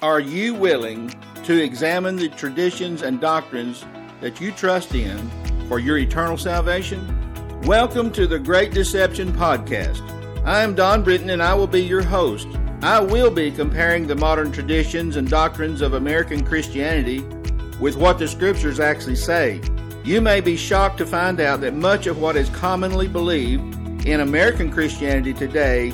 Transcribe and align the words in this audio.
Are 0.00 0.20
you 0.20 0.54
willing 0.54 1.12
to 1.42 1.60
examine 1.60 2.14
the 2.14 2.28
traditions 2.28 3.02
and 3.02 3.20
doctrines 3.20 3.84
that 4.20 4.40
you 4.40 4.52
trust 4.52 4.94
in 4.94 5.28
for 5.66 5.80
your 5.80 5.98
eternal 5.98 6.36
salvation? 6.36 7.02
Welcome 7.62 8.12
to 8.12 8.28
the 8.28 8.38
Great 8.38 8.72
Deception 8.72 9.32
Podcast. 9.32 10.00
I 10.46 10.62
am 10.62 10.76
Don 10.76 11.02
Britton 11.02 11.30
and 11.30 11.42
I 11.42 11.52
will 11.52 11.66
be 11.66 11.82
your 11.82 12.04
host. 12.04 12.46
I 12.80 13.00
will 13.00 13.32
be 13.32 13.50
comparing 13.50 14.06
the 14.06 14.14
modern 14.14 14.52
traditions 14.52 15.16
and 15.16 15.28
doctrines 15.28 15.80
of 15.80 15.94
American 15.94 16.44
Christianity 16.44 17.22
with 17.80 17.96
what 17.96 18.20
the 18.20 18.28
scriptures 18.28 18.78
actually 18.78 19.16
say. 19.16 19.60
You 20.04 20.20
may 20.20 20.40
be 20.40 20.56
shocked 20.56 20.98
to 20.98 21.06
find 21.06 21.40
out 21.40 21.60
that 21.62 21.74
much 21.74 22.06
of 22.06 22.18
what 22.18 22.36
is 22.36 22.48
commonly 22.50 23.08
believed 23.08 24.06
in 24.06 24.20
American 24.20 24.70
Christianity 24.70 25.34
today 25.34 25.90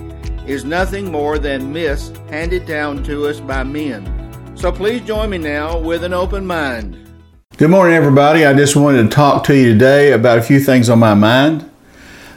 is 0.46 0.64
nothing 0.64 1.10
more 1.10 1.38
than 1.38 1.72
myths 1.72 2.12
handed 2.28 2.66
down 2.66 3.02
to 3.04 3.26
us 3.26 3.40
by 3.40 3.62
men. 3.62 4.04
So 4.56 4.70
please 4.70 5.00
join 5.02 5.30
me 5.30 5.38
now 5.38 5.78
with 5.78 6.04
an 6.04 6.12
open 6.12 6.46
mind. 6.46 6.98
Good 7.56 7.70
morning, 7.70 7.94
everybody. 7.94 8.44
I 8.44 8.52
just 8.52 8.76
wanted 8.76 9.04
to 9.04 9.08
talk 9.08 9.44
to 9.44 9.56
you 9.56 9.72
today 9.72 10.12
about 10.12 10.38
a 10.38 10.42
few 10.42 10.60
things 10.60 10.90
on 10.90 10.98
my 10.98 11.14
mind. 11.14 11.70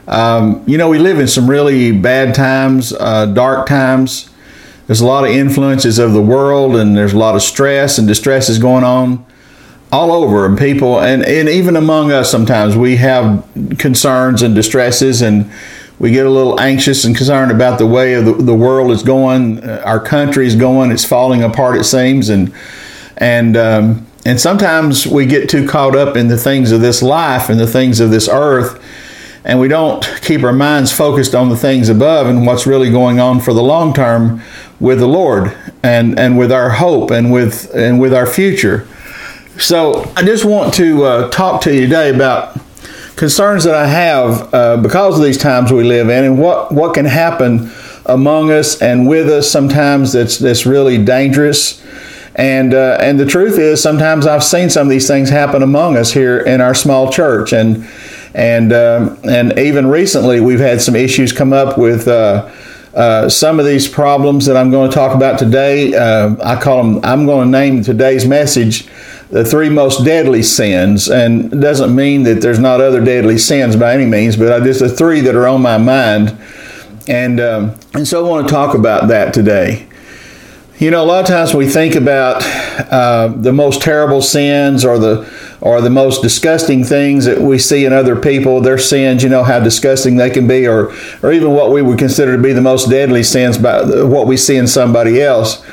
Um, 0.06 0.62
you 0.66 0.78
know, 0.78 0.88
we 0.88 0.98
live 0.98 1.18
in 1.18 1.28
some 1.28 1.50
really 1.50 1.92
bad 1.92 2.34
times, 2.34 2.92
uh, 2.92 3.26
dark 3.26 3.66
times. 3.66 4.30
There's 4.86 5.00
a 5.00 5.06
lot 5.06 5.24
of 5.24 5.30
influences 5.30 5.98
of 5.98 6.12
the 6.14 6.22
world, 6.22 6.76
and 6.76 6.96
there's 6.96 7.12
a 7.12 7.18
lot 7.18 7.34
of 7.34 7.42
stress 7.42 7.98
and 7.98 8.08
distresses 8.08 8.58
going 8.58 8.84
on 8.84 9.26
all 9.90 10.12
over 10.12 10.44
and 10.44 10.58
people 10.58 11.00
and, 11.00 11.24
and 11.24 11.48
even 11.48 11.74
among 11.74 12.12
us 12.12 12.30
sometimes 12.30 12.76
we 12.76 12.96
have 12.96 13.46
concerns 13.78 14.42
and 14.42 14.54
distresses 14.54 15.22
and 15.22 15.50
we 15.98 16.12
get 16.12 16.26
a 16.26 16.30
little 16.30 16.60
anxious 16.60 17.04
and 17.04 17.16
concerned 17.16 17.50
about 17.50 17.78
the 17.78 17.86
way 17.86 18.14
the, 18.14 18.32
the 18.32 18.54
world 18.54 18.90
is 18.90 19.02
going, 19.02 19.62
uh, 19.64 19.82
our 19.84 20.00
country 20.00 20.46
is 20.46 20.54
going, 20.54 20.92
it's 20.92 21.04
falling 21.04 21.42
apart, 21.42 21.76
it 21.78 21.84
seems, 21.84 22.28
and 22.28 22.52
and 23.16 23.56
um, 23.56 24.06
and 24.24 24.40
sometimes 24.40 25.06
we 25.06 25.26
get 25.26 25.48
too 25.48 25.66
caught 25.66 25.96
up 25.96 26.16
in 26.16 26.28
the 26.28 26.36
things 26.36 26.70
of 26.70 26.80
this 26.80 27.02
life 27.02 27.48
and 27.48 27.58
the 27.58 27.66
things 27.66 27.98
of 27.98 28.10
this 28.10 28.28
earth, 28.28 28.82
and 29.44 29.58
we 29.58 29.66
don't 29.66 30.04
keep 30.22 30.42
our 30.44 30.52
minds 30.52 30.92
focused 30.92 31.34
on 31.34 31.48
the 31.48 31.56
things 31.56 31.88
above 31.88 32.28
and 32.28 32.46
what's 32.46 32.66
really 32.66 32.90
going 32.90 33.18
on 33.18 33.40
for 33.40 33.52
the 33.52 33.62
long 33.62 33.92
term 33.92 34.40
with 34.78 35.00
the 35.00 35.08
Lord 35.08 35.56
and 35.82 36.18
and 36.18 36.38
with 36.38 36.52
our 36.52 36.70
hope 36.70 37.10
and 37.10 37.32
with 37.32 37.74
and 37.74 38.00
with 38.00 38.14
our 38.14 38.26
future. 38.26 38.86
So 39.58 40.08
I 40.14 40.22
just 40.22 40.44
want 40.44 40.72
to 40.74 41.04
uh, 41.04 41.30
talk 41.30 41.60
to 41.62 41.74
you 41.74 41.80
today 41.80 42.14
about 42.14 42.56
concerns 43.18 43.64
that 43.64 43.74
I 43.74 43.86
have 43.88 44.54
uh, 44.54 44.76
because 44.76 45.18
of 45.18 45.24
these 45.24 45.38
times 45.38 45.72
we 45.72 45.82
live 45.82 46.08
in 46.08 46.24
and 46.24 46.38
what, 46.38 46.70
what 46.70 46.94
can 46.94 47.04
happen 47.04 47.70
among 48.06 48.52
us 48.52 48.80
and 48.80 49.08
with 49.08 49.28
us 49.28 49.50
sometimes 49.50 50.12
that's, 50.12 50.38
that's 50.38 50.64
really 50.64 51.04
dangerous. 51.04 51.84
And, 52.36 52.72
uh, 52.72 52.96
and 53.00 53.18
the 53.18 53.26
truth 53.26 53.58
is, 53.58 53.82
sometimes 53.82 54.24
I've 54.24 54.44
seen 54.44 54.70
some 54.70 54.86
of 54.86 54.90
these 54.90 55.08
things 55.08 55.28
happen 55.30 55.64
among 55.64 55.96
us 55.96 56.12
here 56.12 56.38
in 56.38 56.60
our 56.60 56.74
small 56.74 57.10
church. 57.10 57.52
And, 57.52 57.88
and, 58.34 58.72
um, 58.72 59.18
and 59.24 59.58
even 59.58 59.88
recently, 59.88 60.38
we've 60.38 60.60
had 60.60 60.80
some 60.80 60.94
issues 60.94 61.32
come 61.32 61.52
up 61.52 61.76
with 61.76 62.06
uh, 62.06 62.48
uh, 62.94 63.28
some 63.28 63.58
of 63.58 63.66
these 63.66 63.88
problems 63.88 64.46
that 64.46 64.56
I'm 64.56 64.70
going 64.70 64.88
to 64.88 64.94
talk 64.94 65.16
about 65.16 65.40
today. 65.40 65.92
Uh, 65.92 66.36
I 66.40 66.60
call 66.60 66.84
them, 66.84 67.00
I'm 67.02 67.26
going 67.26 67.50
to 67.50 67.50
name 67.50 67.82
today's 67.82 68.24
message 68.24 68.86
the 69.30 69.44
three 69.44 69.68
most 69.68 70.04
deadly 70.04 70.42
sins, 70.42 71.08
and 71.08 71.50
doesn't 71.60 71.94
mean 71.94 72.22
that 72.22 72.40
there's 72.40 72.58
not 72.58 72.80
other 72.80 73.04
deadly 73.04 73.38
sins 73.38 73.76
by 73.76 73.92
any 73.92 74.06
means, 74.06 74.36
but 74.36 74.62
just 74.64 74.80
the 74.80 74.88
three 74.88 75.20
that 75.20 75.34
are 75.34 75.46
on 75.46 75.60
my 75.60 75.76
mind, 75.76 76.36
and 77.06 77.40
um, 77.40 77.74
and 77.94 78.08
so 78.08 78.24
I 78.24 78.28
want 78.28 78.48
to 78.48 78.52
talk 78.52 78.74
about 78.74 79.08
that 79.08 79.34
today. 79.34 79.86
You 80.78 80.92
know, 80.92 81.02
a 81.02 81.06
lot 81.06 81.20
of 81.20 81.26
times 81.26 81.54
we 81.54 81.66
think 81.66 81.96
about 81.96 82.40
uh, 82.92 83.32
the 83.36 83.52
most 83.52 83.82
terrible 83.82 84.22
sins 84.22 84.84
or 84.84 84.98
the 84.98 85.28
or 85.60 85.80
the 85.80 85.90
most 85.90 86.22
disgusting 86.22 86.84
things 86.84 87.24
that 87.24 87.38
we 87.40 87.58
see 87.58 87.84
in 87.84 87.92
other 87.92 88.14
people, 88.14 88.60
their 88.60 88.78
sins. 88.78 89.24
You 89.24 89.28
know 89.28 89.42
how 89.42 89.58
disgusting 89.58 90.16
they 90.16 90.30
can 90.30 90.46
be, 90.46 90.68
or 90.68 90.94
or 91.22 91.32
even 91.32 91.50
what 91.50 91.72
we 91.72 91.82
would 91.82 91.98
consider 91.98 92.36
to 92.36 92.42
be 92.42 92.52
the 92.52 92.60
most 92.60 92.88
deadly 92.88 93.24
sins 93.24 93.58
by 93.58 93.82
what 94.04 94.26
we 94.26 94.36
see 94.36 94.56
in 94.56 94.68
somebody 94.68 95.20
else. 95.20 95.64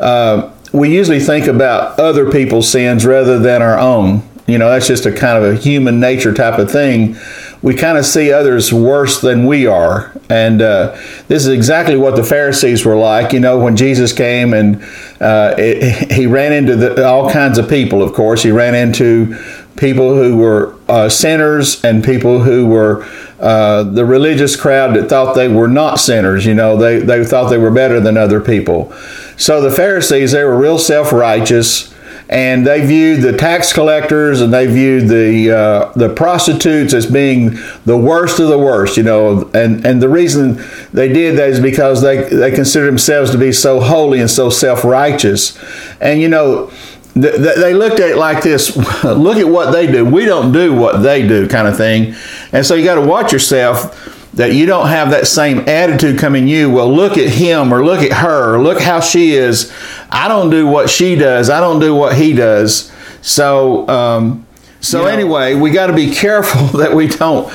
Uh, 0.00 0.50
we 0.74 0.92
usually 0.92 1.20
think 1.20 1.46
about 1.46 2.00
other 2.00 2.32
people's 2.32 2.68
sins 2.68 3.06
rather 3.06 3.38
than 3.38 3.62
our 3.62 3.78
own. 3.78 4.28
You 4.48 4.58
know, 4.58 4.68
that's 4.68 4.88
just 4.88 5.06
a 5.06 5.12
kind 5.12 5.42
of 5.42 5.54
a 5.54 5.56
human 5.56 6.00
nature 6.00 6.34
type 6.34 6.58
of 6.58 6.68
thing. 6.68 7.16
We 7.62 7.76
kind 7.76 7.96
of 7.96 8.04
see 8.04 8.32
others 8.32 8.72
worse 8.72 9.20
than 9.20 9.46
we 9.46 9.68
are. 9.68 10.12
And 10.28 10.60
uh, 10.60 11.00
this 11.28 11.46
is 11.46 11.48
exactly 11.48 11.96
what 11.96 12.16
the 12.16 12.24
Pharisees 12.24 12.84
were 12.84 12.96
like. 12.96 13.32
You 13.32 13.38
know, 13.38 13.56
when 13.56 13.76
Jesus 13.76 14.12
came 14.12 14.52
and 14.52 14.82
uh, 15.20 15.54
it, 15.56 16.10
he 16.12 16.26
ran 16.26 16.52
into 16.52 16.74
the, 16.74 17.06
all 17.06 17.30
kinds 17.30 17.56
of 17.56 17.68
people, 17.68 18.02
of 18.02 18.12
course. 18.12 18.42
He 18.42 18.50
ran 18.50 18.74
into 18.74 19.38
people 19.76 20.14
who 20.14 20.36
were 20.36 20.76
uh, 20.88 21.08
sinners 21.08 21.84
and 21.84 22.04
people 22.04 22.42
who 22.42 22.66
were 22.66 23.04
uh, 23.40 23.82
the 23.82 24.04
religious 24.04 24.56
crowd 24.56 24.94
that 24.94 25.08
thought 25.08 25.34
they 25.34 25.48
were 25.48 25.68
not 25.68 25.98
sinners. 25.98 26.46
You 26.46 26.54
know, 26.54 26.76
they, 26.76 27.00
they 27.00 27.24
thought 27.24 27.50
they 27.50 27.58
were 27.58 27.70
better 27.70 28.00
than 28.00 28.16
other 28.16 28.40
people. 28.40 28.92
So 29.36 29.60
the 29.60 29.70
Pharisees, 29.70 30.32
they 30.32 30.44
were 30.44 30.56
real 30.56 30.78
self 30.78 31.12
righteous. 31.12 31.92
And 32.26 32.66
they 32.66 32.84
viewed 32.86 33.20
the 33.20 33.36
tax 33.36 33.70
collectors 33.70 34.40
and 34.40 34.52
they 34.52 34.66
viewed 34.66 35.08
the 35.08 35.50
uh, 35.54 35.92
the 35.92 36.08
prostitutes 36.08 36.94
as 36.94 37.04
being 37.04 37.58
the 37.84 37.98
worst 37.98 38.40
of 38.40 38.48
the 38.48 38.58
worst, 38.58 38.96
you 38.96 39.02
know. 39.02 39.50
And 39.52 39.84
and 39.84 40.00
the 40.00 40.08
reason 40.08 40.58
they 40.90 41.12
did 41.12 41.36
that 41.36 41.50
is 41.50 41.60
because 41.60 42.00
they 42.00 42.22
they 42.22 42.50
considered 42.50 42.86
themselves 42.86 43.30
to 43.32 43.38
be 43.38 43.52
so 43.52 43.78
holy 43.78 44.20
and 44.20 44.30
so 44.30 44.48
self 44.48 44.84
righteous. 44.84 45.58
And 46.00 46.18
you 46.18 46.28
know, 46.30 46.72
they 47.14 47.74
looked 47.74 48.00
at 48.00 48.10
it 48.10 48.16
like 48.16 48.42
this 48.42 48.76
look 49.04 49.36
at 49.36 49.46
what 49.48 49.70
they 49.70 49.86
do. 49.86 50.04
We 50.04 50.24
don't 50.24 50.52
do 50.52 50.74
what 50.74 51.02
they 51.02 51.26
do 51.26 51.48
kind 51.48 51.68
of 51.68 51.76
thing. 51.76 52.14
And 52.52 52.66
so 52.66 52.74
you 52.74 52.84
got 52.84 52.96
to 52.96 53.00
watch 53.00 53.32
yourself 53.32 54.32
that 54.34 54.52
you 54.52 54.66
don't 54.66 54.88
have 54.88 55.10
that 55.10 55.28
same 55.28 55.60
attitude 55.68 56.18
coming 56.18 56.48
you 56.48 56.68
well 56.68 56.92
look 56.92 57.16
at 57.16 57.28
him 57.28 57.72
or 57.72 57.84
look 57.84 58.00
at 58.00 58.12
her 58.18 58.54
or 58.54 58.60
look 58.60 58.80
how 58.80 59.00
she 59.00 59.32
is. 59.34 59.72
I 60.10 60.26
don't 60.26 60.50
do 60.50 60.66
what 60.66 60.90
she 60.90 61.14
does. 61.14 61.50
I 61.50 61.60
don't 61.60 61.78
do 61.78 61.94
what 61.94 62.16
he 62.16 62.32
does. 62.32 62.90
So 63.22 63.88
um, 63.88 64.46
so 64.80 64.98
you 64.98 65.04
know, 65.04 65.10
anyway 65.10 65.54
we 65.54 65.70
got 65.70 65.86
to 65.86 65.94
be 65.94 66.12
careful 66.12 66.66
that 66.78 66.94
we 66.94 67.06
don't 67.06 67.48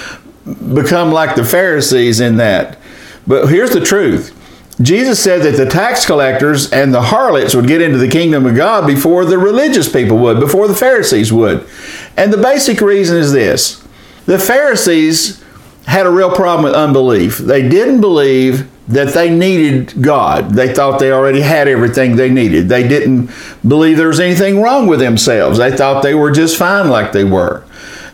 become 0.73 1.11
like 1.11 1.35
the 1.35 1.43
pharisees 1.43 2.21
in 2.21 2.37
that. 2.37 2.77
But 3.27 3.47
here's 3.47 3.71
the 3.71 3.81
truth 3.81 4.38
Jesus 4.81 5.21
said 5.21 5.41
that 5.43 5.57
the 5.57 5.69
tax 5.69 6.05
collectors 6.05 6.71
and 6.71 6.93
the 6.93 7.01
harlots 7.01 7.53
would 7.53 7.67
get 7.67 7.81
into 7.81 7.97
the 7.97 8.07
kingdom 8.07 8.45
of 8.45 8.55
God 8.55 8.87
before 8.87 9.25
the 9.25 9.37
religious 9.37 9.91
people 9.91 10.17
would, 10.19 10.39
before 10.39 10.67
the 10.67 10.75
Pharisees 10.75 11.33
would. 11.33 11.67
And 12.15 12.31
the 12.31 12.37
basic 12.37 12.79
reason 12.79 13.17
is 13.17 13.33
this 13.33 13.85
the 14.25 14.39
Pharisees 14.39 15.43
had 15.85 16.05
a 16.05 16.11
real 16.11 16.33
problem 16.33 16.63
with 16.63 16.73
unbelief. 16.73 17.39
They 17.39 17.67
didn't 17.67 17.99
believe 17.99 18.69
that 18.87 19.13
they 19.13 19.29
needed 19.29 20.01
God. 20.01 20.51
They 20.51 20.73
thought 20.73 20.99
they 20.99 21.11
already 21.11 21.41
had 21.41 21.67
everything 21.67 22.15
they 22.15 22.29
needed. 22.29 22.69
They 22.69 22.87
didn't 22.87 23.31
believe 23.67 23.97
there 23.97 24.07
was 24.07 24.19
anything 24.19 24.61
wrong 24.61 24.87
with 24.87 24.99
themselves. 24.99 25.57
They 25.57 25.75
thought 25.75 26.03
they 26.03 26.15
were 26.15 26.31
just 26.31 26.57
fine 26.57 26.89
like 26.89 27.11
they 27.11 27.23
were. 27.23 27.65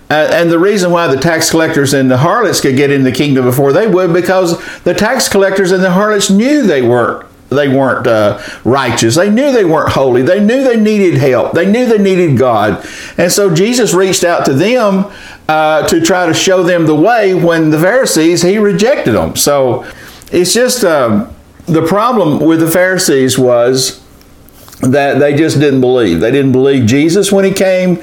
Uh, 0.10 0.30
and 0.32 0.52
the 0.52 0.60
reason 0.60 0.92
why 0.92 1.08
the 1.08 1.20
tax 1.20 1.50
collectors 1.50 1.94
and 1.94 2.12
the 2.12 2.18
harlots 2.18 2.62
could 2.62 2.76
get 2.76 2.92
in 2.92 3.04
the 3.04 3.12
kingdom 3.12 3.44
before 3.46 3.74
they 3.74 3.88
would, 3.88 4.14
because 4.14 4.58
the 4.84 4.94
tax 4.94 5.28
collectors 5.28 5.72
and 5.72 5.84
the 5.84 5.92
harlots 5.92 6.30
knew 6.30 6.62
they 6.62 6.82
weren't 6.82 7.26
they 7.50 7.68
weren't 7.68 8.08
uh, 8.08 8.42
righteous. 8.64 9.16
They 9.16 9.30
knew 9.30 9.52
they 9.52 9.66
weren't 9.66 9.92
holy. 9.92 10.24
They 10.24 10.40
knew 10.40 10.64
they 10.64 10.80
needed 10.80 11.20
help. 11.20 11.54
They 11.54 11.70
knew 11.70 11.86
they 11.86 12.00
needed 12.00 12.38
God. 12.38 12.86
And 13.18 13.32
so 13.32 13.54
Jesus 13.54 13.94
reached 13.94 14.24
out 14.24 14.46
to 14.46 14.54
them 14.54 15.12
uh, 15.48 15.88
to 15.88 16.02
try 16.02 16.26
to 16.26 16.34
show 16.34 16.64
them 16.64 16.88
the 16.88 16.96
way 16.96 17.36
when 17.36 17.70
the 17.70 17.80
Pharisees, 17.80 18.42
he 18.42 18.58
rejected 18.58 19.12
them. 19.12 19.36
So 19.36 19.86
it's 20.32 20.54
just 20.54 20.84
um, 20.84 21.34
the 21.68 21.86
problem 21.86 22.40
with 22.40 22.60
the 22.60 22.70
Pharisees 22.70 23.38
was 23.38 24.04
that 24.82 25.20
they 25.20 25.36
just 25.36 25.60
didn't 25.60 25.82
believe. 25.82 26.20
They 26.20 26.32
didn't 26.32 26.52
believe 26.52 26.86
Jesus 26.86 27.32
when 27.32 27.46
he 27.46 27.52
came. 27.52 27.96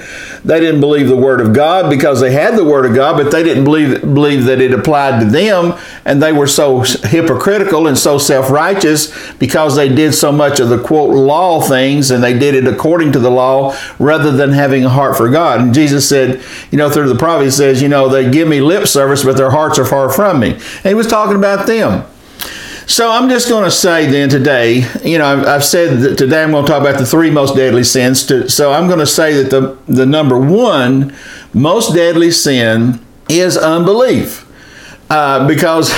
They 0.44 0.58
didn't 0.58 0.80
believe 0.80 1.06
the 1.06 1.16
word 1.16 1.40
of 1.40 1.52
God 1.52 1.90
because 1.90 2.20
they 2.20 2.32
had 2.32 2.56
the 2.56 2.64
word 2.64 2.86
of 2.86 2.94
God, 2.94 3.22
but 3.22 3.30
they 3.30 3.42
didn't 3.42 3.64
believe 3.64 4.00
believe 4.00 4.44
that 4.46 4.60
it 4.60 4.72
applied 4.72 5.20
to 5.20 5.26
them, 5.26 5.78
and 6.04 6.22
they 6.22 6.32
were 6.32 6.46
so 6.46 6.80
hypocritical 6.80 7.86
and 7.86 7.96
so 7.96 8.18
self-righteous 8.18 9.34
because 9.34 9.76
they 9.76 9.88
did 9.88 10.14
so 10.14 10.32
much 10.32 10.60
of 10.60 10.70
the 10.70 10.82
quote 10.82 11.14
law 11.14 11.60
things 11.60 12.10
and 12.10 12.24
they 12.24 12.36
did 12.36 12.54
it 12.54 12.66
according 12.66 13.12
to 13.12 13.18
the 13.18 13.30
law 13.30 13.76
rather 13.98 14.32
than 14.32 14.50
having 14.50 14.84
a 14.84 14.88
heart 14.88 15.16
for 15.16 15.28
God. 15.28 15.60
And 15.60 15.74
Jesus 15.74 16.08
said, 16.08 16.42
you 16.70 16.78
know, 16.78 16.90
through 16.90 17.08
the 17.08 17.18
prophet 17.18 17.44
he 17.44 17.50
says, 17.50 17.82
you 17.82 17.88
know, 17.88 18.08
they 18.08 18.30
give 18.30 18.48
me 18.48 18.60
lip 18.60 18.88
service, 18.88 19.22
but 19.24 19.36
their 19.36 19.50
hearts 19.50 19.78
are 19.78 19.84
far 19.84 20.10
from 20.10 20.40
me. 20.40 20.52
And 20.52 20.86
he 20.86 20.94
was 20.94 21.06
talking 21.06 21.36
about 21.36 21.66
them. 21.66 22.06
So 22.86 23.10
I'm 23.10 23.28
just 23.28 23.48
going 23.48 23.64
to 23.64 23.70
say 23.70 24.06
then 24.06 24.28
today, 24.28 24.84
you 25.04 25.18
know, 25.18 25.24
I've, 25.24 25.46
I've, 25.46 25.64
said 25.64 26.00
that 26.00 26.18
today 26.18 26.42
I'm 26.42 26.50
going 26.50 26.64
to 26.64 26.70
talk 26.70 26.80
about 26.80 26.98
the 26.98 27.06
three 27.06 27.30
most 27.30 27.54
deadly 27.54 27.84
sins. 27.84 28.26
To, 28.26 28.48
so 28.48 28.72
I'm 28.72 28.88
going 28.88 28.98
to 28.98 29.06
say 29.06 29.42
that 29.42 29.50
the, 29.50 29.78
the 29.92 30.04
number 30.04 30.38
one 30.38 31.14
most 31.54 31.94
deadly 31.94 32.32
sin 32.32 33.00
is 33.28 33.56
unbelief. 33.56 34.48
Uh, 35.08 35.46
because 35.46 35.92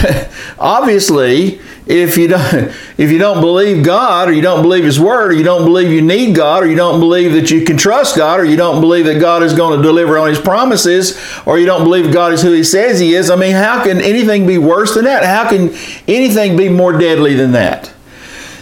obviously, 0.58 1.60
if 1.86 2.16
you 2.16 2.28
don't 2.28 2.42
if 2.96 3.10
you 3.10 3.18
don't 3.18 3.40
believe 3.40 3.84
God, 3.84 4.28
or 4.28 4.32
you 4.32 4.42
don't 4.42 4.62
believe 4.62 4.84
His 4.84 4.98
Word, 4.98 5.32
or 5.32 5.34
you 5.34 5.44
don't 5.44 5.64
believe 5.64 5.90
you 5.90 6.02
need 6.02 6.34
God, 6.34 6.62
or 6.62 6.66
you 6.66 6.76
don't 6.76 7.00
believe 7.00 7.32
that 7.32 7.50
you 7.50 7.64
can 7.64 7.76
trust 7.76 8.16
God, 8.16 8.40
or 8.40 8.44
you 8.44 8.56
don't 8.56 8.80
believe 8.80 9.04
that 9.06 9.20
God 9.20 9.42
is 9.42 9.52
going 9.52 9.76
to 9.76 9.82
deliver 9.82 10.18
on 10.18 10.28
His 10.28 10.40
promises, 10.40 11.20
or 11.46 11.58
you 11.58 11.66
don't 11.66 11.84
believe 11.84 12.12
God 12.12 12.32
is 12.32 12.42
who 12.42 12.52
He 12.52 12.64
says 12.64 13.00
He 13.00 13.14
is, 13.14 13.30
I 13.30 13.36
mean, 13.36 13.52
how 13.52 13.82
can 13.84 14.00
anything 14.00 14.46
be 14.46 14.58
worse 14.58 14.94
than 14.94 15.04
that? 15.04 15.24
How 15.24 15.48
can 15.48 15.70
anything 16.08 16.56
be 16.56 16.68
more 16.68 16.96
deadly 16.96 17.34
than 17.34 17.52
that? 17.52 17.92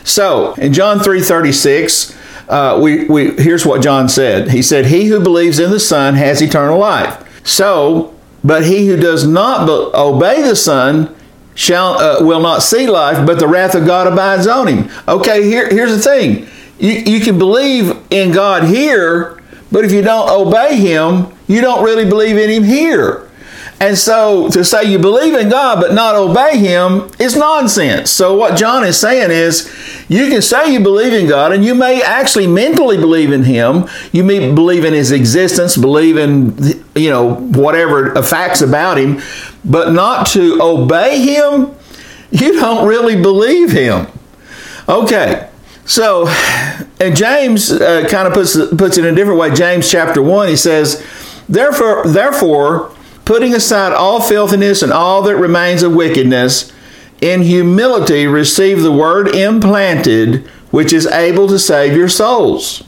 So 0.05 0.55
in 0.55 0.73
John 0.73 1.01
three 1.01 1.23
thirty 1.23 1.53
six. 1.53 2.19
Uh, 2.49 2.79
we, 2.83 3.05
we 3.07 3.31
here's 3.37 3.65
what 3.65 3.81
John 3.83 4.11
said. 4.11 4.51
He 4.51 4.63
said, 4.63 4.87
"He 4.87 5.07
who 5.07 5.21
believes 5.21 5.59
in 5.59 5.71
the 5.71 5.81
Son 5.81 6.17
has 6.17 6.43
eternal 6.43 6.77
life." 6.77 7.47
So, 7.47 8.15
but 8.45 8.65
he 8.67 8.89
who 8.89 8.97
does 8.97 9.27
not 9.27 9.67
be- 9.67 9.97
obey 9.97 10.43
the 10.43 10.57
Son 10.57 11.15
shall 11.55 11.99
uh, 11.99 12.25
will 12.25 12.41
not 12.41 12.63
see 12.63 12.87
life, 12.87 13.27
but 13.27 13.39
the 13.39 13.49
wrath 13.49 13.75
of 13.75 13.87
God 13.87 14.07
abides 14.07 14.47
on 14.47 14.69
him. 14.69 14.91
Okay, 15.07 15.45
here, 15.45 15.69
here's 15.69 15.95
the 15.95 16.03
thing: 16.03 16.47
you, 16.79 16.91
you 16.91 17.21
can 17.21 17.39
believe 17.39 17.97
in 18.11 18.33
God 18.33 18.65
here, 18.65 19.43
but 19.71 19.85
if 19.85 19.93
you 19.93 20.03
don't 20.03 20.29
obey 20.29 20.77
Him, 20.77 21.33
you 21.49 21.61
don't 21.61 21.83
really 21.83 22.05
believe 22.05 22.37
in 22.37 22.51
Him 22.51 22.65
here. 22.65 23.29
And 23.81 23.99
so 23.99 24.49
to 24.51 24.63
say 24.65 24.85
you 24.85 25.01
believe 25.01 25.35
in 25.35 25.49
God 25.49 25.81
but 25.81 25.93
not 25.93 26.15
obey 26.15 26.57
Him 26.57 27.11
is 27.19 27.37
nonsense. 27.37 28.13
So 28.13 28.37
what 28.37 28.57
John 28.57 28.85
is 28.85 28.97
saying 29.01 29.33
is 29.33 29.69
you 30.09 30.29
can 30.29 30.41
say 30.41 30.73
you 30.73 30.79
believe 30.79 31.13
in 31.13 31.29
God 31.29 31.51
and 31.51 31.65
you 31.65 31.75
may 31.75 32.01
actually 32.01 32.47
mentally 32.47 32.97
believe 32.97 33.33
in 33.33 33.43
Him. 33.43 33.89
You 34.13 34.23
may 34.23 34.55
believe 34.55 34.85
in 34.85 34.93
His 34.93 35.11
existence, 35.11 35.77
believe 35.77 36.17
in, 36.17 36.57
you 36.95 37.11
know, 37.11 37.35
whatever 37.35 38.23
facts 38.23 38.61
about 38.61 38.99
Him, 38.99 39.21
but 39.65 39.93
not 39.93 40.27
to 40.29 40.61
obey 40.61 41.21
Him, 41.21 41.75
you 42.31 42.53
don't 42.55 42.87
really 42.87 43.21
believe 43.21 43.73
Him. 43.73 44.07
Okay. 44.89 45.49
So, 45.85 46.29
and 47.01 47.17
James 47.17 47.71
uh, 47.71 48.07
kind 48.09 48.29
of 48.29 48.35
puts 48.35 48.57
puts 48.77 48.99
it 48.99 49.05
in 49.05 49.13
a 49.13 49.17
different 49.17 49.41
way. 49.41 49.53
James 49.53 49.91
chapter 49.91 50.23
one, 50.23 50.49
he 50.49 50.57
says, 50.57 51.05
"Therefore, 51.49 52.05
therefore, 52.07 52.95
putting 53.25 53.55
aside 53.55 53.93
all 53.93 54.21
filthiness 54.21 54.83
and 54.83 54.93
all 54.93 55.23
that 55.23 55.37
remains 55.37 55.83
of 55.83 55.95
wickedness, 55.95 56.73
in 57.21 57.43
humility 57.43 58.27
receive 58.27 58.83
the 58.83 58.93
word 58.93 59.29
implanted, 59.35 60.47
which 60.71 60.93
is 60.93 61.07
able 61.07 61.49
to 61.49 61.59
save 61.59 61.97
your 61.97 62.09
souls. 62.09 62.83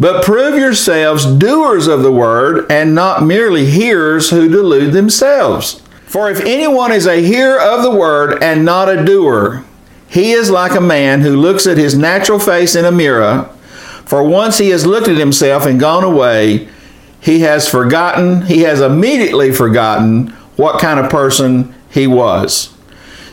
But 0.00 0.24
prove 0.24 0.56
yourselves 0.56 1.26
doers 1.26 1.86
of 1.86 2.02
the 2.02 2.12
word, 2.12 2.70
and 2.70 2.94
not 2.94 3.22
merely 3.22 3.66
hearers 3.66 4.30
who 4.30 4.48
delude 4.48 4.92
themselves. 4.92 5.81
For 6.12 6.30
if 6.30 6.40
anyone 6.40 6.92
is 6.92 7.06
a 7.06 7.24
hearer 7.24 7.58
of 7.58 7.82
the 7.82 7.90
word 7.90 8.42
and 8.42 8.66
not 8.66 8.90
a 8.90 9.02
doer, 9.02 9.64
he 10.10 10.32
is 10.32 10.50
like 10.50 10.72
a 10.72 10.80
man 10.82 11.22
who 11.22 11.34
looks 11.34 11.66
at 11.66 11.78
his 11.78 11.96
natural 11.96 12.38
face 12.38 12.74
in 12.74 12.84
a 12.84 12.92
mirror. 12.92 13.44
For 14.04 14.22
once 14.22 14.58
he 14.58 14.68
has 14.68 14.84
looked 14.84 15.08
at 15.08 15.16
himself 15.16 15.64
and 15.64 15.80
gone 15.80 16.04
away, 16.04 16.68
he 17.18 17.40
has 17.40 17.66
forgotten, 17.66 18.42
he 18.42 18.58
has 18.60 18.82
immediately 18.82 19.52
forgotten 19.52 20.26
what 20.56 20.82
kind 20.82 21.00
of 21.00 21.10
person 21.10 21.74
he 21.88 22.06
was. 22.06 22.76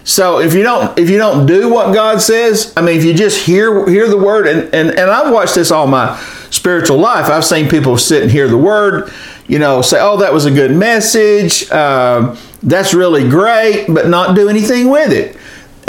So 0.05 0.39
if 0.39 0.53
you 0.53 0.63
don't 0.63 0.97
if 0.97 1.09
you 1.09 1.17
don't 1.17 1.45
do 1.45 1.67
what 1.67 1.93
God 1.93 2.21
says, 2.21 2.73
I 2.77 2.81
mean 2.81 2.97
if 2.97 3.03
you 3.03 3.13
just 3.13 3.45
hear 3.45 3.89
hear 3.89 4.07
the 4.07 4.17
word 4.17 4.47
and 4.47 4.73
and, 4.73 4.91
and 4.91 5.11
I've 5.11 5.33
watched 5.33 5.55
this 5.55 5.69
all 5.69 5.85
my 5.85 6.17
spiritual 6.49 6.97
life. 6.97 7.29
I've 7.29 7.43
seen 7.43 7.67
people 7.69 7.97
sit 7.97 8.23
and 8.23 8.31
hear 8.31 8.47
the 8.47 8.57
word, 8.57 9.11
you 9.49 9.59
know, 9.59 9.81
say, 9.81 9.99
"Oh, 9.99 10.17
that 10.17 10.33
was 10.33 10.45
a 10.45 10.51
good 10.51 10.75
message. 10.75 11.69
Uh, 11.69 12.35
that's 12.63 12.93
really 12.93 13.27
great," 13.27 13.87
but 13.89 14.07
not 14.07 14.35
do 14.35 14.47
anything 14.47 14.89
with 14.89 15.11
it 15.11 15.35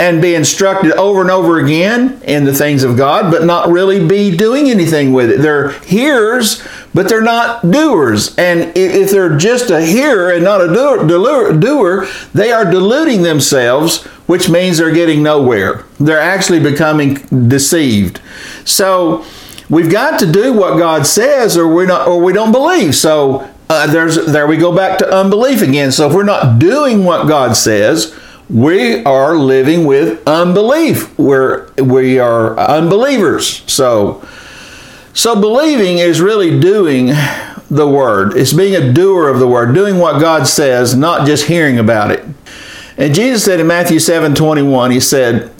and 0.01 0.19
be 0.19 0.33
instructed 0.33 0.91
over 0.93 1.21
and 1.21 1.29
over 1.29 1.59
again 1.59 2.19
in 2.23 2.43
the 2.43 2.53
things 2.53 2.83
of 2.83 2.97
God, 2.97 3.31
but 3.31 3.45
not 3.45 3.69
really 3.69 4.03
be 4.03 4.35
doing 4.35 4.67
anything 4.67 5.13
with 5.13 5.29
it. 5.29 5.41
They're 5.43 5.73
hearers, 5.81 6.67
but 6.91 7.07
they're 7.07 7.21
not 7.21 7.69
doers. 7.69 8.35
And 8.35 8.75
if 8.75 9.11
they're 9.11 9.37
just 9.37 9.69
a 9.69 9.79
hearer 9.79 10.31
and 10.31 10.43
not 10.43 10.59
a 10.59 10.73
doer, 10.73 11.53
doer, 11.53 12.07
they 12.33 12.51
are 12.51 12.65
deluding 12.65 13.21
themselves, 13.21 14.03
which 14.25 14.49
means 14.49 14.79
they're 14.79 14.91
getting 14.91 15.21
nowhere. 15.21 15.85
They're 15.99 16.19
actually 16.19 16.61
becoming 16.61 17.15
deceived. 17.47 18.21
So 18.65 19.23
we've 19.71 19.89
got 19.89 20.19
to 20.19 20.31
do 20.31 20.53
what 20.53 20.77
God 20.77 21.07
says, 21.07 21.57
or 21.57 21.67
we 21.73 21.87
not, 21.87 22.07
or 22.07 22.21
we 22.21 22.33
don't 22.33 22.51
believe. 22.51 22.95
So 22.95 23.49
uh, 23.69 23.87
there's 23.87 24.27
there 24.27 24.45
we 24.45 24.57
go 24.57 24.75
back 24.75 24.99
to 24.99 25.09
unbelief 25.11 25.63
again. 25.63 25.91
So 25.91 26.07
if 26.07 26.13
we're 26.13 26.23
not 26.23 26.59
doing 26.59 27.03
what 27.03 27.27
God 27.27 27.55
says, 27.55 28.15
we 28.49 29.03
are 29.05 29.35
living 29.35 29.85
with 29.85 30.21
unbelief. 30.27 31.17
We're 31.17 31.71
we 31.75 32.19
are 32.19 32.59
unbelievers. 32.59 33.63
So 33.71 34.23
so 35.13 35.39
believing 35.39 35.97
is 35.97 36.21
really 36.21 36.59
doing 36.59 37.13
the 37.69 37.87
word. 37.87 38.35
It's 38.35 38.53
being 38.53 38.75
a 38.75 38.91
doer 38.91 39.29
of 39.29 39.39
the 39.39 39.47
word, 39.47 39.73
doing 39.73 39.97
what 39.97 40.19
God 40.19 40.45
says, 40.47 40.95
not 40.95 41.25
just 41.25 41.45
hearing 41.45 41.79
about 41.79 42.11
it. 42.11 42.25
And 42.97 43.15
Jesus 43.15 43.45
said 43.45 43.61
in 43.61 43.67
Matthew 43.67 43.99
7 43.99 44.35
21, 44.35 44.91
he 44.91 44.99
said, 44.99 45.51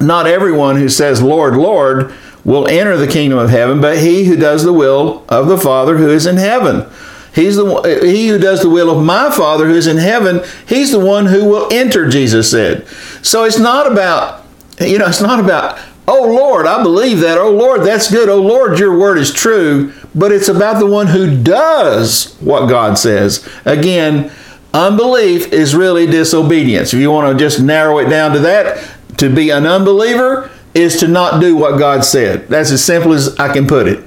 Not 0.00 0.26
everyone 0.26 0.76
who 0.76 0.90
says, 0.90 1.22
Lord, 1.22 1.56
Lord, 1.56 2.12
will 2.44 2.66
enter 2.68 2.96
the 2.96 3.06
kingdom 3.06 3.38
of 3.38 3.50
heaven, 3.50 3.80
but 3.80 3.98
he 3.98 4.24
who 4.24 4.36
does 4.36 4.64
the 4.64 4.72
will 4.72 5.24
of 5.28 5.46
the 5.46 5.58
Father 5.58 5.96
who 5.98 6.08
is 6.08 6.26
in 6.26 6.36
heaven. 6.36 6.86
He's 7.34 7.56
the 7.56 7.66
eh, 7.82 8.04
he 8.04 8.28
who 8.28 8.38
does 8.38 8.62
the 8.62 8.70
will 8.70 8.90
of 8.90 9.04
my 9.04 9.30
Father 9.30 9.66
who 9.66 9.74
is 9.74 9.86
in 9.86 9.98
heaven. 9.98 10.42
He's 10.66 10.90
the 10.90 11.04
one 11.04 11.26
who 11.26 11.44
will 11.48 11.72
enter. 11.72 12.08
Jesus 12.08 12.50
said. 12.50 12.86
So 13.22 13.44
it's 13.44 13.58
not 13.58 13.90
about 13.90 14.44
you 14.80 14.98
know 14.98 15.06
it's 15.06 15.20
not 15.20 15.38
about 15.38 15.78
oh 16.08 16.28
Lord 16.28 16.66
I 16.66 16.82
believe 16.82 17.20
that 17.20 17.38
oh 17.38 17.52
Lord 17.52 17.82
that's 17.82 18.10
good 18.10 18.28
oh 18.28 18.42
Lord 18.42 18.78
your 18.78 18.98
word 18.98 19.18
is 19.18 19.32
true. 19.32 19.92
But 20.14 20.32
it's 20.32 20.48
about 20.48 20.80
the 20.80 20.86
one 20.86 21.06
who 21.06 21.40
does 21.40 22.36
what 22.40 22.68
God 22.68 22.98
says. 22.98 23.48
Again, 23.64 24.32
unbelief 24.74 25.52
is 25.52 25.74
really 25.74 26.06
disobedience. 26.06 26.92
If 26.92 26.98
you 26.98 27.12
want 27.12 27.32
to 27.32 27.42
just 27.42 27.60
narrow 27.60 27.98
it 27.98 28.08
down 28.08 28.32
to 28.32 28.40
that, 28.40 28.90
to 29.18 29.32
be 29.32 29.50
an 29.50 29.66
unbeliever 29.66 30.50
is 30.74 31.00
to 31.00 31.08
not 31.08 31.40
do 31.40 31.56
what 31.56 31.78
God 31.78 32.04
said. 32.04 32.48
That's 32.48 32.70
as 32.70 32.84
simple 32.84 33.12
as 33.12 33.36
I 33.38 33.52
can 33.52 33.66
put 33.66 33.88
it. 33.88 34.04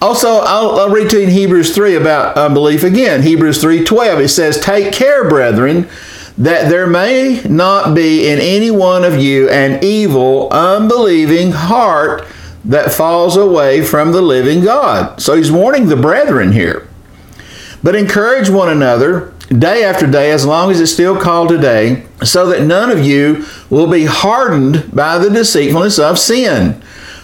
Also, 0.00 0.28
I'll, 0.28 0.80
I'll, 0.80 0.90
read 0.90 1.10
to 1.10 1.18
you 1.18 1.24
in 1.24 1.30
Hebrews 1.30 1.74
3 1.74 1.94
about 1.94 2.36
unbelief 2.36 2.82
again. 2.82 3.22
Hebrews 3.22 3.62
3.12, 3.62 4.24
it 4.24 4.28
says, 4.30 4.58
Take 4.58 4.92
care, 4.92 5.28
brethren, 5.28 5.88
that 6.36 6.68
there 6.68 6.88
may 6.88 7.40
not 7.48 7.94
be 7.94 8.28
in 8.28 8.40
any 8.40 8.70
one 8.70 9.04
of 9.04 9.16
you 9.16 9.48
an 9.48 9.82
evil, 9.84 10.48
unbelieving 10.50 11.52
heart 11.52 12.26
that 12.64 12.92
falls 12.92 13.36
away 13.36 13.82
from 13.82 14.10
the 14.10 14.22
living 14.22 14.64
God. 14.64 15.20
So 15.20 15.36
he's 15.36 15.52
warning 15.52 15.88
the 15.88 15.96
brethren 15.96 16.50
here. 16.52 16.88
But 17.82 17.94
encourage 17.94 18.48
one 18.48 18.68
another 18.68 19.32
day 19.52 19.84
after 19.84 20.06
day, 20.06 20.30
as 20.30 20.46
long 20.46 20.70
as 20.70 20.80
it's 20.80 20.92
still 20.92 21.20
called 21.20 21.48
today, 21.48 22.04
so 22.24 22.46
that 22.46 22.62
none 22.64 22.90
of 22.90 23.04
you 23.04 23.44
will 23.70 23.90
be 23.90 24.04
hardened 24.04 24.94
by 24.94 25.18
the 25.18 25.30
deceitfulness 25.30 25.98
of 25.98 26.18
sin. 26.18 26.80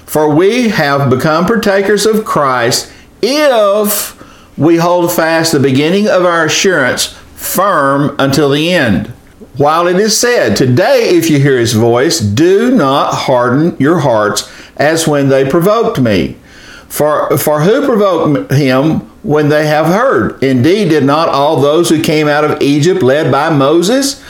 For 0.06 0.34
we 0.34 0.68
have 0.68 1.10
become 1.10 1.46
partakers 1.46 2.06
of 2.06 2.24
Christ 2.24 2.92
if 3.20 4.16
we 4.56 4.76
hold 4.76 5.12
fast 5.12 5.52
the 5.52 5.60
beginning 5.60 6.08
of 6.08 6.24
our 6.24 6.46
assurance 6.46 7.12
firm 7.36 8.16
until 8.18 8.50
the 8.50 8.72
end. 8.72 9.08
While 9.56 9.86
it 9.86 9.96
is 9.96 10.18
said, 10.18 10.56
Today, 10.56 11.10
if 11.10 11.28
you 11.28 11.38
hear 11.38 11.58
his 11.58 11.72
voice, 11.72 12.20
do 12.20 12.70
not 12.70 13.12
harden 13.12 13.76
your 13.78 13.98
hearts 14.00 14.50
as 14.76 15.08
when 15.08 15.28
they 15.28 15.48
provoked 15.48 16.00
me. 16.00 16.36
For, 16.88 17.36
for 17.36 17.60
who 17.60 17.84
provoked 17.84 18.52
him 18.52 19.07
when 19.28 19.50
they 19.50 19.66
have 19.66 19.84
heard? 19.84 20.42
Indeed, 20.42 20.88
did 20.88 21.04
not 21.04 21.28
all 21.28 21.60
those 21.60 21.90
who 21.90 22.02
came 22.02 22.28
out 22.28 22.44
of 22.44 22.62
Egypt 22.62 23.02
led 23.02 23.30
by 23.30 23.50
Moses, 23.50 24.24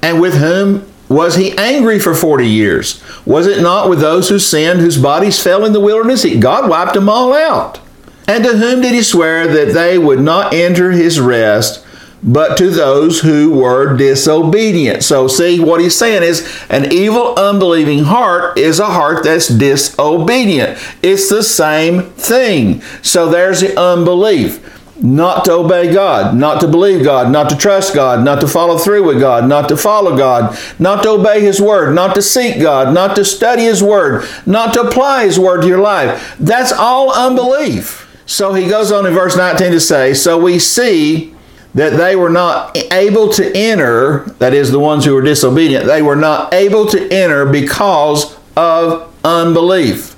and 0.00 0.20
with 0.20 0.34
whom 0.34 0.86
was 1.08 1.34
he 1.34 1.58
angry 1.58 1.98
for 1.98 2.14
40 2.14 2.46
years? 2.46 3.02
Was 3.26 3.48
it 3.48 3.60
not 3.60 3.90
with 3.90 3.98
those 3.98 4.28
who 4.28 4.38
sinned, 4.38 4.78
whose 4.78 4.96
bodies 4.96 5.42
fell 5.42 5.64
in 5.64 5.72
the 5.72 5.80
wilderness? 5.80 6.24
God 6.38 6.70
wiped 6.70 6.94
them 6.94 7.08
all 7.08 7.34
out. 7.34 7.80
And 8.28 8.44
to 8.44 8.56
whom 8.56 8.80
did 8.80 8.94
he 8.94 9.02
swear 9.02 9.48
that 9.48 9.74
they 9.74 9.98
would 9.98 10.20
not 10.20 10.54
enter 10.54 10.92
his 10.92 11.18
rest, 11.18 11.83
but 12.24 12.56
to 12.56 12.70
those 12.70 13.20
who 13.20 13.50
were 13.50 13.96
disobedient? 13.96 15.04
So, 15.04 15.28
see, 15.28 15.60
what 15.60 15.80
he's 15.80 15.96
saying 15.96 16.22
is 16.22 16.50
an 16.70 16.92
evil, 16.92 17.34
unbelieving 17.36 18.04
heart 18.04 18.58
is 18.58 18.80
a 18.80 18.86
heart 18.86 19.24
that's 19.24 19.48
disobedient. 19.48 20.78
It's 21.02 21.28
the 21.28 21.42
same 21.42 22.02
thing. 22.10 22.80
So, 23.02 23.28
there's 23.28 23.60
the 23.60 23.78
unbelief 23.78 24.70
not 24.96 25.44
to 25.44 25.52
obey 25.52 25.92
God, 25.92 26.36
not 26.36 26.60
to 26.60 26.68
believe 26.68 27.04
God, 27.04 27.30
not 27.30 27.50
to 27.50 27.56
trust 27.56 27.94
God, 27.94 28.24
not 28.24 28.40
to 28.40 28.48
follow 28.48 28.78
through 28.78 29.04
with 29.04 29.20
God, 29.20 29.48
not 29.48 29.68
to 29.68 29.76
follow 29.76 30.16
God, 30.16 30.56
not 30.78 31.02
to 31.02 31.10
obey 31.10 31.40
His 31.40 31.60
Word, 31.60 31.94
not 31.94 32.14
to 32.14 32.22
seek 32.22 32.60
God, 32.60 32.94
not 32.94 33.16
to 33.16 33.24
study 33.24 33.64
His 33.64 33.82
Word, 33.82 34.26
not 34.46 34.72
to 34.74 34.82
apply 34.82 35.24
His 35.26 35.38
Word 35.38 35.62
to 35.62 35.68
your 35.68 35.80
life. 35.80 36.36
That's 36.38 36.72
all 36.72 37.12
unbelief. 37.12 38.04
So 38.26 38.54
he 38.54 38.68
goes 38.68 38.90
on 38.90 39.04
in 39.06 39.12
verse 39.12 39.36
19 39.36 39.72
to 39.72 39.80
say, 39.80 40.14
So 40.14 40.38
we 40.38 40.58
see 40.58 41.33
that 41.74 41.96
they 41.96 42.14
were 42.14 42.30
not 42.30 42.76
able 42.92 43.28
to 43.30 43.56
enter, 43.56 44.24
that 44.38 44.54
is, 44.54 44.70
the 44.70 44.78
ones 44.78 45.04
who 45.04 45.14
were 45.14 45.22
disobedient, 45.22 45.86
they 45.86 46.02
were 46.02 46.16
not 46.16 46.54
able 46.54 46.86
to 46.86 47.08
enter 47.12 47.46
because 47.46 48.38
of 48.56 49.12
unbelief. 49.24 50.16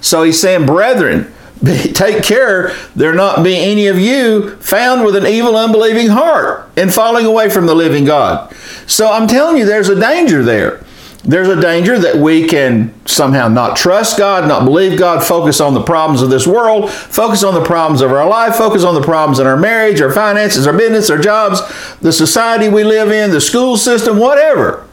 So 0.00 0.22
he's 0.22 0.40
saying, 0.40 0.66
Brethren, 0.66 1.32
take 1.94 2.22
care 2.22 2.74
there 2.94 3.14
not 3.14 3.42
be 3.42 3.56
any 3.56 3.86
of 3.86 3.98
you 3.98 4.56
found 4.56 5.04
with 5.04 5.16
an 5.16 5.26
evil, 5.26 5.56
unbelieving 5.56 6.08
heart 6.08 6.70
and 6.76 6.92
falling 6.92 7.26
away 7.26 7.48
from 7.48 7.66
the 7.66 7.74
living 7.74 8.04
God. 8.04 8.54
So 8.86 9.10
I'm 9.10 9.26
telling 9.26 9.56
you, 9.56 9.64
there's 9.64 9.88
a 9.88 9.98
danger 9.98 10.42
there. 10.42 10.83
There's 11.26 11.48
a 11.48 11.58
danger 11.58 11.98
that 11.98 12.16
we 12.16 12.46
can 12.46 12.92
somehow 13.06 13.48
not 13.48 13.78
trust 13.78 14.18
God, 14.18 14.46
not 14.46 14.66
believe 14.66 14.98
God, 14.98 15.24
focus 15.24 15.58
on 15.58 15.72
the 15.72 15.82
problems 15.82 16.20
of 16.20 16.28
this 16.28 16.46
world, 16.46 16.90
focus 16.90 17.42
on 17.42 17.54
the 17.54 17.64
problems 17.64 18.02
of 18.02 18.12
our 18.12 18.28
life, 18.28 18.56
focus 18.56 18.84
on 18.84 18.94
the 18.94 19.00
problems 19.00 19.38
in 19.38 19.46
our 19.46 19.56
marriage, 19.56 20.02
our 20.02 20.12
finances, 20.12 20.66
our 20.66 20.76
business, 20.76 21.08
our 21.08 21.18
jobs, 21.18 21.62
the 22.00 22.12
society 22.12 22.68
we 22.68 22.84
live 22.84 23.10
in, 23.10 23.30
the 23.30 23.40
school 23.40 23.78
system, 23.78 24.18
whatever. 24.18 24.86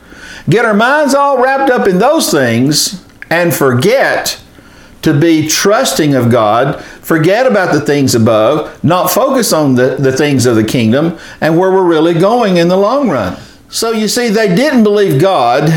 Get 0.50 0.64
our 0.64 0.74
minds 0.74 1.14
all 1.14 1.44
wrapped 1.44 1.70
up 1.70 1.86
in 1.86 2.00
those 2.00 2.32
things 2.32 3.06
and 3.30 3.54
forget 3.54 4.42
to 5.02 5.20
be 5.20 5.50
trusting 5.50 6.16
of 6.16 6.32
God, 6.32 6.82
forget 6.82 7.46
about 7.46 7.74
the 7.74 7.82
things 7.82 8.16
above, 8.16 8.82
not 8.86 9.12
focus 9.12 9.52
on 9.52 9.76
the, 9.76 9.98
the 9.98 10.16
things 10.16 10.46
of 10.46 10.56
the 10.56 10.64
kingdom 10.64 11.20
and 11.42 11.58
where 11.58 11.72
we're 11.72 11.84
really 11.84 12.14
going 12.14 12.56
in 12.56 12.70
the 12.70 12.78
long 12.78 13.10
run. 13.10 13.38
So 13.68 13.92
you 13.92 14.08
see, 14.08 14.30
they 14.30 14.56
didn't 14.56 14.84
believe 14.84 15.20
God 15.20 15.70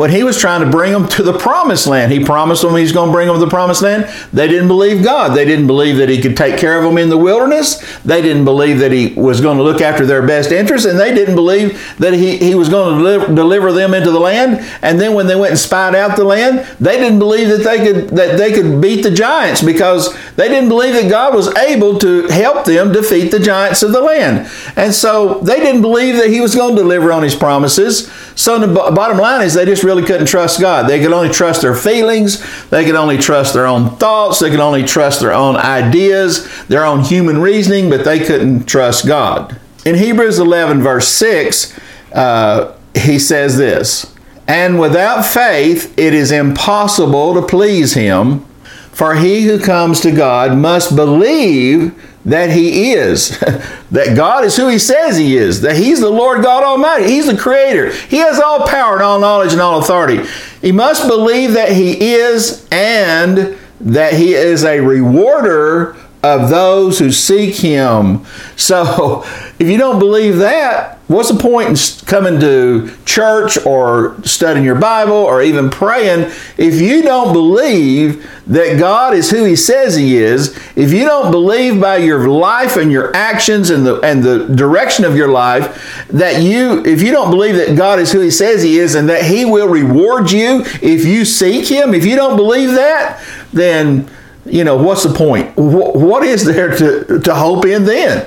when 0.00 0.10
he 0.10 0.24
was 0.24 0.38
trying 0.38 0.64
to 0.64 0.70
bring 0.70 0.94
them 0.94 1.06
to 1.06 1.22
the 1.22 1.38
promised 1.38 1.86
land. 1.86 2.10
He 2.10 2.24
promised 2.24 2.62
them 2.62 2.74
he's 2.74 2.90
going 2.90 3.10
to 3.10 3.12
bring 3.12 3.26
them 3.26 3.36
to 3.36 3.44
the 3.44 3.50
promised 3.50 3.82
land. 3.82 4.10
They 4.32 4.48
didn't 4.48 4.68
believe 4.68 5.04
God. 5.04 5.36
They 5.36 5.44
didn't 5.44 5.66
believe 5.66 5.98
that 5.98 6.08
he 6.08 6.22
could 6.22 6.38
take 6.38 6.58
care 6.58 6.78
of 6.78 6.84
them 6.84 6.96
in 6.96 7.10
the 7.10 7.18
wilderness. 7.18 8.00
They 8.00 8.22
didn't 8.22 8.46
believe 8.46 8.78
that 8.78 8.92
he 8.92 9.12
was 9.12 9.42
going 9.42 9.58
to 9.58 9.62
look 9.62 9.82
after 9.82 10.06
their 10.06 10.26
best 10.26 10.52
interests. 10.52 10.86
And 10.86 10.98
they 10.98 11.12
didn't 11.12 11.34
believe 11.34 11.94
that 11.98 12.14
he, 12.14 12.38
he 12.38 12.54
was 12.54 12.70
going 12.70 12.96
to 12.96 12.98
deliver, 12.98 13.34
deliver 13.34 13.72
them 13.72 13.92
into 13.92 14.10
the 14.10 14.18
land. 14.18 14.66
And 14.80 14.98
then 14.98 15.12
when 15.12 15.26
they 15.26 15.36
went 15.36 15.50
and 15.50 15.60
spied 15.60 15.94
out 15.94 16.16
the 16.16 16.24
land, 16.24 16.60
they 16.80 16.96
didn't 16.96 17.18
believe 17.18 17.48
that 17.48 17.62
they 17.62 17.84
could, 17.84 18.08
that 18.16 18.38
they 18.38 18.52
could 18.54 18.80
beat 18.80 19.02
the 19.02 19.10
giants 19.10 19.62
because 19.62 20.16
they 20.36 20.48
didn't 20.48 20.70
believe 20.70 20.94
that 20.94 21.10
God 21.10 21.34
was 21.34 21.54
able 21.56 21.98
to 21.98 22.26
help 22.28 22.64
them 22.64 22.92
defeat 22.92 23.32
the 23.32 23.38
giants 23.38 23.82
of 23.82 23.92
the 23.92 24.00
land. 24.00 24.50
And 24.76 24.94
so 24.94 25.40
they 25.40 25.58
didn't 25.58 25.82
believe 25.82 26.16
that 26.16 26.30
he 26.30 26.40
was 26.40 26.54
going 26.54 26.74
to 26.74 26.80
deliver 26.80 27.12
on 27.12 27.22
his 27.22 27.34
promises. 27.34 28.10
So 28.34 28.58
the 28.58 28.72
bottom 28.92 29.18
line 29.18 29.42
is 29.42 29.52
they 29.52 29.66
just 29.66 29.84
really 29.90 30.06
couldn't 30.06 30.26
trust 30.26 30.60
God. 30.60 30.88
They 30.88 31.00
could 31.00 31.12
only 31.12 31.30
trust 31.30 31.62
their 31.62 31.74
feelings. 31.74 32.40
They 32.68 32.84
could 32.84 32.94
only 32.94 33.18
trust 33.18 33.54
their 33.54 33.66
own 33.66 33.96
thoughts. 33.96 34.38
They 34.38 34.48
could 34.48 34.60
only 34.60 34.84
trust 34.84 35.20
their 35.20 35.32
own 35.32 35.56
ideas, 35.56 36.48
their 36.68 36.84
own 36.84 37.02
human 37.02 37.40
reasoning, 37.40 37.90
but 37.90 38.04
they 38.04 38.20
couldn't 38.20 38.66
trust 38.66 39.04
God. 39.04 39.58
In 39.84 39.96
Hebrews 39.96 40.38
11, 40.38 40.80
verse 40.80 41.08
6, 41.08 41.76
uh, 42.12 42.76
he 42.94 43.18
says 43.18 43.56
this 43.56 44.14
And 44.46 44.78
without 44.78 45.22
faith, 45.22 45.98
it 45.98 46.14
is 46.14 46.30
impossible 46.30 47.34
to 47.34 47.42
please 47.42 47.94
him, 47.94 48.44
for 48.92 49.16
he 49.16 49.42
who 49.42 49.58
comes 49.58 50.00
to 50.02 50.12
God 50.12 50.56
must 50.56 50.94
believe 50.94 52.00
that 52.24 52.50
he 52.50 52.92
is, 52.92 53.38
that 53.90 54.16
God 54.16 54.44
is 54.44 54.56
who 54.56 54.68
he 54.68 54.78
says 54.78 55.16
he 55.16 55.36
is, 55.36 55.62
that 55.62 55.76
he's 55.76 56.00
the 56.00 56.10
Lord 56.10 56.42
God 56.42 56.62
Almighty, 56.62 57.06
he's 57.06 57.26
the 57.26 57.36
creator, 57.36 57.92
he 57.92 58.18
has 58.18 58.38
all 58.38 58.66
power 58.66 58.94
and 58.94 59.02
all 59.02 59.18
knowledge 59.18 59.52
and 59.52 59.60
all 59.60 59.80
authority. 59.80 60.28
He 60.60 60.72
must 60.72 61.08
believe 61.08 61.54
that 61.54 61.72
he 61.72 62.14
is 62.14 62.68
and 62.70 63.58
that 63.80 64.12
he 64.14 64.34
is 64.34 64.64
a 64.64 64.80
rewarder 64.80 65.96
of 66.22 66.50
those 66.50 66.98
who 66.98 67.10
seek 67.10 67.56
him. 67.56 68.24
So, 68.56 69.22
if 69.58 69.68
you 69.68 69.78
don't 69.78 69.98
believe 69.98 70.36
that, 70.38 70.99
what's 71.10 71.28
the 71.28 71.38
point 71.38 71.68
in 71.68 72.06
coming 72.06 72.38
to 72.38 72.88
church 73.04 73.58
or 73.66 74.16
studying 74.22 74.64
your 74.64 74.76
Bible 74.76 75.12
or 75.12 75.42
even 75.42 75.68
praying 75.68 76.30
if 76.56 76.80
you 76.80 77.02
don't 77.02 77.32
believe 77.32 78.30
that 78.46 78.78
God 78.78 79.12
is 79.14 79.28
who 79.28 79.42
he 79.44 79.56
says 79.56 79.96
he 79.96 80.18
is? 80.18 80.56
If 80.76 80.92
you 80.92 81.04
don't 81.04 81.32
believe 81.32 81.80
by 81.80 81.96
your 81.96 82.28
life 82.28 82.76
and 82.76 82.92
your 82.92 83.14
actions 83.16 83.70
and 83.70 83.84
the 83.84 84.00
and 84.02 84.22
the 84.22 84.54
direction 84.54 85.04
of 85.04 85.16
your 85.16 85.28
life 85.28 86.06
that 86.10 86.42
you 86.42 86.84
if 86.86 87.02
you 87.02 87.10
don't 87.10 87.30
believe 87.30 87.56
that 87.56 87.76
God 87.76 87.98
is 87.98 88.12
who 88.12 88.20
he 88.20 88.30
says 88.30 88.62
he 88.62 88.78
is 88.78 88.94
and 88.94 89.08
that 89.08 89.24
he 89.24 89.44
will 89.44 89.68
reward 89.68 90.30
you 90.30 90.62
if 90.80 91.04
you 91.04 91.24
seek 91.24 91.66
him, 91.66 91.92
if 91.92 92.04
you 92.06 92.14
don't 92.14 92.36
believe 92.36 92.70
that, 92.70 93.20
then 93.52 94.08
you 94.46 94.62
know, 94.62 94.76
what's 94.76 95.02
the 95.02 95.12
point? 95.12 95.56
What 95.56 96.22
is 96.22 96.44
there 96.44 96.76
to, 96.76 97.20
to 97.20 97.34
hope 97.34 97.66
in 97.66 97.84
then? 97.84 98.26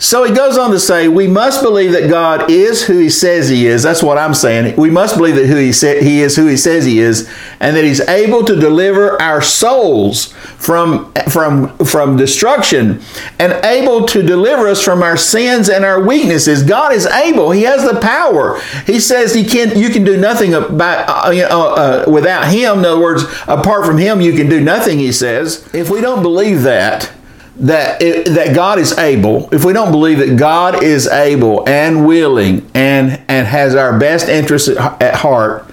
So 0.00 0.24
he 0.24 0.32
goes 0.32 0.56
on 0.56 0.70
to 0.70 0.80
say, 0.80 1.08
we 1.08 1.28
must 1.28 1.62
believe 1.62 1.92
that 1.92 2.08
God 2.08 2.50
is 2.50 2.86
who 2.86 2.96
he 2.96 3.10
says 3.10 3.50
he 3.50 3.66
is. 3.66 3.82
That's 3.82 4.02
what 4.02 4.16
I'm 4.16 4.32
saying. 4.32 4.74
We 4.76 4.88
must 4.88 5.18
believe 5.18 5.36
that 5.36 5.44
who 5.44 5.56
he, 5.56 5.72
he 5.72 6.22
is 6.22 6.36
who 6.36 6.46
he 6.46 6.56
says 6.56 6.86
he 6.86 7.00
is, 7.00 7.30
and 7.60 7.76
that 7.76 7.84
he's 7.84 8.00
able 8.00 8.42
to 8.46 8.56
deliver 8.56 9.20
our 9.20 9.42
souls 9.42 10.32
from, 10.32 11.12
from, 11.28 11.76
from 11.84 12.16
destruction 12.16 13.02
and 13.38 13.62
able 13.62 14.06
to 14.06 14.22
deliver 14.22 14.68
us 14.68 14.82
from 14.82 15.02
our 15.02 15.18
sins 15.18 15.68
and 15.68 15.84
our 15.84 16.02
weaknesses. 16.02 16.62
God 16.62 16.94
is 16.94 17.04
able. 17.04 17.50
He 17.50 17.64
has 17.64 17.84
the 17.84 18.00
power. 18.00 18.58
He 18.86 19.00
says 19.00 19.34
he 19.34 19.44
can, 19.44 19.78
you 19.78 19.90
can 19.90 20.02
do 20.02 20.16
nothing 20.16 20.54
about, 20.54 21.26
uh, 21.26 21.30
know, 21.30 21.74
uh, 21.74 22.04
without 22.10 22.50
him. 22.50 22.78
In 22.78 22.84
other 22.86 23.00
words, 23.00 23.24
apart 23.46 23.84
from 23.84 23.98
him, 23.98 24.22
you 24.22 24.32
can 24.32 24.48
do 24.48 24.62
nothing, 24.62 24.98
he 24.98 25.12
says. 25.12 25.68
If 25.74 25.90
we 25.90 26.00
don't 26.00 26.22
believe 26.22 26.62
that, 26.62 27.12
that 27.60 28.00
it, 28.00 28.26
that 28.34 28.54
God 28.54 28.78
is 28.78 28.96
able, 28.98 29.52
if 29.52 29.64
we 29.64 29.72
don't 29.72 29.92
believe 29.92 30.18
that 30.18 30.36
God 30.36 30.82
is 30.82 31.06
able 31.06 31.68
and 31.68 32.06
willing 32.06 32.70
and 32.74 33.22
and 33.28 33.46
has 33.46 33.74
our 33.74 33.98
best 33.98 34.28
interests 34.28 34.68
at, 34.68 35.02
at 35.02 35.14
heart, 35.16 35.66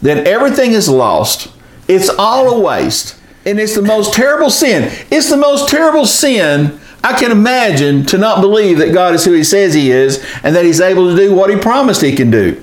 then 0.00 0.26
everything 0.26 0.72
is 0.72 0.88
lost. 0.88 1.52
It's 1.86 2.08
all 2.08 2.56
a 2.56 2.60
waste. 2.60 3.20
And 3.46 3.60
it's 3.60 3.74
the 3.74 3.82
most 3.82 4.14
terrible 4.14 4.48
sin. 4.48 4.90
It's 5.10 5.28
the 5.28 5.36
most 5.36 5.68
terrible 5.68 6.06
sin 6.06 6.80
I 7.02 7.12
can 7.18 7.30
imagine 7.30 8.06
to 8.06 8.16
not 8.16 8.40
believe 8.40 8.78
that 8.78 8.94
God 8.94 9.14
is 9.14 9.26
who 9.26 9.32
he 9.32 9.44
says 9.44 9.74
he 9.74 9.90
is 9.90 10.24
and 10.42 10.56
that 10.56 10.64
he's 10.64 10.80
able 10.80 11.10
to 11.10 11.16
do 11.16 11.34
what 11.34 11.50
he 11.50 11.56
promised 11.56 12.00
he 12.00 12.16
can 12.16 12.30
do. 12.30 12.62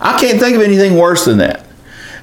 I 0.00 0.18
can't 0.18 0.40
think 0.40 0.56
of 0.56 0.62
anything 0.62 0.96
worse 0.96 1.26
than 1.26 1.36
that. 1.38 1.66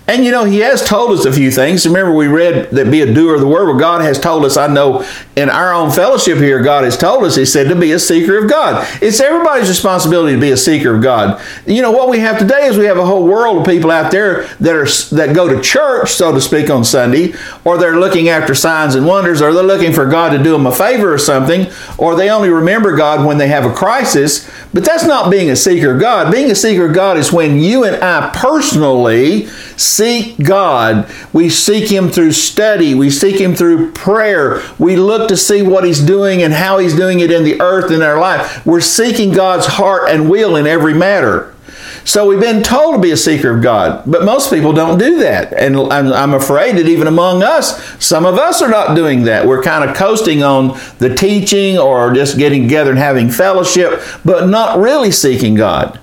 And 0.09 0.25
you 0.25 0.31
know, 0.31 0.43
he 0.43 0.57
has 0.61 0.83
told 0.83 1.11
us 1.11 1.25
a 1.25 1.31
few 1.31 1.51
things. 1.51 1.85
Remember, 1.85 2.11
we 2.11 2.25
read 2.25 2.71
that 2.71 2.89
be 2.89 3.01
a 3.01 3.13
doer 3.13 3.35
of 3.35 3.41
the 3.41 3.47
word. 3.47 3.67
Well, 3.67 3.77
God 3.77 4.01
has 4.01 4.19
told 4.19 4.43
us, 4.43 4.57
I 4.57 4.65
know 4.65 5.07
in 5.35 5.51
our 5.51 5.71
own 5.71 5.91
fellowship 5.91 6.39
here, 6.39 6.63
God 6.63 6.83
has 6.83 6.97
told 6.97 7.25
us, 7.25 7.35
He 7.35 7.45
said 7.45 7.67
to 7.67 7.75
be 7.75 7.91
a 7.91 7.99
seeker 7.99 8.43
of 8.43 8.49
God. 8.49 8.87
It's 9.03 9.19
everybody's 9.19 9.69
responsibility 9.69 10.33
to 10.33 10.41
be 10.41 10.49
a 10.49 10.57
seeker 10.57 10.95
of 10.95 11.03
God. 11.03 11.39
You 11.67 11.83
know, 11.83 11.91
what 11.91 12.09
we 12.09 12.17
have 12.21 12.39
today 12.39 12.65
is 12.65 12.75
we 12.75 12.85
have 12.85 12.97
a 12.97 13.05
whole 13.05 13.23
world 13.23 13.59
of 13.59 13.65
people 13.67 13.91
out 13.91 14.11
there 14.11 14.47
that 14.59 14.75
are 14.75 14.87
that 15.15 15.35
go 15.35 15.47
to 15.47 15.61
church, 15.61 16.13
so 16.13 16.31
to 16.31 16.41
speak, 16.41 16.71
on 16.71 16.83
Sunday, 16.83 17.35
or 17.63 17.77
they're 17.77 17.99
looking 17.99 18.29
after 18.29 18.55
signs 18.55 18.95
and 18.95 19.05
wonders, 19.05 19.43
or 19.43 19.53
they're 19.53 19.61
looking 19.61 19.93
for 19.93 20.07
God 20.07 20.31
to 20.31 20.43
do 20.43 20.53
them 20.53 20.65
a 20.65 20.71
favor 20.71 21.13
or 21.13 21.19
something, 21.19 21.67
or 21.99 22.15
they 22.15 22.31
only 22.31 22.49
remember 22.49 22.97
God 22.97 23.27
when 23.27 23.37
they 23.37 23.49
have 23.49 23.63
a 23.63 23.73
crisis. 23.75 24.49
But 24.73 24.83
that's 24.83 25.05
not 25.05 25.29
being 25.29 25.51
a 25.51 25.55
seeker 25.55 25.93
of 25.93 26.01
God. 26.01 26.31
Being 26.31 26.49
a 26.49 26.55
seeker 26.55 26.87
of 26.87 26.95
God 26.95 27.17
is 27.17 27.31
when 27.31 27.59
you 27.59 27.83
and 27.83 28.03
I 28.03 28.31
personally 28.33 29.47
seek 29.79 30.37
God. 30.37 31.09
We 31.33 31.49
seek 31.49 31.89
Him 31.89 32.09
through 32.09 32.33
study. 32.33 32.93
We 32.93 33.09
seek 33.09 33.39
Him 33.39 33.55
through 33.55 33.91
prayer. 33.91 34.61
We 34.77 34.95
look 34.95 35.27
to 35.29 35.37
see 35.37 35.61
what 35.61 35.83
He's 35.83 36.01
doing 36.01 36.41
and 36.41 36.53
how 36.53 36.77
He's 36.77 36.95
doing 36.95 37.19
it 37.19 37.31
in 37.31 37.43
the 37.43 37.61
earth 37.61 37.91
in 37.91 38.01
our 38.01 38.19
life. 38.19 38.65
We're 38.65 38.81
seeking 38.81 39.31
God's 39.31 39.65
heart 39.65 40.09
and 40.09 40.29
will 40.29 40.55
in 40.55 40.67
every 40.67 40.93
matter. 40.93 41.55
So 42.03 42.27
we've 42.27 42.39
been 42.39 42.63
told 42.63 42.95
to 42.95 43.01
be 43.01 43.11
a 43.11 43.17
seeker 43.17 43.55
of 43.55 43.61
God, 43.61 44.03
but 44.05 44.23
most 44.23 44.49
people 44.51 44.73
don't 44.73 44.97
do 44.97 45.19
that. 45.19 45.53
And 45.53 45.77
I'm, 45.91 46.33
afraid 46.33 46.77
that 46.77 46.87
even 46.87 47.07
among 47.07 47.43
us, 47.43 47.83
some 48.03 48.25
of 48.25 48.37
us 48.37 48.61
are 48.61 48.69
not 48.69 48.95
doing 48.95 49.23
that. 49.23 49.45
We're 49.45 49.61
kind 49.61 49.87
of 49.87 49.95
coasting 49.95 50.41
on 50.41 50.79
the 50.99 51.13
teaching 51.13 51.77
or 51.77 52.13
just 52.13 52.37
getting 52.37 52.63
together 52.63 52.91
and 52.91 52.99
having 52.99 53.29
fellowship, 53.29 54.01
but 54.23 54.47
not 54.47 54.79
really 54.79 55.11
seeking 55.11 55.55
God. 55.55 55.99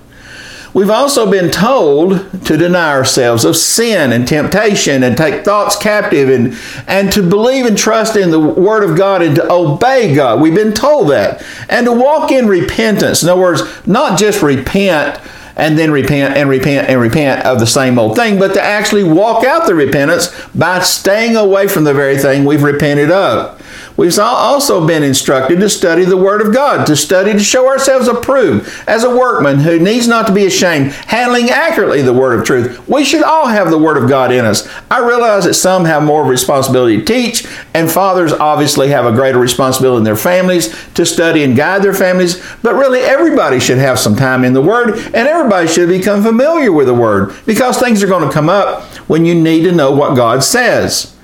We've 0.77 0.91
also 0.91 1.27
been 1.27 1.49
told 1.49 2.45
to 2.45 2.55
deny 2.55 2.91
ourselves 2.91 3.45
of 3.45 3.57
sin 3.57 4.13
and 4.13 4.27
temptation 4.27 5.01
and 5.01 5.17
take 5.17 5.43
thoughts 5.43 5.75
captive 5.75 6.29
and, 6.29 6.55
and 6.85 7.11
to 7.13 7.27
believe 7.27 7.65
and 7.65 7.75
trust 7.75 8.15
in 8.15 8.29
the 8.29 8.39
Word 8.39 8.87
of 8.87 8.95
God 8.95 9.23
and 9.23 9.37
to 9.37 9.51
obey 9.51 10.13
God. 10.13 10.39
We've 10.39 10.53
been 10.53 10.73
told 10.73 11.09
that. 11.09 11.43
And 11.67 11.87
to 11.87 11.91
walk 11.91 12.31
in 12.31 12.47
repentance. 12.47 13.23
In 13.23 13.29
other 13.29 13.41
words, 13.41 13.63
not 13.87 14.19
just 14.19 14.43
repent 14.43 15.19
and 15.55 15.79
then 15.79 15.89
repent 15.89 16.37
and 16.37 16.47
repent 16.47 16.87
and 16.87 17.01
repent 17.01 17.43
of 17.43 17.59
the 17.59 17.65
same 17.65 17.97
old 17.97 18.15
thing, 18.15 18.37
but 18.37 18.53
to 18.53 18.61
actually 18.61 19.03
walk 19.03 19.43
out 19.43 19.65
the 19.65 19.73
repentance 19.73 20.27
by 20.53 20.81
staying 20.81 21.35
away 21.35 21.67
from 21.67 21.85
the 21.85 21.93
very 21.95 22.19
thing 22.19 22.45
we've 22.45 22.61
repented 22.61 23.09
of. 23.09 23.56
We've 23.97 24.17
also 24.19 24.85
been 24.85 25.01
instructed 25.01 25.59
to 25.59 25.69
study 25.69 26.05
the 26.05 26.15
Word 26.15 26.41
of 26.41 26.53
God, 26.53 26.85
to 26.85 26.95
study 26.95 27.33
to 27.33 27.39
show 27.39 27.67
ourselves 27.67 28.07
approved 28.07 28.69
as 28.87 29.03
a 29.03 29.09
workman 29.09 29.57
who 29.57 29.79
needs 29.79 30.07
not 30.07 30.27
to 30.27 30.33
be 30.33 30.45
ashamed, 30.45 30.91
handling 30.91 31.49
accurately 31.49 32.03
the 32.03 32.13
Word 32.13 32.39
of 32.39 32.45
truth. 32.45 32.87
We 32.87 33.03
should 33.03 33.23
all 33.23 33.47
have 33.47 33.71
the 33.71 33.77
Word 33.79 33.97
of 33.97 34.07
God 34.07 34.31
in 34.31 34.45
us. 34.45 34.69
I 34.91 34.99
realize 34.99 35.45
that 35.45 35.55
some 35.55 35.85
have 35.85 36.03
more 36.03 36.23
responsibility 36.23 36.97
to 36.99 37.05
teach, 37.05 37.47
and 37.73 37.89
fathers 37.89 38.31
obviously 38.33 38.89
have 38.89 39.07
a 39.07 39.11
greater 39.11 39.39
responsibility 39.39 39.97
in 39.97 40.03
their 40.03 40.15
families 40.15 40.75
to 40.93 41.03
study 41.03 41.43
and 41.43 41.57
guide 41.57 41.81
their 41.81 41.95
families, 41.95 42.39
but 42.61 42.75
really 42.75 42.99
everybody 42.99 43.59
should 43.59 43.79
have 43.79 43.97
some 43.97 44.15
time 44.15 44.43
in 44.43 44.53
the 44.53 44.61
Word, 44.61 44.91
and 44.95 45.15
everybody 45.15 45.67
should 45.67 45.89
become 45.89 46.21
familiar 46.21 46.71
with 46.71 46.85
the 46.85 46.93
Word 46.93 47.33
because 47.47 47.79
things 47.79 48.03
are 48.03 48.07
going 48.07 48.27
to 48.27 48.33
come 48.33 48.47
up 48.47 48.83
when 49.09 49.25
you 49.25 49.33
need 49.33 49.63
to 49.63 49.71
know 49.71 49.91
what 49.91 50.15
God 50.15 50.43
says. 50.43 51.16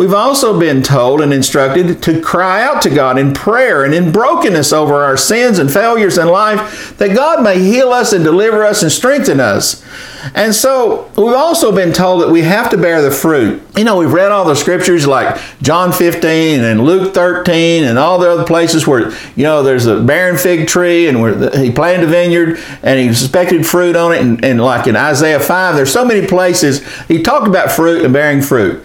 We've 0.00 0.14
also 0.14 0.58
been 0.58 0.82
told 0.82 1.20
and 1.20 1.30
instructed 1.30 2.02
to 2.04 2.22
cry 2.22 2.62
out 2.62 2.80
to 2.84 2.88
God 2.88 3.18
in 3.18 3.34
prayer 3.34 3.84
and 3.84 3.92
in 3.92 4.12
brokenness 4.12 4.72
over 4.72 4.94
our 4.94 5.18
sins 5.18 5.58
and 5.58 5.70
failures 5.70 6.16
in 6.16 6.26
life 6.26 6.96
that 6.96 7.14
God 7.14 7.44
may 7.44 7.58
heal 7.58 7.90
us 7.90 8.14
and 8.14 8.24
deliver 8.24 8.64
us 8.64 8.82
and 8.82 8.90
strengthen 8.90 9.40
us. 9.40 9.84
And 10.34 10.54
so 10.54 11.10
we've 11.18 11.34
also 11.34 11.70
been 11.70 11.92
told 11.92 12.22
that 12.22 12.30
we 12.30 12.40
have 12.40 12.70
to 12.70 12.78
bear 12.78 13.02
the 13.02 13.10
fruit. 13.10 13.62
You 13.76 13.84
know, 13.84 13.98
we've 13.98 14.10
read 14.10 14.32
all 14.32 14.46
the 14.46 14.54
scriptures 14.54 15.06
like 15.06 15.38
John 15.60 15.92
15 15.92 16.60
and 16.60 16.82
Luke 16.82 17.12
13 17.12 17.84
and 17.84 17.98
all 17.98 18.18
the 18.18 18.30
other 18.30 18.44
places 18.44 18.86
where, 18.86 19.10
you 19.36 19.42
know, 19.42 19.62
there's 19.62 19.84
a 19.84 20.00
barren 20.00 20.38
fig 20.38 20.66
tree 20.66 21.08
and 21.08 21.20
where 21.20 21.50
he 21.58 21.70
planted 21.70 22.04
a 22.04 22.10
vineyard 22.10 22.58
and 22.82 22.98
he 22.98 23.12
suspected 23.12 23.66
fruit 23.66 23.96
on 23.96 24.14
it. 24.14 24.22
And, 24.22 24.42
and 24.42 24.62
like 24.62 24.86
in 24.86 24.96
Isaiah 24.96 25.40
5, 25.40 25.76
there's 25.76 25.92
so 25.92 26.06
many 26.06 26.26
places 26.26 26.82
he 27.06 27.22
talked 27.22 27.46
about 27.46 27.70
fruit 27.70 28.02
and 28.02 28.14
bearing 28.14 28.40
fruit. 28.40 28.82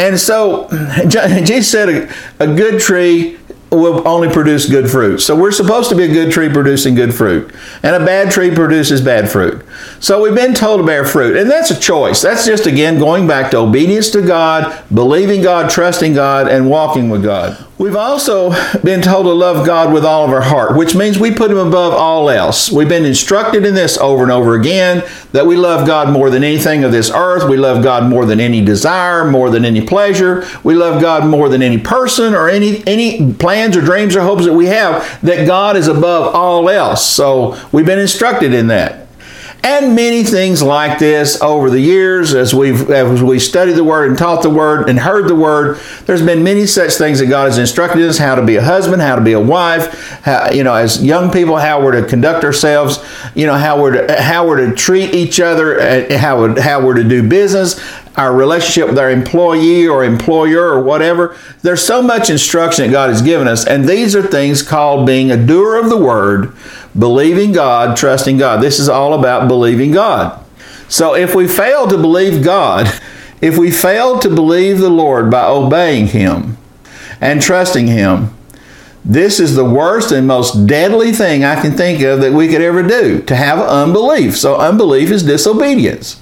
And 0.00 0.18
so 0.18 0.68
Jesus 1.08 1.70
said 1.70 1.88
a, 1.88 2.08
a 2.40 2.46
good 2.54 2.80
tree 2.80 3.38
will 3.70 4.06
only 4.06 4.28
produce 4.28 4.68
good 4.68 4.90
fruit. 4.90 5.18
So 5.18 5.36
we're 5.36 5.52
supposed 5.52 5.90
to 5.90 5.96
be 5.96 6.04
a 6.04 6.12
good 6.12 6.32
tree 6.32 6.48
producing 6.48 6.94
good 6.94 7.14
fruit. 7.14 7.54
And 7.82 7.94
a 7.94 8.04
bad 8.04 8.32
tree 8.32 8.52
produces 8.52 9.00
bad 9.00 9.30
fruit. 9.30 9.64
So 10.00 10.22
we've 10.22 10.34
been 10.34 10.54
told 10.54 10.80
to 10.80 10.86
bear 10.86 11.04
fruit. 11.04 11.36
And 11.36 11.48
that's 11.48 11.70
a 11.70 11.78
choice. 11.78 12.20
That's 12.20 12.44
just, 12.44 12.66
again, 12.66 12.98
going 12.98 13.28
back 13.28 13.52
to 13.52 13.58
obedience 13.58 14.10
to 14.10 14.22
God, 14.26 14.82
believing 14.92 15.42
God, 15.42 15.70
trusting 15.70 16.14
God, 16.14 16.48
and 16.48 16.68
walking 16.68 17.10
with 17.10 17.22
God. 17.22 17.64
We've 17.80 17.96
also 17.96 18.50
been 18.80 19.00
told 19.00 19.24
to 19.24 19.32
love 19.32 19.64
God 19.64 19.90
with 19.90 20.04
all 20.04 20.26
of 20.26 20.32
our 20.32 20.42
heart, 20.42 20.76
which 20.76 20.94
means 20.94 21.18
we 21.18 21.30
put 21.30 21.50
Him 21.50 21.56
above 21.56 21.94
all 21.94 22.28
else. 22.28 22.70
We've 22.70 22.86
been 22.86 23.06
instructed 23.06 23.64
in 23.64 23.74
this 23.74 23.96
over 23.96 24.22
and 24.22 24.30
over 24.30 24.54
again 24.54 25.02
that 25.32 25.46
we 25.46 25.56
love 25.56 25.86
God 25.86 26.12
more 26.12 26.28
than 26.28 26.44
anything 26.44 26.84
of 26.84 26.92
this 26.92 27.10
earth. 27.10 27.48
We 27.48 27.56
love 27.56 27.82
God 27.82 28.04
more 28.10 28.26
than 28.26 28.38
any 28.38 28.62
desire, 28.62 29.30
more 29.30 29.48
than 29.48 29.64
any 29.64 29.80
pleasure. 29.80 30.46
We 30.62 30.74
love 30.74 31.00
God 31.00 31.26
more 31.26 31.48
than 31.48 31.62
any 31.62 31.78
person 31.78 32.34
or 32.34 32.50
any, 32.50 32.86
any 32.86 33.32
plans 33.32 33.78
or 33.78 33.80
dreams 33.80 34.14
or 34.14 34.20
hopes 34.20 34.44
that 34.44 34.52
we 34.52 34.66
have, 34.66 35.18
that 35.22 35.46
God 35.46 35.74
is 35.74 35.88
above 35.88 36.34
all 36.34 36.68
else. 36.68 37.06
So 37.06 37.58
we've 37.72 37.86
been 37.86 37.98
instructed 37.98 38.52
in 38.52 38.66
that 38.66 38.99
and 39.62 39.94
many 39.94 40.24
things 40.24 40.62
like 40.62 40.98
this 40.98 41.40
over 41.42 41.68
the 41.68 41.80
years 41.80 42.34
as 42.34 42.54
we've 42.54 42.90
as 42.90 43.22
we 43.22 43.38
studied 43.38 43.72
the 43.72 43.84
word 43.84 44.08
and 44.08 44.18
taught 44.18 44.42
the 44.42 44.50
word 44.50 44.88
and 44.88 44.98
heard 44.98 45.28
the 45.28 45.34
word 45.34 45.78
there's 46.06 46.22
been 46.22 46.42
many 46.42 46.66
such 46.66 46.92
things 46.92 47.18
that 47.18 47.26
god 47.26 47.44
has 47.44 47.58
instructed 47.58 48.02
us 48.02 48.16
how 48.16 48.34
to 48.34 48.44
be 48.44 48.56
a 48.56 48.62
husband 48.62 49.02
how 49.02 49.14
to 49.14 49.20
be 49.20 49.32
a 49.32 49.40
wife 49.40 50.20
how, 50.22 50.50
you 50.50 50.64
know 50.64 50.74
as 50.74 51.04
young 51.04 51.30
people 51.30 51.56
how 51.56 51.82
we're 51.82 52.00
to 52.00 52.06
conduct 52.06 52.42
ourselves 52.42 52.98
you 53.34 53.46
know 53.46 53.56
how 53.56 53.80
we're 53.80 54.06
to 54.06 54.22
how 54.22 54.46
we're 54.46 54.66
to 54.66 54.74
treat 54.74 55.14
each 55.14 55.40
other 55.40 55.78
uh, 55.78 56.18
how, 56.18 56.40
we're, 56.40 56.60
how 56.60 56.84
we're 56.84 56.94
to 56.94 57.04
do 57.04 57.26
business 57.26 57.78
our 58.16 58.34
relationship 58.34 58.88
with 58.88 58.98
our 58.98 59.10
employee 59.10 59.86
or 59.86 60.04
employer 60.04 60.68
or 60.68 60.82
whatever. 60.82 61.36
There's 61.62 61.82
so 61.82 62.02
much 62.02 62.28
instruction 62.28 62.86
that 62.86 62.92
God 62.92 63.08
has 63.08 63.22
given 63.22 63.46
us, 63.46 63.66
and 63.66 63.88
these 63.88 64.16
are 64.16 64.22
things 64.22 64.62
called 64.62 65.06
being 65.06 65.30
a 65.30 65.36
doer 65.36 65.76
of 65.76 65.88
the 65.88 65.96
word, 65.96 66.52
believing 66.98 67.52
God, 67.52 67.96
trusting 67.96 68.38
God. 68.38 68.62
This 68.62 68.78
is 68.78 68.88
all 68.88 69.18
about 69.18 69.48
believing 69.48 69.92
God. 69.92 70.44
So 70.88 71.14
if 71.14 71.34
we 71.34 71.46
fail 71.46 71.86
to 71.88 71.96
believe 71.96 72.42
God, 72.42 72.92
if 73.40 73.56
we 73.56 73.70
fail 73.70 74.18
to 74.18 74.28
believe 74.28 74.78
the 74.78 74.90
Lord 74.90 75.30
by 75.30 75.46
obeying 75.46 76.08
Him 76.08 76.58
and 77.20 77.40
trusting 77.40 77.86
Him, 77.86 78.34
this 79.04 79.40
is 79.40 79.56
the 79.56 79.64
worst 79.64 80.12
and 80.12 80.26
most 80.26 80.66
deadly 80.66 81.12
thing 81.12 81.42
I 81.42 81.60
can 81.60 81.72
think 81.72 82.02
of 82.02 82.20
that 82.20 82.32
we 82.32 82.48
could 82.48 82.60
ever 82.60 82.82
do 82.82 83.22
to 83.22 83.34
have 83.34 83.58
unbelief. 83.58 84.36
So, 84.36 84.56
unbelief 84.56 85.10
is 85.10 85.22
disobedience. 85.22 86.20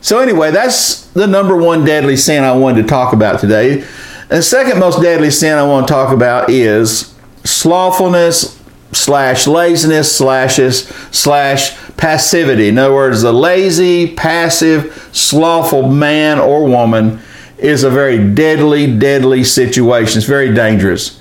So, 0.00 0.20
anyway, 0.20 0.50
that's 0.50 1.06
the 1.08 1.26
number 1.26 1.56
one 1.56 1.84
deadly 1.84 2.16
sin 2.16 2.42
I 2.42 2.52
wanted 2.52 2.82
to 2.82 2.88
talk 2.88 3.12
about 3.12 3.38
today. 3.38 3.84
The 4.28 4.42
second 4.42 4.80
most 4.80 5.02
deadly 5.02 5.30
sin 5.30 5.58
I 5.58 5.64
want 5.64 5.86
to 5.86 5.92
talk 5.92 6.12
about 6.12 6.48
is 6.48 7.14
slothfulness 7.44 8.55
slash 8.96 9.46
laziness 9.46 10.16
slashes 10.16 10.88
slash 11.10 11.76
passivity. 11.96 12.68
In 12.68 12.78
other 12.78 12.94
words, 12.94 13.22
a 13.22 13.32
lazy, 13.32 14.14
passive, 14.14 15.10
slothful 15.12 15.88
man 15.88 16.38
or 16.38 16.64
woman 16.64 17.20
is 17.58 17.84
a 17.84 17.90
very 17.90 18.32
deadly, 18.34 18.98
deadly 18.98 19.44
situation. 19.44 20.18
It's 20.18 20.26
very 20.26 20.52
dangerous. 20.54 21.20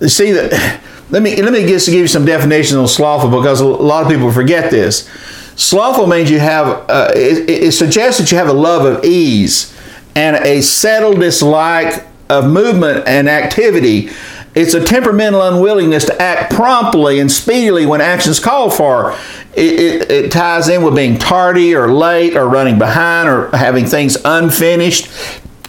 You 0.00 0.08
see 0.08 0.32
that. 0.32 0.80
Let 1.10 1.22
me 1.22 1.42
let 1.42 1.52
me 1.52 1.66
just 1.66 1.88
give 1.88 1.96
you 1.96 2.06
some 2.06 2.24
definitions 2.24 2.78
on 2.78 2.88
slothful 2.88 3.28
because 3.28 3.60
a 3.60 3.66
lot 3.66 4.02
of 4.02 4.10
people 4.10 4.32
forget 4.32 4.70
this. 4.70 5.10
Slothful 5.56 6.06
means 6.06 6.30
you 6.30 6.38
have, 6.38 6.88
uh, 6.88 7.12
it, 7.14 7.50
it 7.50 7.72
suggests 7.72 8.18
that 8.18 8.32
you 8.32 8.38
have 8.38 8.48
a 8.48 8.54
love 8.54 8.86
of 8.86 9.04
ease 9.04 9.76
and 10.14 10.36
a 10.36 10.62
settled 10.62 11.20
dislike 11.20 12.06
of 12.30 12.50
movement 12.50 13.06
and 13.06 13.28
activity. 13.28 14.08
It's 14.54 14.74
a 14.74 14.84
temperamental 14.84 15.40
unwillingness 15.40 16.04
to 16.06 16.20
act 16.20 16.52
promptly 16.52 17.20
and 17.20 17.32
speedily 17.32 17.86
when 17.86 18.00
actions 18.02 18.38
call 18.38 18.70
for. 18.70 19.12
It, 19.54 19.80
it, 19.80 20.10
it, 20.10 20.32
ties 20.32 20.68
in 20.68 20.82
with 20.82 20.94
being 20.94 21.18
tardy 21.18 21.74
or 21.74 21.92
late 21.92 22.36
or 22.36 22.48
running 22.48 22.78
behind 22.78 23.28
or 23.28 23.48
having 23.56 23.86
things 23.86 24.16
unfinished. 24.24 25.10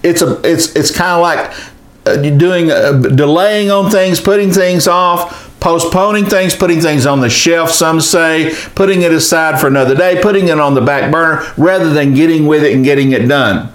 It's 0.04 0.22
a 0.22 0.40
it's 0.44 0.76
it's 0.76 0.92
kind 0.92 1.12
of 1.12 1.22
like 1.22 1.54
uh, 2.06 2.18
doing 2.38 2.72
uh, 2.72 2.92
delaying 2.92 3.72
on 3.72 3.90
things, 3.90 4.20
putting 4.20 4.52
things 4.52 4.88
off, 4.88 5.58
postponing 5.62 6.26
things, 6.26 6.54
putting 6.54 6.82
things 6.82 7.06
on 7.06 7.22
the 7.22 7.30
shelf, 7.30 7.72
some 7.72 8.02
say, 8.02 8.54
putting 8.76 9.02
it 9.02 9.14
aside 9.14 9.62
for 9.62 9.68
another 9.68 9.96
day, 9.96 10.22
putting 10.22 10.50
it 10.50 10.60
on 10.60 10.74
the 10.74 10.82
back 10.82 11.10
burner 11.10 11.42
rather 11.58 11.90
than 11.94 12.14
getting 12.14 12.46
with 12.48 12.64
it 12.64 12.74
and 12.74 12.84
getting 12.84 13.14
it 13.14 13.28
done. 13.30 13.74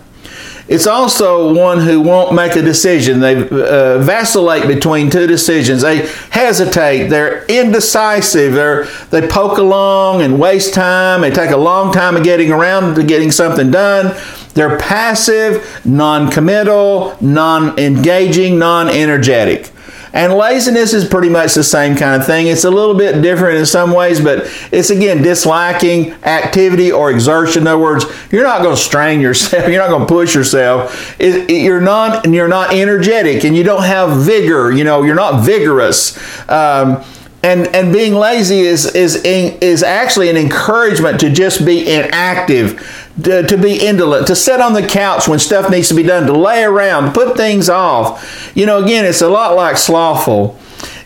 It's 0.69 0.87
also 0.87 1.55
one 1.55 1.81
who 1.81 2.03
won't 2.03 2.35
make 2.35 2.55
a 2.55 2.61
decision. 2.61 3.21
They 3.21 3.37
uh, 3.49 3.99
vacillate 4.01 4.67
between 4.67 5.09
two 5.09 5.27
decisions. 5.27 5.81
They 5.81 6.07
hesitate. 6.31 7.09
They're 7.09 7.47
indecisive. 7.47 8.53
They're, 8.53 8.85
they 9.11 9.27
poke 9.27 9.57
along 9.57 10.21
and 10.21 10.39
waste 10.39 10.75
time. 10.75 11.23
They 11.23 11.31
take 11.31 11.51
a 11.51 11.57
long 11.57 11.93
time 11.93 12.17
of 12.17 12.23
getting 12.23 12.53
around 12.53 12.97
to 12.97 13.03
getting 13.03 13.31
something 13.31 13.71
done. 13.71 14.15
They're 14.53 14.79
passive, 14.79 15.81
non 15.87 16.31
committal, 16.31 17.17
non 17.21 17.79
engaging, 17.79 18.59
non 18.59 18.89
energetic. 18.89 19.73
And 20.13 20.35
laziness 20.35 20.95
is 20.95 21.05
pretty 21.07 21.29
much 21.29 21.55
the 21.55 21.65
same 21.65 21.97
kind 21.97 22.21
of 22.21 22.27
thing. 22.27 22.47
It's 22.47 22.65
a 22.65 22.71
little 22.71 22.95
bit 22.95 23.21
different 23.23 23.59
in 23.59 23.67
some 23.67 23.93
ways, 23.93 24.21
but 24.21 24.51
it's 24.73 24.91
again 24.91 25.23
disliking 25.23 26.13
activity 26.25 26.91
or 26.91 27.11
exertion. 27.11 27.63
In 27.63 27.67
other 27.69 27.79
words, 27.79 28.05
you're 28.31 28.45
not 28.45 28.63
going 28.63 28.77
to 28.77 28.83
strain 28.83 29.21
yourself. 29.21 29.69
You're 29.69 29.83
not 29.83 29.89
going 29.89 30.07
to 30.07 30.13
push 30.13 30.35
yourself. 30.35 31.21
It, 31.21 31.51
it, 31.51 31.63
you're 31.63 31.81
not, 31.81 32.25
and 32.25 32.35
you're 32.35 32.49
not 32.49 32.73
energetic, 32.73 33.45
and 33.45 33.57
you 33.57 33.63
don't 33.63 33.83
have 33.83 34.25
vigor. 34.25 34.73
You 34.73 34.85
know, 34.85 35.03
you're 35.03 35.15
not 35.15 35.45
vigorous. 35.45 36.17
Um, 36.49 37.05
and 37.43 37.69
and 37.75 37.93
being 37.93 38.15
lazy 38.15 38.61
is 38.61 38.87
is 38.95 39.17
is 39.25 39.83
actually 39.83 40.29
an 40.29 40.37
encouragement 40.37 41.21
to 41.21 41.31
just 41.31 41.65
be 41.65 41.89
inactive 41.89 43.08
to, 43.23 43.59
be 43.61 43.85
indolent, 43.85 44.27
to 44.29 44.37
sit 44.37 44.61
on 44.61 44.75
the 44.75 44.87
couch 44.87 45.27
when 45.27 45.39
stuff 45.39 45.71
needs 45.71 45.89
to 45.89 45.95
be 45.95 46.03
done, 46.03 46.27
to 46.27 46.33
lay 46.33 46.63
around, 46.63 47.13
put 47.13 47.37
things 47.37 47.69
off. 47.69 48.53
You 48.55 48.67
know, 48.67 48.83
again, 48.83 49.05
it's 49.05 49.23
a 49.23 49.29
lot 49.29 49.57
like 49.57 49.77
slothful 49.77 50.59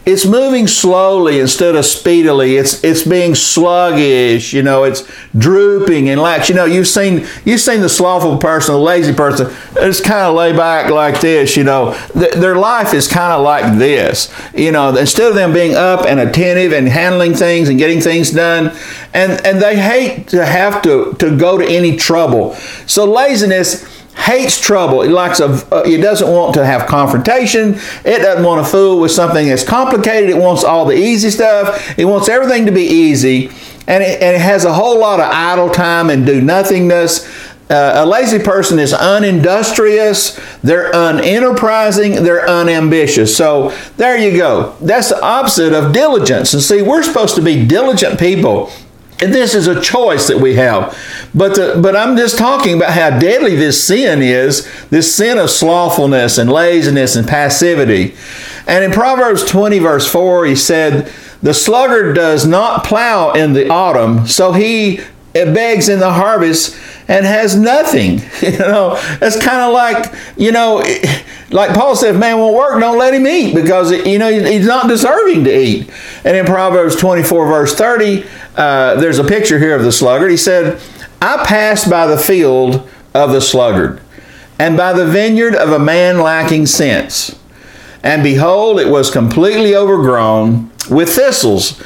it's 0.04 0.26
moving 0.26 0.66
slowly 0.66 1.38
instead 1.38 1.76
of 1.76 1.84
speedily. 1.84 2.56
It's 2.56 2.82
it's 2.82 3.04
being 3.04 3.36
sluggish. 3.36 4.52
You 4.52 4.62
know, 4.62 4.82
it's 4.82 5.08
drooping 5.38 6.08
and 6.08 6.20
lax. 6.20 6.48
You 6.48 6.56
know, 6.56 6.64
you've 6.64 6.88
seen 6.88 7.26
you've 7.44 7.60
seen 7.60 7.80
the 7.80 7.88
slothful 7.88 8.38
person, 8.38 8.74
the 8.74 8.80
lazy 8.80 9.12
person. 9.12 9.54
It's 9.76 10.00
kind 10.00 10.22
of 10.22 10.34
lay 10.34 10.52
back 10.56 10.90
like 10.90 11.20
this. 11.20 11.56
You 11.56 11.64
know, 11.64 11.96
Th- 12.14 12.34
their 12.34 12.56
life 12.56 12.94
is 12.94 13.06
kind 13.06 13.32
of 13.32 13.42
like 13.42 13.78
this. 13.78 14.34
You 14.54 14.72
know, 14.72 14.94
instead 14.96 15.28
of 15.28 15.36
them 15.36 15.52
being 15.52 15.74
up 15.74 16.04
and 16.04 16.18
attentive 16.18 16.72
and 16.72 16.88
handling 16.88 17.34
things 17.34 17.68
and 17.68 17.78
getting 17.78 18.00
things 18.00 18.32
done, 18.32 18.76
and 19.14 19.44
and 19.46 19.62
they 19.62 19.76
hate 19.76 20.28
to 20.28 20.44
have 20.44 20.82
to 20.82 21.14
to 21.20 21.36
go 21.36 21.58
to 21.58 21.64
any 21.64 21.96
trouble. 21.96 22.54
So 22.86 23.04
laziness 23.04 23.91
hates 24.16 24.60
trouble. 24.60 25.02
It 25.02 25.10
likes 25.10 25.40
a. 25.40 25.46
Uh, 25.46 25.82
it 25.86 25.98
doesn't 25.98 26.28
want 26.28 26.54
to 26.54 26.64
have 26.64 26.86
confrontation. 26.86 27.74
It 28.04 28.18
doesn't 28.18 28.44
want 28.44 28.64
to 28.64 28.70
fool 28.70 29.00
with 29.00 29.10
something 29.10 29.48
that's 29.48 29.64
complicated. 29.64 30.30
It 30.30 30.36
wants 30.36 30.64
all 30.64 30.84
the 30.84 30.96
easy 30.96 31.30
stuff. 31.30 31.98
It 31.98 32.04
wants 32.04 32.28
everything 32.28 32.66
to 32.66 32.72
be 32.72 32.82
easy. 32.84 33.50
and 33.86 34.02
it, 34.02 34.22
and 34.22 34.36
it 34.36 34.40
has 34.40 34.64
a 34.64 34.72
whole 34.72 34.98
lot 35.00 35.20
of 35.20 35.26
idle 35.26 35.68
time 35.70 36.10
and 36.10 36.24
do 36.24 36.40
nothingness. 36.40 37.28
Uh, 37.70 38.04
a 38.04 38.06
lazy 38.06 38.38
person 38.38 38.78
is 38.78 38.92
unindustrious, 38.92 40.38
they're 40.62 40.92
unenterprising, 40.92 42.22
they're 42.22 42.46
unambitious. 42.46 43.34
So 43.34 43.70
there 43.96 44.18
you 44.18 44.36
go. 44.36 44.76
That's 44.82 45.08
the 45.08 45.22
opposite 45.22 45.72
of 45.72 45.92
diligence. 45.94 46.52
And 46.52 46.62
see, 46.62 46.82
we're 46.82 47.02
supposed 47.02 47.34
to 47.36 47.40
be 47.42 47.66
diligent 47.66 48.20
people. 48.20 48.70
And 49.22 49.32
this 49.32 49.54
is 49.54 49.68
a 49.68 49.80
choice 49.80 50.26
that 50.26 50.38
we 50.38 50.56
have. 50.56 50.98
But, 51.32 51.54
the, 51.54 51.78
but 51.80 51.94
I'm 51.94 52.16
just 52.16 52.36
talking 52.36 52.74
about 52.74 52.90
how 52.90 53.20
deadly 53.20 53.54
this 53.54 53.82
sin 53.82 54.20
is 54.20 54.68
this 54.90 55.14
sin 55.14 55.38
of 55.38 55.48
slothfulness 55.48 56.38
and 56.38 56.50
laziness 56.50 57.14
and 57.14 57.28
passivity. 57.28 58.16
And 58.66 58.82
in 58.82 58.90
Proverbs 58.90 59.44
20, 59.44 59.78
verse 59.78 60.10
4, 60.10 60.46
he 60.46 60.56
said, 60.56 61.12
The 61.40 61.54
sluggard 61.54 62.16
does 62.16 62.44
not 62.44 62.82
plow 62.82 63.30
in 63.30 63.52
the 63.52 63.68
autumn, 63.68 64.26
so 64.26 64.50
he 64.50 65.00
begs 65.32 65.88
in 65.88 65.98
the 65.98 66.12
harvest 66.12 66.76
and 67.08 67.26
has 67.26 67.56
nothing. 67.56 68.20
You 68.42 68.58
know, 68.58 68.96
it's 69.20 69.42
kind 69.42 69.62
of 69.62 69.72
like, 69.72 70.12
you 70.36 70.52
know, 70.52 70.84
like 71.50 71.74
Paul 71.74 71.96
said, 71.96 72.14
if 72.14 72.20
man 72.20 72.38
won't 72.38 72.56
work, 72.56 72.78
don't 72.80 72.98
let 72.98 73.14
him 73.14 73.26
eat 73.26 73.54
because, 73.54 73.92
you 73.92 74.18
know, 74.18 74.30
he's 74.30 74.66
not 74.66 74.88
deserving 74.88 75.44
to 75.44 75.58
eat. 75.58 75.90
And 76.24 76.36
in 76.36 76.44
Proverbs 76.44 76.96
24, 76.96 77.46
verse 77.46 77.74
30, 77.74 78.24
uh, 78.56 78.96
there's 78.96 79.18
a 79.18 79.24
picture 79.24 79.58
here 79.58 79.74
of 79.74 79.84
the 79.84 79.92
sluggard. 79.92 80.30
He 80.30 80.36
said, 80.36 80.80
I 81.20 81.44
passed 81.46 81.88
by 81.88 82.06
the 82.06 82.18
field 82.18 82.88
of 83.14 83.30
the 83.30 83.40
sluggard 83.40 84.00
and 84.58 84.76
by 84.76 84.92
the 84.92 85.06
vineyard 85.06 85.54
of 85.54 85.70
a 85.70 85.78
man 85.78 86.20
lacking 86.20 86.66
sense. 86.66 87.38
And 88.02 88.22
behold, 88.22 88.80
it 88.80 88.88
was 88.88 89.10
completely 89.10 89.74
overgrown 89.74 90.70
with 90.90 91.10
thistles 91.10 91.80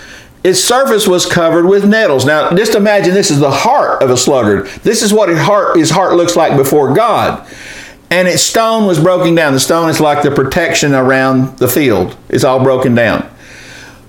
its 0.46 0.62
surface 0.62 1.08
was 1.08 1.26
covered 1.26 1.66
with 1.66 1.84
nettles. 1.84 2.24
Now, 2.24 2.50
just 2.50 2.76
imagine 2.76 3.12
this 3.12 3.32
is 3.32 3.40
the 3.40 3.50
heart 3.50 4.00
of 4.00 4.10
a 4.10 4.16
sluggard. 4.16 4.66
This 4.84 5.02
is 5.02 5.12
what 5.12 5.28
his 5.28 5.40
heart, 5.40 5.76
his 5.76 5.90
heart 5.90 6.14
looks 6.14 6.36
like 6.36 6.56
before 6.56 6.94
God. 6.94 7.44
And 8.12 8.28
its 8.28 8.42
stone 8.42 8.86
was 8.86 9.00
broken 9.00 9.34
down. 9.34 9.54
The 9.54 9.58
stone 9.58 9.90
is 9.90 9.98
like 9.98 10.22
the 10.22 10.30
protection 10.30 10.94
around 10.94 11.58
the 11.58 11.66
field, 11.66 12.16
it's 12.28 12.44
all 12.44 12.62
broken 12.62 12.94
down. 12.94 13.22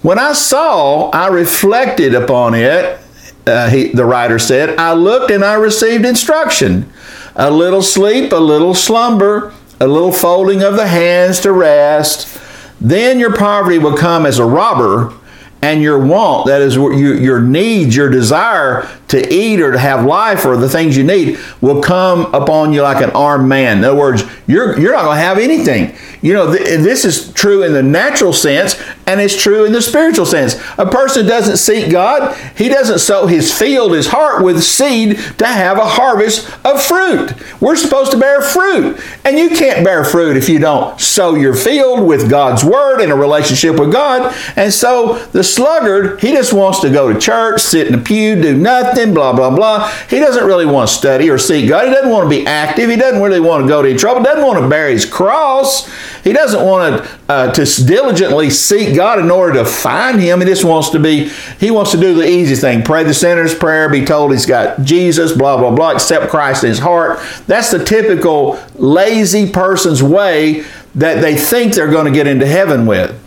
When 0.04 0.20
I 0.20 0.34
saw, 0.34 1.10
I 1.10 1.28
reflected 1.30 2.14
upon 2.14 2.54
it, 2.54 3.00
uh, 3.48 3.70
he, 3.70 3.88
the 3.88 4.06
writer 4.06 4.38
said, 4.38 4.78
I 4.78 4.94
looked 4.94 5.32
and 5.32 5.44
I 5.44 5.56
received 5.56 6.06
instruction. 6.06 6.94
A 7.36 7.50
little 7.50 7.82
sleep, 7.82 8.32
a 8.32 8.36
little 8.36 8.76
slumber, 8.76 9.56
a 9.80 9.88
little 9.88 10.12
folding 10.12 10.62
of 10.62 10.76
the 10.76 10.88
hands 10.88 11.40
to 11.40 11.52
rest. 11.52 12.40
Then 12.80 13.20
your 13.20 13.36
poverty 13.36 13.80
will 13.80 13.98
come 13.98 14.28
as 14.28 14.38
a 14.38 14.46
robber 14.46 15.16
and 15.62 15.82
your 15.82 16.00
want, 16.00 16.48
that 16.48 16.62
is 16.62 16.76
your, 16.76 16.94
your 16.94 17.42
needs, 17.42 17.96
your 17.96 18.10
desire 18.10 18.88
to 19.08 19.34
eat 19.34 19.62
or 19.62 19.72
to 19.72 19.80
have 19.80 20.06
life 20.06 20.46
or 20.46 20.58
the 20.58 20.70
things 20.70 20.98
you 20.98 21.04
need 21.04 21.40
will 21.62 21.82
come 21.82 22.34
upon 22.34 22.74
you 22.74 22.82
like 22.82 23.04
an 23.04 23.12
armed 23.12 23.48
man. 23.48 23.80
In 23.80 23.84
other 23.84 23.98
words, 23.98 24.24
you're, 24.48 24.78
you're 24.80 24.94
not 24.94 25.04
going 25.04 25.18
to 25.18 25.22
have 25.22 25.38
anything. 25.38 25.96
You 26.22 26.34
know, 26.34 26.56
th- 26.56 26.80
this 26.80 27.06
is 27.06 27.32
true 27.34 27.64
in 27.64 27.74
the 27.74 27.84
natural 27.84 28.34
sense 28.34 28.82
and 29.06 29.22
it's 29.22 29.42
true 29.42 29.64
in 29.64 29.72
the 29.72 29.82
spiritual 29.82 30.26
sense. 30.26 30.56
A 30.78 30.86
person 30.86 31.26
doesn't 31.26 31.58
seek 31.58 31.90
God, 31.90 32.36
he 32.58 32.68
doesn't 32.68 33.00
sow 33.00 33.28
his 33.28 33.58
field, 33.58 33.94
his 33.94 34.08
heart 34.08 34.44
with 34.44 34.62
seed 34.62 35.18
to 35.38 35.46
have 35.46 35.78
a 35.78 35.86
harvest 35.86 36.50
of 36.66 36.84
fruit. 36.84 37.34
We're 37.62 37.78
supposed 37.78 38.12
to 38.12 38.18
bear 38.18 38.42
fruit. 38.42 39.00
And 39.24 39.38
you 39.38 39.50
can't 39.50 39.86
bear 39.86 40.04
fruit 40.04 40.36
if 40.36 40.50
you 40.50 40.60
don't 40.60 41.00
sow 41.00 41.36
your 41.36 41.56
field 41.56 42.06
with 42.06 42.30
God's 42.30 42.64
word 42.66 43.00
and 43.00 43.12
a 43.12 43.16
relationship 43.16 43.80
with 43.80 43.92
God. 43.92 44.36
And 44.58 44.74
so 44.74 45.20
the 45.28 45.44
sluggard, 45.44 46.20
he 46.20 46.32
just 46.32 46.52
wants 46.52 46.82
to 46.82 46.90
go 46.90 47.14
to 47.14 47.20
church, 47.20 47.62
sit 47.62 47.88
in 47.88 47.94
a 47.94 47.98
pew, 47.98 48.42
do 48.42 48.58
nothing 48.58 48.97
nothing, 48.98 49.14
blah, 49.14 49.34
blah, 49.34 49.50
blah. 49.50 49.88
He 50.10 50.20
doesn't 50.20 50.46
really 50.46 50.66
want 50.66 50.90
to 50.90 50.96
study 50.96 51.30
or 51.30 51.38
seek 51.38 51.70
God. 51.70 51.88
He 51.88 51.94
doesn't 51.94 52.10
want 52.10 52.26
to 52.26 52.30
be 52.30 52.46
active. 52.46 52.90
He 52.90 52.96
doesn't 52.96 53.22
really 53.22 53.40
want 53.40 53.64
to 53.64 53.68
go 53.68 53.82
to 53.82 53.90
any 53.90 53.98
trouble. 53.98 54.22
He 54.22 54.26
doesn't 54.26 54.46
want 54.46 54.60
to 54.60 54.68
bear 54.68 54.90
his 54.90 55.06
cross. 55.06 55.90
He 56.24 56.34
doesn't 56.34 56.64
want 56.64 57.04
to, 57.04 57.20
uh, 57.30 57.52
to 57.54 57.86
diligently 57.86 58.50
seek 58.50 58.96
God 58.96 59.20
in 59.20 59.32
order 59.32 59.60
to 59.60 59.66
find 59.66 60.20
him. 60.20 60.42
He 60.42 60.46
just 60.46 60.66
wants 60.66 60.90
to 60.90 61.00
be, 61.00 61.30
he 61.60 61.72
wants 61.72 61.92
to 61.92 61.98
do 61.98 62.16
the 62.16 62.28
easy 62.28 62.56
thing. 62.56 62.84
Pray 62.84 63.04
the 63.04 63.14
sinner's 63.14 63.56
prayer, 63.56 63.90
be 63.90 64.06
told 64.06 64.32
he's 64.32 64.46
got 64.46 64.82
Jesus, 64.84 65.32
blah, 65.32 65.58
blah, 65.58 65.72
blah, 65.72 65.92
accept 65.92 66.30
Christ 66.30 66.64
in 66.64 66.70
his 66.70 66.80
heart. 66.80 67.20
That's 67.48 67.72
the 67.72 67.84
typical 67.84 68.60
lazy 68.76 69.52
person's 69.52 70.04
way 70.04 70.66
that 70.96 71.22
they 71.22 71.36
think 71.36 71.74
they're 71.74 71.92
going 71.92 72.06
to 72.06 72.12
get 72.12 72.28
into 72.28 72.48
heaven 72.48 72.86
with. 72.86 73.18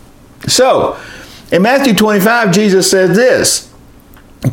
So, 0.47 0.99
in 1.51 1.61
Matthew 1.61 1.93
25, 1.93 2.51
Jesus 2.51 2.89
said 2.89 3.11
this 3.11 3.70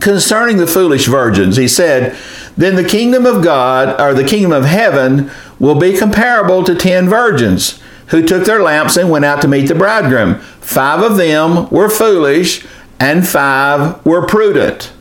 concerning 0.01 0.59
the 0.59 0.67
foolish 0.67 1.07
virgins, 1.07 1.57
he 1.57 1.69
said, 1.69 2.17
Then 2.57 2.77
the 2.77 2.89
kingdom 2.89 3.27
of 3.27 3.43
God, 3.43 4.01
or 4.01 4.15
the 4.15 4.29
kingdom 4.29 4.53
of 4.53 4.65
heaven, 4.65 5.31
will 5.59 5.75
be 5.75 5.97
comparable 5.97 6.63
to 6.65 6.75
ten 6.75 7.09
virgins 7.09 7.81
who 8.09 8.23
took 8.23 8.45
their 8.45 8.63
lamps 8.63 8.97
and 8.97 9.11
went 9.11 9.25
out 9.25 9.43
to 9.43 9.49
meet 9.49 9.67
the 9.67 9.75
bridegroom. 9.75 10.37
Five 10.61 11.03
of 11.03 11.17
them 11.17 11.69
were 11.71 11.89
foolish, 11.89 12.67
and 13.01 13.27
five 13.27 14.05
were 14.05 14.27
prudent. 14.27 14.93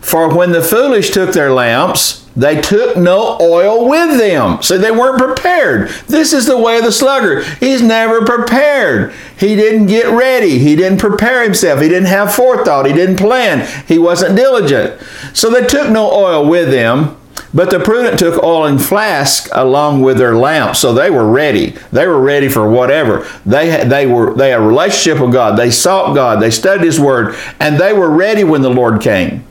For 0.00 0.34
when 0.34 0.52
the 0.52 0.62
foolish 0.62 1.10
took 1.10 1.32
their 1.32 1.52
lamps, 1.52 2.19
they 2.36 2.60
took 2.60 2.96
no 2.96 3.38
oil 3.40 3.88
with 3.88 4.18
them, 4.18 4.62
so 4.62 4.78
they 4.78 4.90
weren't 4.90 5.18
prepared. 5.18 5.88
This 6.06 6.32
is 6.32 6.46
the 6.46 6.58
way 6.58 6.78
of 6.78 6.84
the 6.84 6.92
sluggard. 6.92 7.44
He's 7.58 7.82
never 7.82 8.24
prepared. 8.24 9.12
He 9.38 9.56
didn't 9.56 9.86
get 9.86 10.06
ready. 10.06 10.58
He 10.58 10.76
didn't 10.76 11.00
prepare 11.00 11.42
himself. 11.42 11.80
He 11.80 11.88
didn't 11.88 12.08
have 12.08 12.34
forethought. 12.34 12.86
He 12.86 12.92
didn't 12.92 13.16
plan. 13.16 13.66
He 13.86 13.98
wasn't 13.98 14.36
diligent. 14.36 15.00
So 15.34 15.50
they 15.50 15.66
took 15.66 15.90
no 15.90 16.10
oil 16.10 16.48
with 16.48 16.70
them. 16.70 17.16
But 17.52 17.70
the 17.70 17.80
prudent 17.80 18.18
took 18.18 18.40
oil 18.44 18.66
in 18.66 18.78
flask 18.78 19.48
along 19.52 20.02
with 20.02 20.18
their 20.18 20.36
lamps, 20.36 20.78
so 20.78 20.92
they 20.92 21.10
were 21.10 21.28
ready. 21.28 21.70
They 21.90 22.06
were 22.06 22.20
ready 22.20 22.48
for 22.48 22.70
whatever. 22.70 23.26
They 23.44 23.84
they 23.84 24.06
were 24.06 24.34
they 24.34 24.50
had 24.50 24.60
a 24.60 24.64
relationship 24.64 25.20
with 25.20 25.32
God. 25.32 25.58
They 25.58 25.70
sought 25.72 26.14
God. 26.14 26.40
They 26.40 26.52
studied 26.52 26.84
His 26.84 27.00
Word, 27.00 27.34
and 27.58 27.76
they 27.76 27.92
were 27.92 28.10
ready 28.10 28.44
when 28.44 28.62
the 28.62 28.70
Lord 28.70 29.00
came. 29.00 29.44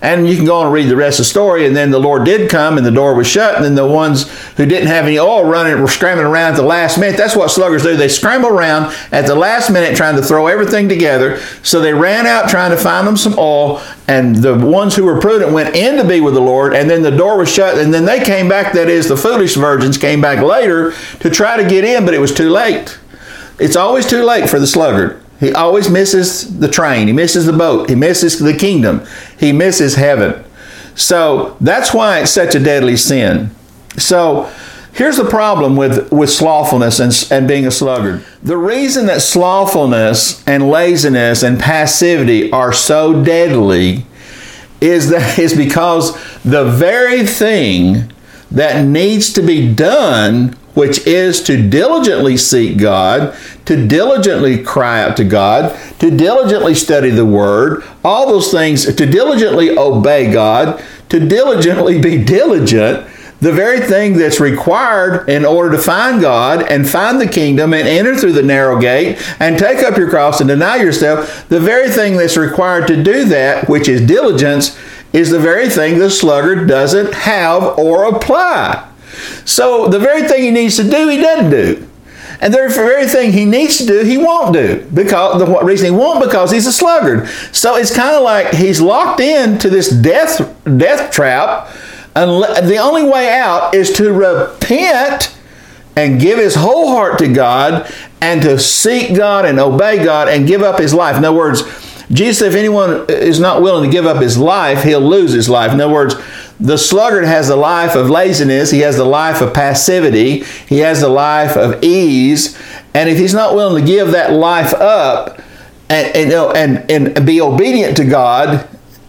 And 0.00 0.28
you 0.28 0.36
can 0.36 0.44
go 0.44 0.58
on 0.58 0.66
and 0.66 0.74
read 0.74 0.88
the 0.88 0.96
rest 0.96 1.18
of 1.18 1.24
the 1.24 1.30
story. 1.30 1.66
And 1.66 1.74
then 1.74 1.90
the 1.90 1.98
Lord 1.98 2.24
did 2.24 2.50
come 2.50 2.76
and 2.76 2.86
the 2.86 2.90
door 2.90 3.14
was 3.14 3.26
shut. 3.26 3.56
And 3.56 3.64
then 3.64 3.74
the 3.74 3.86
ones 3.86 4.30
who 4.56 4.66
didn't 4.66 4.88
have 4.88 5.06
any 5.06 5.18
oil 5.18 5.44
running 5.44 5.80
were 5.80 5.88
scrambling 5.88 6.26
around 6.26 6.52
at 6.52 6.56
the 6.56 6.62
last 6.62 6.98
minute. 6.98 7.16
That's 7.16 7.36
what 7.36 7.50
sluggards 7.50 7.82
do. 7.82 7.96
They 7.96 8.08
scramble 8.08 8.50
around 8.50 8.94
at 9.12 9.26
the 9.26 9.34
last 9.34 9.70
minute 9.70 9.96
trying 9.96 10.16
to 10.16 10.22
throw 10.22 10.46
everything 10.46 10.88
together. 10.88 11.38
So 11.62 11.80
they 11.80 11.92
ran 11.94 12.26
out 12.26 12.48
trying 12.48 12.70
to 12.70 12.76
find 12.76 13.06
them 13.06 13.16
some 13.16 13.34
oil. 13.38 13.82
And 14.06 14.36
the 14.36 14.54
ones 14.54 14.94
who 14.94 15.04
were 15.04 15.20
prudent 15.20 15.52
went 15.52 15.74
in 15.74 15.96
to 15.96 16.06
be 16.06 16.20
with 16.20 16.34
the 16.34 16.40
Lord. 16.40 16.74
And 16.74 16.90
then 16.90 17.02
the 17.02 17.10
door 17.10 17.38
was 17.38 17.50
shut. 17.50 17.78
And 17.78 17.92
then 17.92 18.04
they 18.04 18.22
came 18.22 18.48
back, 18.48 18.72
that 18.74 18.88
is, 18.88 19.08
the 19.08 19.16
foolish 19.16 19.54
virgins 19.54 19.96
came 19.96 20.20
back 20.20 20.42
later 20.42 20.92
to 21.20 21.30
try 21.30 21.56
to 21.56 21.68
get 21.68 21.84
in, 21.84 22.04
but 22.04 22.14
it 22.14 22.20
was 22.20 22.34
too 22.34 22.50
late. 22.50 22.98
It's 23.58 23.76
always 23.76 24.06
too 24.06 24.24
late 24.24 24.50
for 24.50 24.58
the 24.58 24.66
sluggard. 24.66 25.23
He 25.44 25.52
always 25.52 25.90
misses 25.90 26.58
the 26.58 26.68
train. 26.68 27.06
He 27.06 27.12
misses 27.12 27.44
the 27.44 27.52
boat. 27.52 27.90
He 27.90 27.94
misses 27.94 28.38
the 28.38 28.56
kingdom. 28.56 29.04
He 29.38 29.52
misses 29.52 29.96
heaven. 29.96 30.42
So 30.94 31.58
that's 31.60 31.92
why 31.92 32.20
it's 32.20 32.30
such 32.30 32.54
a 32.54 32.60
deadly 32.60 32.96
sin. 32.96 33.50
So 33.98 34.50
here's 34.94 35.18
the 35.18 35.28
problem 35.28 35.76
with, 35.76 36.10
with 36.10 36.30
slothfulness 36.30 36.98
and, 36.98 37.30
and 37.30 37.46
being 37.46 37.66
a 37.66 37.70
sluggard. 37.70 38.24
The 38.42 38.56
reason 38.56 39.04
that 39.06 39.20
slothfulness 39.20 40.42
and 40.46 40.70
laziness 40.70 41.42
and 41.42 41.60
passivity 41.60 42.50
are 42.50 42.72
so 42.72 43.22
deadly 43.22 44.06
is 44.80 45.10
that 45.10 45.38
is 45.38 45.54
because 45.54 46.14
the 46.42 46.64
very 46.64 47.26
thing 47.26 48.10
that 48.50 48.86
needs 48.86 49.30
to 49.34 49.42
be 49.42 49.74
done 49.74 50.56
which 50.74 51.06
is 51.06 51.42
to 51.44 51.68
diligently 51.68 52.36
seek 52.36 52.76
God, 52.76 53.34
to 53.64 53.86
diligently 53.86 54.62
cry 54.62 55.02
out 55.02 55.16
to 55.16 55.24
God, 55.24 55.76
to 56.00 56.10
diligently 56.10 56.74
study 56.74 57.10
the 57.10 57.24
Word, 57.24 57.84
all 58.04 58.26
those 58.26 58.50
things, 58.50 58.84
to 58.84 59.06
diligently 59.06 59.70
obey 59.76 60.32
God, 60.32 60.82
to 61.08 61.26
diligently 61.26 62.00
be 62.00 62.22
diligent, 62.22 63.06
the 63.40 63.52
very 63.52 63.80
thing 63.80 64.16
that's 64.16 64.40
required 64.40 65.28
in 65.28 65.44
order 65.44 65.76
to 65.76 65.82
find 65.82 66.20
God 66.20 66.62
and 66.62 66.88
find 66.88 67.20
the 67.20 67.28
kingdom 67.28 67.74
and 67.74 67.86
enter 67.86 68.16
through 68.16 68.32
the 68.32 68.42
narrow 68.42 68.80
gate 68.80 69.18
and 69.38 69.58
take 69.58 69.82
up 69.82 69.98
your 69.98 70.08
cross 70.08 70.40
and 70.40 70.48
deny 70.48 70.76
yourself, 70.76 71.46
the 71.48 71.60
very 71.60 71.90
thing 71.90 72.16
that's 72.16 72.36
required 72.36 72.86
to 72.88 73.02
do 73.02 73.26
that, 73.26 73.68
which 73.68 73.86
is 73.88 74.06
diligence, 74.06 74.78
is 75.12 75.30
the 75.30 75.38
very 75.38 75.68
thing 75.68 75.98
the 75.98 76.10
sluggard 76.10 76.66
doesn't 76.66 77.12
have 77.12 77.78
or 77.78 78.04
apply. 78.04 78.88
So 79.44 79.88
the 79.88 79.98
very 79.98 80.26
thing 80.28 80.42
he 80.42 80.50
needs 80.50 80.76
to 80.76 80.88
do, 80.88 81.08
he 81.08 81.18
doesn't 81.18 81.50
do. 81.50 81.88
And 82.40 82.52
the 82.52 82.68
very 82.68 83.06
thing 83.06 83.32
he 83.32 83.44
needs 83.44 83.78
to 83.78 83.86
do, 83.86 84.04
he 84.04 84.18
won't 84.18 84.52
do. 84.52 84.86
Because 84.92 85.38
the 85.38 85.64
reason 85.64 85.86
he 85.86 85.90
won't, 85.90 86.22
because 86.22 86.50
he's 86.50 86.66
a 86.66 86.72
sluggard. 86.72 87.28
So 87.52 87.76
it's 87.76 87.94
kind 87.94 88.14
of 88.14 88.22
like 88.22 88.52
he's 88.52 88.80
locked 88.80 89.20
into 89.20 89.70
this 89.70 89.88
death 89.90 90.38
death 90.76 91.12
trap. 91.12 91.74
And 92.14 92.68
the 92.68 92.76
only 92.76 93.02
way 93.02 93.32
out 93.32 93.74
is 93.74 93.92
to 93.94 94.12
repent 94.12 95.36
and 95.96 96.20
give 96.20 96.38
his 96.38 96.54
whole 96.54 96.88
heart 96.88 97.18
to 97.20 97.32
God 97.32 97.90
and 98.20 98.42
to 98.42 98.58
seek 98.58 99.16
God 99.16 99.44
and 99.44 99.58
obey 99.58 100.04
God 100.04 100.28
and 100.28 100.46
give 100.46 100.62
up 100.62 100.78
his 100.78 100.92
life. 100.92 101.16
In 101.16 101.24
other 101.24 101.36
words, 101.36 101.62
Jesus 102.10 102.42
if 102.42 102.54
anyone 102.54 103.06
is 103.08 103.40
not 103.40 103.62
willing 103.62 103.88
to 103.88 103.92
give 103.92 104.06
up 104.06 104.20
his 104.20 104.36
life, 104.36 104.82
he'll 104.82 105.00
lose 105.00 105.32
his 105.32 105.48
life. 105.48 105.72
In 105.72 105.80
other 105.80 105.92
words, 105.92 106.14
the 106.60 106.76
sluggard 106.76 107.24
has 107.24 107.48
the 107.48 107.56
life 107.56 107.94
of 107.94 108.08
laziness, 108.08 108.70
he 108.70 108.80
has 108.80 108.96
the 108.96 109.04
life 109.04 109.40
of 109.40 109.52
passivity, 109.52 110.44
he 110.68 110.78
has 110.78 111.00
the 111.00 111.08
life 111.08 111.56
of 111.56 111.82
ease, 111.82 112.58
and 112.94 113.08
if 113.08 113.18
he's 113.18 113.34
not 113.34 113.54
willing 113.54 113.84
to 113.84 113.86
give 113.86 114.12
that 114.12 114.32
life 114.32 114.72
up 114.74 115.40
and, 115.88 116.16
and, 116.16 116.90
and, 116.90 116.90
and 117.16 117.26
be 117.26 117.40
obedient 117.40 117.96
to 117.96 118.04
God 118.04 118.68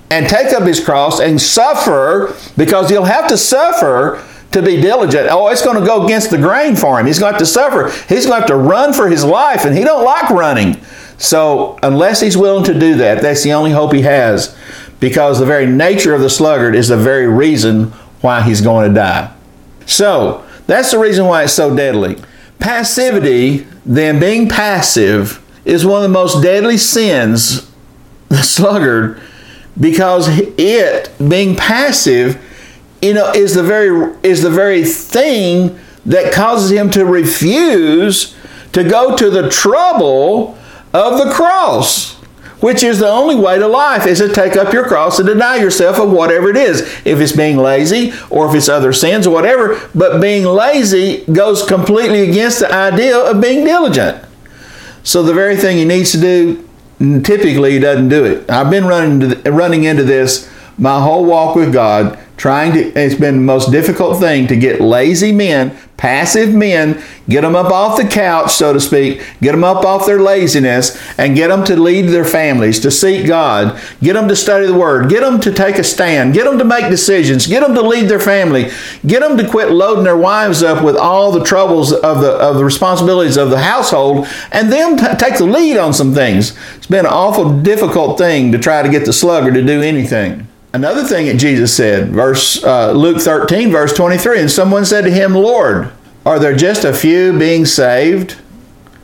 and 0.09 0.27
take 0.27 0.53
up 0.53 0.63
his 0.63 0.83
cross 0.83 1.19
and 1.19 1.39
suffer, 1.39 2.35
because 2.57 2.89
he'll 2.89 3.03
have 3.03 3.27
to 3.27 3.37
suffer 3.37 4.23
to 4.51 4.61
be 4.61 4.79
diligent. 4.79 5.27
Oh, 5.29 5.49
it's 5.49 5.63
going 5.63 5.79
to 5.79 5.85
go 5.85 6.05
against 6.05 6.31
the 6.31 6.37
grain 6.37 6.75
for 6.75 6.99
him. 6.99 7.05
He's 7.05 7.19
going 7.19 7.31
to 7.31 7.33
have 7.33 7.39
to 7.39 7.45
suffer. 7.45 7.89
He's 8.07 8.25
going 8.25 8.41
to 8.41 8.47
have 8.47 8.47
to 8.47 8.55
run 8.55 8.93
for 8.93 9.09
his 9.09 9.23
life, 9.23 9.65
and 9.65 9.77
he 9.77 9.83
don't 9.83 10.05
like 10.05 10.29
running. 10.29 10.79
So 11.17 11.77
unless 11.83 12.21
he's 12.21 12.37
willing 12.37 12.63
to 12.65 12.77
do 12.77 12.95
that, 12.95 13.21
that's 13.21 13.43
the 13.43 13.53
only 13.53 13.71
hope 13.71 13.93
he 13.93 14.01
has, 14.01 14.57
because 14.99 15.39
the 15.39 15.45
very 15.45 15.65
nature 15.65 16.13
of 16.13 16.21
the 16.21 16.29
sluggard 16.29 16.75
is 16.75 16.87
the 16.87 16.97
very 16.97 17.27
reason 17.27 17.85
why 18.21 18.41
he's 18.41 18.61
going 18.61 18.87
to 18.87 18.95
die. 18.95 19.33
So 19.85 20.45
that's 20.67 20.91
the 20.91 20.99
reason 20.99 21.25
why 21.25 21.43
it's 21.43 21.53
so 21.53 21.75
deadly. 21.75 22.17
Passivity, 22.59 23.67
then 23.85 24.19
being 24.19 24.49
passive, 24.49 25.43
is 25.65 25.85
one 25.85 25.97
of 25.97 26.03
the 26.03 26.09
most 26.09 26.41
deadly 26.41 26.77
sins, 26.77 27.71
the 28.29 28.41
sluggard, 28.43 29.21
because 29.79 30.27
it, 30.57 31.11
being 31.27 31.55
passive, 31.55 32.41
you 33.01 33.13
know, 33.13 33.31
is 33.31 33.53
the 33.55 33.63
very 33.63 34.15
is 34.23 34.41
the 34.41 34.49
very 34.49 34.83
thing 34.83 35.77
that 36.05 36.31
causes 36.31 36.71
him 36.71 36.89
to 36.91 37.05
refuse 37.05 38.35
to 38.71 38.83
go 38.83 39.15
to 39.15 39.29
the 39.29 39.49
trouble 39.49 40.57
of 40.93 41.17
the 41.17 41.31
cross, 41.31 42.14
which 42.59 42.83
is 42.83 42.99
the 42.99 43.07
only 43.07 43.35
way 43.35 43.59
to 43.59 43.67
life, 43.67 44.05
is 44.05 44.19
to 44.19 44.31
take 44.31 44.55
up 44.55 44.73
your 44.73 44.87
cross 44.87 45.19
and 45.19 45.27
deny 45.27 45.57
yourself 45.57 45.99
of 45.99 46.11
whatever 46.11 46.49
it 46.49 46.57
is. 46.57 46.81
If 47.05 47.19
it's 47.19 47.31
being 47.31 47.57
lazy 47.57 48.13
or 48.29 48.47
if 48.47 48.55
it's 48.55 48.69
other 48.69 48.93
sins 48.93 49.27
or 49.27 49.33
whatever, 49.33 49.79
but 49.93 50.21
being 50.21 50.45
lazy 50.45 51.25
goes 51.25 51.65
completely 51.65 52.29
against 52.29 52.59
the 52.59 52.73
idea 52.73 53.17
of 53.17 53.41
being 53.41 53.65
diligent. 53.65 54.23
So 55.03 55.21
the 55.21 55.33
very 55.33 55.55
thing 55.55 55.77
he 55.77 55.85
needs 55.85 56.11
to 56.13 56.19
do, 56.19 57.21
typically 57.21 57.73
he 57.73 57.79
doesn't 57.79 58.09
do 58.09 58.25
it. 58.25 58.49
I've 58.49 58.69
been 58.69 58.85
running 58.85 59.21
into, 59.21 59.51
running 59.51 59.83
into 59.83 60.03
this 60.03 60.51
my 60.77 60.99
whole 61.01 61.25
walk 61.25 61.55
with 61.55 61.71
God 61.71 62.19
trying 62.37 62.73
to 62.73 62.79
it's 62.99 63.15
been 63.15 63.35
the 63.35 63.41
most 63.41 63.71
difficult 63.71 64.19
thing 64.19 64.47
to 64.47 64.55
get 64.55 64.81
lazy 64.81 65.31
men 65.31 65.77
passive 65.97 66.53
men 66.53 67.01
get 67.27 67.41
them 67.41 67.55
up 67.55 67.71
off 67.71 67.97
the 67.97 68.07
couch 68.07 68.53
so 68.53 68.73
to 68.73 68.79
speak. 68.79 69.25
Get 69.41 69.53
them 69.53 69.63
up 69.63 69.85
off 69.85 70.05
their 70.05 70.19
laziness 70.19 71.01
and 71.17 71.35
get 71.35 71.47
them 71.47 71.63
to 71.65 71.75
lead 71.75 72.09
their 72.09 72.25
families 72.25 72.79
to 72.81 72.91
seek 72.91 73.27
god. 73.27 73.79
Get 74.01 74.13
them 74.13 74.27
to 74.27 74.35
study 74.35 74.67
the 74.67 74.73
word. 74.73 75.09
Get 75.09 75.21
them 75.21 75.39
to 75.41 75.53
take 75.53 75.77
a 75.77 75.83
stand. 75.83 76.33
Get 76.33 76.45
them 76.45 76.57
to 76.57 76.65
make 76.65 76.89
decisions. 76.89 77.47
Get 77.47 77.61
them 77.61 77.75
to 77.75 77.81
lead 77.81 78.09
their 78.09 78.19
family. 78.19 78.69
Get 79.05 79.21
them 79.21 79.37
to 79.37 79.49
quit 79.49 79.71
loading 79.71 80.03
their 80.03 80.17
wives 80.17 80.63
up 80.63 80.83
with 80.83 80.95
all 80.95 81.31
the 81.31 81.43
troubles 81.43 81.91
of 81.91 82.21
the 82.21 82.31
of 82.31 82.57
the 82.57 82.65
responsibilities 82.65 83.37
of 83.37 83.49
the 83.49 83.59
household 83.59 84.27
and 84.51 84.71
then 84.71 84.97
t- 84.97 85.15
take 85.17 85.37
the 85.37 85.45
lead 85.45 85.77
on 85.77 85.93
some 85.93 86.13
things. 86.13 86.57
It's 86.75 86.87
been 86.87 87.05
an 87.05 87.11
awful 87.11 87.61
difficult 87.61 88.17
thing 88.17 88.51
to 88.51 88.57
try 88.57 88.81
to 88.81 88.89
get 88.89 89.05
the 89.05 89.13
sluggard 89.13 89.53
to 89.53 89.63
do 89.63 89.81
anything 89.81 90.44
Another 90.75 91.05
thing 91.05 91.27
that 91.27 91.37
Jesus 91.37 91.73
said, 91.73 92.09
verse 92.09 92.61
uh, 92.61 92.91
Luke 92.91 93.21
13, 93.21 93.71
verse 93.71 93.93
23, 93.93 94.41
and 94.41 94.51
someone 94.51 94.83
said 94.83 95.05
to 95.05 95.09
him, 95.09 95.33
Lord, 95.33 95.89
are 96.25 96.37
there 96.37 96.53
just 96.53 96.83
a 96.83 96.91
few 96.91 97.39
being 97.39 97.65
saved? 97.65 98.35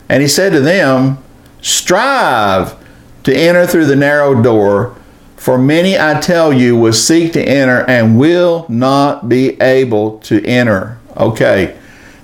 And 0.10 0.22
he 0.22 0.28
said 0.28 0.52
to 0.52 0.60
them, 0.60 1.18
Strive 1.62 2.76
to 3.24 3.34
enter 3.34 3.66
through 3.66 3.86
the 3.86 3.96
narrow 3.96 4.44
door, 4.44 4.98
for 5.38 5.58
many, 5.58 5.98
I 5.98 6.20
tell 6.20 6.52
you, 6.52 6.76
will 6.76 6.92
seek 6.92 7.32
to 7.34 7.42
enter 7.42 7.90
and 7.90 8.20
will 8.20 8.66
not 8.68 9.30
be 9.30 9.52
able 9.62 10.20
to 10.20 10.46
enter. 10.46 11.00
Okay, 11.16 11.80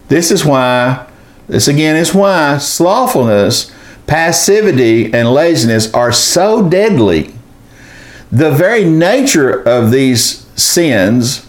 this 0.10 0.30
is 0.30 0.44
why, 0.44 1.08
this 1.48 1.70
again 1.70 1.96
is 1.96 2.14
why 2.14 2.58
slothfulness, 2.58 3.72
passivity, 4.08 5.14
and 5.14 5.32
laziness 5.32 5.94
are 5.94 6.12
so 6.12 6.68
deadly 6.68 7.34
the 8.32 8.52
very 8.52 8.86
nature 8.86 9.62
of 9.64 9.92
these 9.92 10.46
sins, 10.60 11.48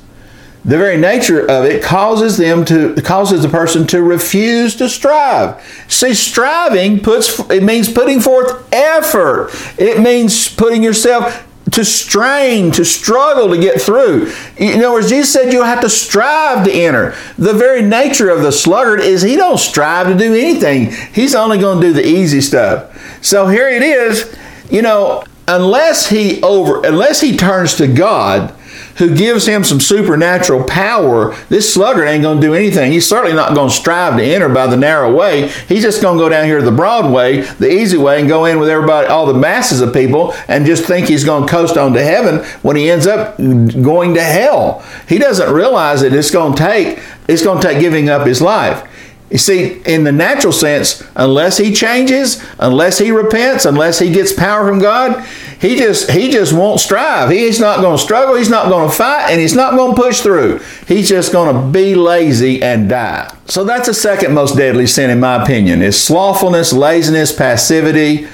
the 0.64 0.77
very 0.77 0.97
nature 0.97 1.41
of 1.41 1.64
it 1.64 1.83
causes 1.83 2.37
them 2.37 2.64
to 2.67 2.95
causes 3.03 3.43
the 3.43 3.49
person 3.49 3.87
to 3.88 4.03
refuse 4.03 4.77
to 4.77 4.88
strive. 4.88 5.62
See, 5.88 6.14
striving 6.14 7.01
puts 7.01 7.38
it 7.51 7.62
means 7.62 7.91
putting 7.91 8.21
forth 8.21 8.69
effort. 8.73 9.51
It 9.79 10.01
means 10.01 10.55
putting 10.55 10.83
yourself 10.83 11.47
to 11.71 11.85
strain, 11.85 12.71
to 12.73 12.85
struggle 12.85 13.51
to 13.51 13.59
get 13.59 13.81
through. 13.81 14.33
In 14.57 14.79
other 14.79 14.93
words, 14.93 15.09
Jesus 15.09 15.33
said 15.33 15.53
you 15.53 15.62
have 15.62 15.81
to 15.81 15.88
strive 15.88 16.64
to 16.64 16.73
enter. 16.73 17.14
The 17.37 17.53
very 17.53 17.83
nature 17.83 18.31
of 18.31 18.43
the 18.43 18.53
sluggard 18.53 19.01
is 19.01 19.23
he 19.23 19.37
don't 19.37 19.59
strive 19.59 20.09
to 20.09 20.17
do 20.17 20.35
anything. 20.35 20.93
He's 21.12 21.35
only 21.35 21.59
going 21.59 21.81
to 21.81 21.87
do 21.88 21.93
the 21.93 22.07
easy 22.07 22.41
stuff. 22.41 23.25
So 23.25 23.49
here 23.49 23.69
it 23.69 23.83
is, 23.83 24.35
you 24.71 24.83
know, 24.83 25.25
unless 25.48 26.08
he 26.08 26.40
over 26.42 26.84
unless 26.84 27.20
he 27.20 27.37
turns 27.37 27.74
to 27.76 27.88
God 27.88 28.54
who 28.98 29.14
gives 29.14 29.46
him 29.46 29.62
some 29.62 29.80
supernatural 29.80 30.64
power, 30.64 31.34
this 31.48 31.72
sluggard 31.72 32.08
ain't 32.08 32.22
going 32.22 32.40
to 32.40 32.46
do 32.46 32.54
anything. 32.54 32.90
He's 32.90 33.08
certainly 33.08 33.34
not 33.34 33.54
going 33.54 33.70
to 33.70 33.74
strive 33.74 34.16
to 34.16 34.24
enter 34.24 34.48
by 34.48 34.66
the 34.66 34.76
narrow 34.76 35.14
way. 35.14 35.48
He's 35.68 35.82
just 35.82 36.02
going 36.02 36.18
to 36.18 36.24
go 36.24 36.28
down 36.28 36.46
here 36.46 36.61
the 36.61 36.72
broad 36.72 37.12
way, 37.12 37.42
the 37.42 37.70
easy 37.70 37.96
way, 37.96 38.18
and 38.18 38.28
go 38.28 38.44
in 38.44 38.58
with 38.58 38.68
everybody, 38.68 39.06
all 39.06 39.26
the 39.26 39.34
masses 39.34 39.80
of 39.80 39.94
people, 39.94 40.34
and 40.48 40.66
just 40.66 40.84
think 40.84 41.06
he's 41.06 41.24
going 41.24 41.46
to 41.46 41.50
coast 41.50 41.76
on 41.76 41.92
to 41.92 42.02
heaven 42.02 42.44
when 42.62 42.74
he 42.74 42.90
ends 42.90 43.06
up 43.06 43.37
going 43.37 44.14
to 44.14 44.22
hell. 44.22 44.84
He 45.08 45.18
doesn't 45.18 45.52
realize 45.52 46.00
that 46.00 46.12
it's 46.12 46.32
going 46.32 46.56
to 46.56 46.62
take 46.62 47.00
it's 47.28 47.44
going 47.44 47.61
to 47.61 47.68
take 47.68 47.80
giving 47.80 48.08
up 48.08 48.26
his 48.26 48.40
life. 48.42 48.88
You 49.31 49.37
see, 49.37 49.83
in 49.85 50.05
the 50.05 50.12
natural 50.12 50.55
sense, 50.55 51.03
unless 51.14 51.59
he 51.59 51.75
changes, 51.75 52.43
unless 52.59 52.99
he 52.99 53.11
repents, 53.11 53.67
unless 53.67 53.99
he 53.99 54.11
gets 54.11 54.33
power 54.33 54.67
from 54.67 54.79
God, 54.79 55.23
he 55.61 55.77
just 55.77 56.11
he 56.11 56.31
just 56.31 56.55
won't 56.55 56.81
strive. 56.81 57.31
He's 57.31 57.61
not 57.61 57.81
going 57.81 57.99
to 57.99 58.03
struggle. 58.03 58.37
He's 58.37 58.49
not 58.49 58.69
going 58.71 58.88
to 58.88 58.95
fight, 58.95 59.31
and 59.31 59.41
he's 59.41 59.55
not 59.55 59.75
going 59.75 59.95
to 59.95 60.01
push 60.01 60.21
through. 60.21 60.61
He's 60.87 61.09
just 61.11 61.31
going 61.31 61.55
to 61.55 61.71
be 61.71 61.95
lazy 61.95 62.62
and 62.62 62.88
die. 62.88 63.31
So 63.47 63.64
that's 63.64 63.88
the 63.88 63.95
second 63.95 64.33
most 64.33 64.57
deadly 64.57 64.87
sin, 64.87 65.11
in 65.11 65.21
my 65.21 65.43
opinion, 65.43 65.83
is 65.83 66.03
slothfulness, 66.03 66.73
laziness, 66.73 67.31
passivity, 67.31 68.29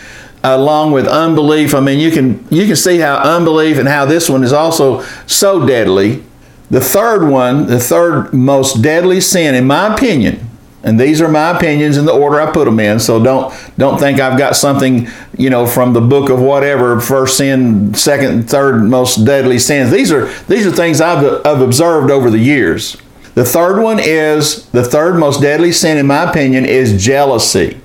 along 0.45 0.93
with 0.93 1.09
unbelief. 1.09 1.75
I 1.75 1.81
mean, 1.81 1.99
you 1.99 2.13
can 2.13 2.47
you 2.51 2.67
can 2.67 2.77
see 2.77 2.99
how 2.99 3.17
unbelief 3.17 3.79
and 3.79 3.89
how 3.89 4.05
this 4.05 4.29
one 4.29 4.45
is 4.45 4.53
also 4.53 5.03
so 5.27 5.67
deadly. 5.67 6.23
The 6.71 6.81
third 6.81 7.29
one, 7.29 7.67
the 7.67 7.81
third 7.81 8.33
most 8.33 8.81
deadly 8.81 9.21
sin, 9.21 9.55
in 9.55 9.67
my 9.67 9.93
opinion, 9.93 10.51
and 10.85 11.01
these 11.01 11.23
are 11.23 11.29
my 11.29 11.57
opinions 11.57 11.97
in 11.97 12.05
the 12.05 12.13
order 12.13 12.41
I 12.41 12.53
put 12.53 12.67
them 12.67 12.79
in. 12.79 13.01
So 13.01 13.23
don't 13.23 13.53
don't 13.79 13.99
think 13.99 14.21
I've 14.21 14.39
got 14.39 14.55
something 14.55 15.09
you 15.37 15.51
know 15.51 15.67
from 15.67 15.95
the 15.95 16.01
book 16.01 16.29
of 16.29 16.41
whatever 16.41 17.01
first 17.01 17.39
sin, 17.39 17.95
second, 17.95 18.49
third 18.49 18.85
most 18.85 19.25
deadly 19.25 19.59
sins. 19.59 19.91
These 19.91 20.13
are 20.13 20.27
these 20.45 20.67
are 20.67 20.71
things 20.71 21.01
I've, 21.01 21.45
I've 21.45 21.63
observed 21.63 22.11
over 22.11 22.31
the 22.31 22.39
years. 22.39 22.99
The 23.35 23.45
third 23.45 23.83
one 23.83 23.99
is 23.99 24.67
the 24.71 24.85
third 24.85 25.19
most 25.19 25.41
deadly 25.41 25.73
sin 25.73 25.97
in 25.97 26.07
my 26.07 26.31
opinion 26.31 26.67
is 26.67 27.03
jealousy. 27.03 27.81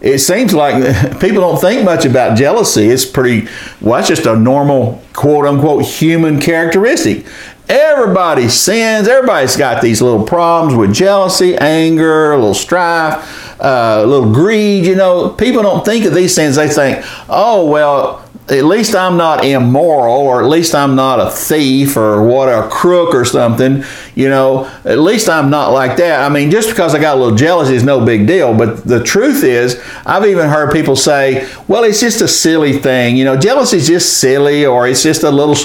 It 0.00 0.18
seems 0.18 0.52
like 0.52 0.74
people 1.20 1.40
don't 1.40 1.60
think 1.60 1.84
much 1.84 2.04
about 2.04 2.36
jealousy. 2.36 2.88
It's 2.88 3.06
pretty 3.06 3.48
well, 3.80 4.00
it's 4.00 4.08
just 4.08 4.26
a 4.26 4.34
normal 4.36 5.02
quote 5.12 5.46
unquote 5.46 5.84
human 5.84 6.40
characteristic. 6.40 7.24
Everybody 7.68 8.48
sins. 8.48 9.08
Everybody's 9.08 9.56
got 9.56 9.80
these 9.80 10.02
little 10.02 10.24
problems 10.24 10.74
with 10.76 10.94
jealousy, 10.94 11.56
anger, 11.56 12.32
a 12.32 12.36
little 12.36 12.54
strife, 12.54 13.60
uh, 13.60 14.02
a 14.02 14.06
little 14.06 14.32
greed. 14.32 14.84
You 14.84 14.96
know, 14.96 15.30
people 15.30 15.62
don't 15.62 15.84
think 15.84 16.04
of 16.04 16.14
these 16.14 16.34
things. 16.34 16.56
They 16.56 16.68
think, 16.68 17.04
oh, 17.28 17.68
well, 17.70 18.23
at 18.48 18.64
least 18.64 18.94
I'm 18.94 19.16
not 19.16 19.42
immoral, 19.42 20.16
or 20.16 20.42
at 20.42 20.50
least 20.50 20.74
I'm 20.74 20.94
not 20.94 21.18
a 21.18 21.30
thief, 21.30 21.96
or 21.96 22.22
what 22.22 22.48
a 22.48 22.68
crook 22.68 23.14
or 23.14 23.24
something. 23.24 23.84
You 24.14 24.28
know, 24.28 24.70
at 24.84 24.98
least 24.98 25.30
I'm 25.30 25.48
not 25.48 25.72
like 25.72 25.96
that. 25.96 26.20
I 26.20 26.28
mean, 26.28 26.50
just 26.50 26.68
because 26.68 26.94
I 26.94 27.00
got 27.00 27.16
a 27.16 27.20
little 27.20 27.36
jealousy 27.36 27.74
is 27.74 27.84
no 27.84 28.04
big 28.04 28.26
deal. 28.26 28.54
But 28.54 28.84
the 28.84 29.02
truth 29.02 29.42
is, 29.42 29.82
I've 30.04 30.26
even 30.26 30.50
heard 30.50 30.72
people 30.72 30.94
say, 30.94 31.48
"Well, 31.68 31.84
it's 31.84 32.00
just 32.00 32.20
a 32.20 32.28
silly 32.28 32.78
thing." 32.78 33.16
You 33.16 33.24
know, 33.24 33.36
jealousy 33.36 33.78
is 33.78 33.86
just 33.86 34.18
silly, 34.18 34.66
or 34.66 34.86
it's 34.86 35.02
just 35.02 35.22
a 35.22 35.30
little. 35.30 35.56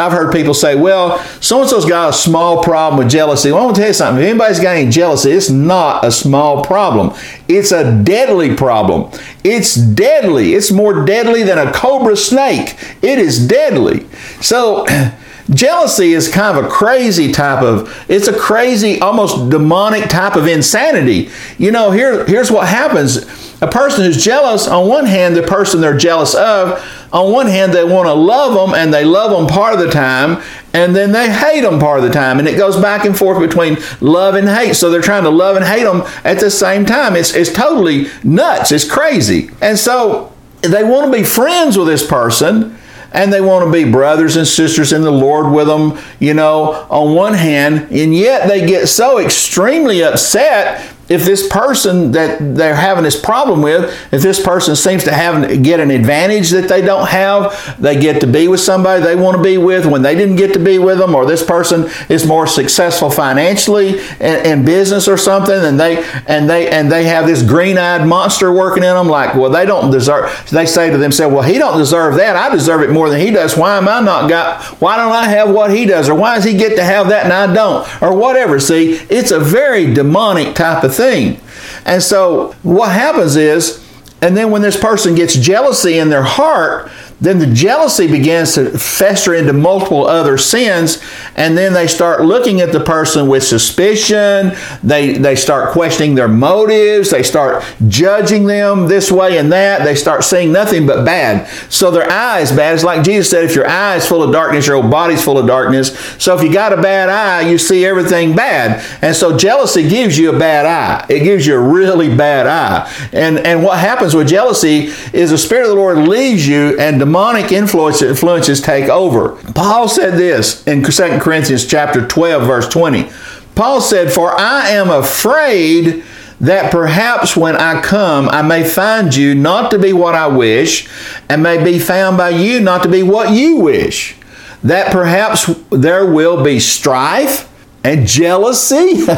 I've 0.00 0.12
heard 0.12 0.32
people 0.32 0.54
say, 0.54 0.74
"Well, 0.74 1.18
so 1.40 1.60
and 1.60 1.68
so's 1.68 1.84
got 1.84 2.10
a 2.10 2.12
small 2.14 2.62
problem 2.62 2.98
with 2.98 3.10
jealousy." 3.10 3.52
Well, 3.52 3.60
I 3.60 3.64
want 3.66 3.76
to 3.76 3.82
tell 3.82 3.90
you 3.90 3.94
something. 3.94 4.24
If 4.24 4.30
anybody's 4.30 4.58
got 4.58 4.76
any 4.76 4.90
jealousy, 4.90 5.32
it's 5.32 5.50
not 5.50 6.02
a 6.02 6.10
small 6.10 6.64
problem. 6.64 7.12
It's 7.56 7.72
a 7.72 8.02
deadly 8.02 8.54
problem. 8.54 9.10
It's 9.44 9.74
deadly. 9.74 10.54
It's 10.54 10.70
more 10.70 11.04
deadly 11.04 11.42
than 11.42 11.58
a 11.58 11.72
cobra 11.72 12.16
snake. 12.16 12.76
It 13.02 13.18
is 13.18 13.46
deadly. 13.46 14.06
So, 14.40 14.86
jealousy 15.50 16.12
is 16.12 16.28
kind 16.28 16.56
of 16.56 16.64
a 16.64 16.68
crazy 16.68 17.32
type 17.32 17.62
of 17.62 18.04
it's 18.08 18.28
a 18.28 18.38
crazy 18.38 19.00
almost 19.00 19.50
demonic 19.50 20.08
type 20.08 20.36
of 20.36 20.46
insanity 20.46 21.28
you 21.58 21.72
know 21.72 21.90
here 21.90 22.24
here's 22.26 22.48
what 22.48 22.68
happens 22.68 23.26
A 23.62 23.68
person 23.68 24.04
who's 24.04 24.22
jealous, 24.22 24.66
on 24.66 24.88
one 24.88 25.06
hand, 25.06 25.36
the 25.36 25.42
person 25.42 25.80
they're 25.80 25.96
jealous 25.96 26.34
of, 26.34 26.84
on 27.12 27.30
one 27.30 27.46
hand, 27.46 27.72
they 27.72 27.84
want 27.84 28.08
to 28.08 28.12
love 28.12 28.54
them 28.54 28.74
and 28.76 28.92
they 28.92 29.04
love 29.04 29.30
them 29.30 29.46
part 29.46 29.72
of 29.72 29.78
the 29.78 29.88
time, 29.88 30.42
and 30.74 30.96
then 30.96 31.12
they 31.12 31.30
hate 31.30 31.60
them 31.60 31.78
part 31.78 31.98
of 31.98 32.04
the 32.04 32.10
time. 32.10 32.38
And 32.38 32.48
it 32.48 32.56
goes 32.56 32.76
back 32.76 33.04
and 33.04 33.16
forth 33.16 33.38
between 33.38 33.76
love 34.00 34.34
and 34.34 34.48
hate. 34.48 34.74
So 34.74 34.90
they're 34.90 35.02
trying 35.02 35.24
to 35.24 35.30
love 35.30 35.56
and 35.56 35.64
hate 35.64 35.84
them 35.84 36.02
at 36.24 36.40
the 36.40 36.50
same 36.50 36.86
time. 36.86 37.14
It's, 37.14 37.34
it's 37.34 37.52
totally 37.52 38.06
nuts. 38.24 38.72
It's 38.72 38.90
crazy. 38.90 39.50
And 39.60 39.78
so 39.78 40.32
they 40.62 40.84
want 40.84 41.12
to 41.12 41.18
be 41.18 41.24
friends 41.24 41.76
with 41.76 41.88
this 41.88 42.06
person 42.06 42.78
and 43.12 43.32
they 43.32 43.40
want 43.40 43.66
to 43.66 43.72
be 43.72 43.90
brothers 43.90 44.36
and 44.36 44.46
sisters 44.46 44.92
in 44.92 45.02
the 45.02 45.10
Lord 45.10 45.52
with 45.52 45.66
them, 45.66 45.98
you 46.18 46.34
know, 46.34 46.86
on 46.90 47.14
one 47.14 47.34
hand, 47.34 47.92
and 47.92 48.14
yet 48.14 48.48
they 48.48 48.66
get 48.66 48.88
so 48.88 49.18
extremely 49.18 50.02
upset 50.02 50.91
if 51.12 51.24
this 51.24 51.46
person 51.46 52.12
that 52.12 52.38
they're 52.56 52.74
having 52.74 53.04
this 53.04 53.20
problem 53.20 53.60
with, 53.60 53.94
if 54.12 54.22
this 54.22 54.42
person 54.42 54.74
seems 54.74 55.04
to 55.04 55.12
have 55.12 55.62
get 55.62 55.78
an 55.78 55.90
advantage 55.90 56.48
that 56.50 56.68
they 56.68 56.80
don't 56.80 57.08
have, 57.08 57.76
they 57.78 58.00
get 58.00 58.20
to 58.22 58.26
be 58.26 58.48
with 58.48 58.60
somebody 58.60 59.02
they 59.02 59.14
want 59.14 59.36
to 59.36 59.42
be 59.42 59.58
with 59.58 59.84
when 59.84 60.00
they 60.00 60.14
didn't 60.14 60.36
get 60.36 60.54
to 60.54 60.58
be 60.58 60.78
with 60.78 60.98
them, 60.98 61.14
or 61.14 61.26
this 61.26 61.44
person 61.44 61.90
is 62.08 62.26
more 62.26 62.46
successful 62.46 63.10
financially 63.10 63.98
in, 64.20 64.46
in 64.46 64.64
business 64.64 65.06
or 65.06 65.18
something, 65.18 65.54
and 65.54 65.78
they 65.78 66.02
and 66.26 66.48
they 66.48 66.70
and 66.70 66.90
they 66.90 67.04
have 67.04 67.26
this 67.26 67.42
green-eyed 67.42 68.06
monster 68.06 68.50
working 68.50 68.82
in 68.82 68.94
them, 68.94 69.08
like, 69.08 69.34
well, 69.34 69.50
they 69.50 69.66
don't 69.66 69.90
deserve. 69.90 70.48
They 70.50 70.64
say 70.64 70.90
to 70.90 70.96
themselves, 70.96 71.34
well, 71.34 71.42
he 71.42 71.58
don't 71.58 71.76
deserve 71.76 72.14
that. 72.16 72.36
I 72.36 72.48
deserve 72.48 72.80
it 72.80 72.90
more 72.90 73.10
than 73.10 73.20
he 73.20 73.30
does. 73.30 73.56
Why 73.56 73.76
am 73.76 73.86
I 73.86 74.00
not 74.00 74.30
got? 74.30 74.62
Why 74.80 74.96
don't 74.96 75.12
I 75.12 75.28
have 75.28 75.50
what 75.50 75.70
he 75.70 75.84
does, 75.84 76.08
or 76.08 76.14
why 76.14 76.36
does 76.36 76.44
he 76.44 76.56
get 76.56 76.76
to 76.76 76.84
have 76.84 77.08
that 77.08 77.24
and 77.24 77.32
I 77.34 77.52
don't, 77.52 77.86
or 78.02 78.16
whatever? 78.16 78.58
See, 78.58 78.94
it's 79.10 79.30
a 79.30 79.38
very 79.38 79.92
demonic 79.92 80.54
type 80.54 80.82
of 80.84 80.94
thing 80.94 81.01
thing. 81.02 81.40
And 81.84 82.02
so 82.02 82.54
what 82.62 82.92
happens 82.92 83.36
is, 83.36 83.82
and 84.20 84.36
then 84.36 84.50
when 84.50 84.62
this 84.62 84.78
person 84.78 85.14
gets 85.14 85.34
jealousy 85.34 85.98
in 85.98 86.10
their 86.10 86.22
heart, 86.22 86.90
then 87.22 87.38
the 87.38 87.46
jealousy 87.46 88.08
begins 88.08 88.54
to 88.54 88.76
fester 88.76 89.32
into 89.32 89.52
multiple 89.52 90.08
other 90.08 90.36
sins 90.36 91.00
and 91.36 91.56
then 91.56 91.72
they 91.72 91.86
start 91.86 92.22
looking 92.22 92.60
at 92.60 92.72
the 92.72 92.80
person 92.80 93.28
with 93.28 93.44
suspicion. 93.44 94.52
They 94.82 95.12
they 95.12 95.36
start 95.36 95.70
questioning 95.70 96.16
their 96.16 96.26
motives. 96.26 97.10
They 97.10 97.22
start 97.22 97.64
judging 97.86 98.46
them 98.46 98.88
this 98.88 99.12
way 99.12 99.38
and 99.38 99.52
that. 99.52 99.84
They 99.84 99.94
start 99.94 100.24
seeing 100.24 100.52
nothing 100.52 100.84
but 100.84 101.04
bad. 101.04 101.48
So 101.70 101.92
their 101.92 102.10
eye 102.10 102.40
is 102.40 102.50
bad. 102.50 102.74
It's 102.74 102.82
like 102.82 103.04
jesus 103.04 103.30
said 103.30 103.44
if 103.44 103.54
your 103.54 103.68
eye 103.68 103.96
is 103.96 104.06
full 104.06 104.24
of 104.24 104.32
darkness 104.32 104.66
your 104.66 104.80
whole 104.80 104.90
body's 104.90 105.22
full 105.22 105.38
of 105.38 105.46
darkness. 105.46 105.96
So 106.18 106.36
if 106.36 106.42
you 106.42 106.52
got 106.52 106.72
a 106.72 106.82
bad 106.82 107.08
eye 107.08 107.48
you 107.48 107.56
see 107.56 107.86
everything 107.86 108.34
bad. 108.34 108.84
And 109.00 109.14
so 109.14 109.36
jealousy 109.36 109.88
gives 109.88 110.18
you 110.18 110.34
a 110.34 110.38
bad 110.38 110.66
eye. 110.66 111.06
It 111.08 111.20
gives 111.20 111.46
you 111.46 111.54
a 111.54 111.60
really 111.60 112.14
bad 112.14 112.48
eye. 112.48 112.92
And 113.12 113.38
and 113.38 113.62
what 113.62 113.78
happens 113.78 114.12
with 114.12 114.26
jealousy 114.26 114.92
is 115.12 115.30
the 115.30 115.38
spirit 115.38 115.62
of 115.62 115.68
the 115.68 115.76
lord 115.76 115.98
leaves 115.98 116.48
you 116.48 116.76
and 116.80 117.00
demonic 117.12 117.52
influences 117.52 118.62
take 118.62 118.88
over. 118.88 119.36
Paul 119.52 119.86
said 119.86 120.14
this 120.14 120.66
in 120.66 120.82
2 120.82 121.18
Corinthians 121.20 121.66
chapter 121.66 122.06
12 122.06 122.46
verse 122.46 122.66
20. 122.68 123.10
Paul 123.54 123.82
said, 123.82 124.10
"For 124.10 124.32
I 124.40 124.70
am 124.70 124.88
afraid 124.88 126.04
that 126.40 126.72
perhaps 126.72 127.36
when 127.36 127.54
I 127.54 127.82
come 127.82 128.30
I 128.30 128.40
may 128.40 128.64
find 128.64 129.14
you 129.14 129.34
not 129.34 129.70
to 129.72 129.78
be 129.78 129.92
what 129.92 130.14
I 130.14 130.26
wish, 130.26 130.88
and 131.28 131.42
may 131.42 131.62
be 131.62 131.78
found 131.78 132.16
by 132.16 132.30
you 132.30 132.60
not 132.60 132.82
to 132.84 132.88
be 132.88 133.02
what 133.02 133.32
you 133.32 133.56
wish. 133.56 134.16
That 134.64 134.90
perhaps 134.90 135.50
there 135.70 136.06
will 136.06 136.42
be 136.42 136.60
strife 136.60 137.46
and 137.84 138.06
jealousy." 138.06 139.04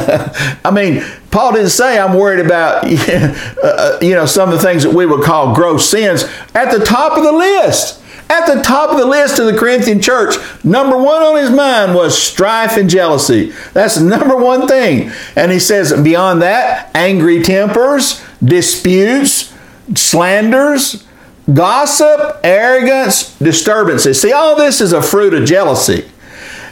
I 0.63 0.71
mean, 0.73 1.03
Paul 1.31 1.53
didn't 1.53 1.69
say 1.69 1.99
I'm 1.99 2.17
worried 2.17 2.45
about 2.45 2.85
uh, 3.63 3.99
you 4.01 4.15
know 4.15 4.25
some 4.25 4.49
of 4.49 4.55
the 4.55 4.61
things 4.61 4.83
that 4.83 4.93
we 4.93 5.05
would 5.05 5.23
call 5.23 5.53
gross 5.53 5.89
sins. 5.89 6.23
At 6.53 6.71
the 6.71 6.83
top 6.83 7.17
of 7.17 7.23
the 7.23 7.31
list, 7.31 8.01
at 8.29 8.47
the 8.47 8.61
top 8.63 8.89
of 8.89 8.97
the 8.97 9.05
list 9.05 9.37
of 9.37 9.45
the 9.45 9.57
Corinthian 9.57 10.01
church, 10.01 10.35
number 10.63 10.97
one 10.97 11.21
on 11.21 11.37
his 11.37 11.51
mind 11.51 11.93
was 11.93 12.17
strife 12.17 12.75
and 12.75 12.89
jealousy. 12.89 13.51
That's 13.73 13.95
the 13.95 14.03
number 14.03 14.35
one 14.35 14.67
thing. 14.67 15.11
And 15.35 15.51
he 15.51 15.59
says 15.59 15.93
beyond 16.01 16.41
that, 16.41 16.89
angry 16.95 17.43
tempers, 17.43 18.23
disputes, 18.43 19.53
slanders, 19.93 21.05
gossip, 21.53 22.39
arrogance, 22.43 23.37
disturbances. 23.37 24.19
See, 24.19 24.31
all 24.31 24.55
this 24.55 24.81
is 24.81 24.91
a 24.91 25.03
fruit 25.03 25.35
of 25.35 25.45
jealousy. 25.45 26.09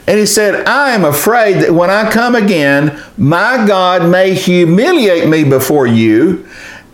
And 0.08 0.20
he 0.20 0.26
said, 0.26 0.66
I 0.66 0.92
am 0.92 1.06
afraid 1.06 1.62
that 1.62 1.74
when 1.74 1.90
I 1.90 2.12
come 2.12 2.36
again, 2.36 3.02
my 3.18 3.66
God 3.66 4.10
may 4.10 4.34
humiliate 4.34 5.28
me 5.30 5.44
before 5.44 5.88
you, 5.88 6.48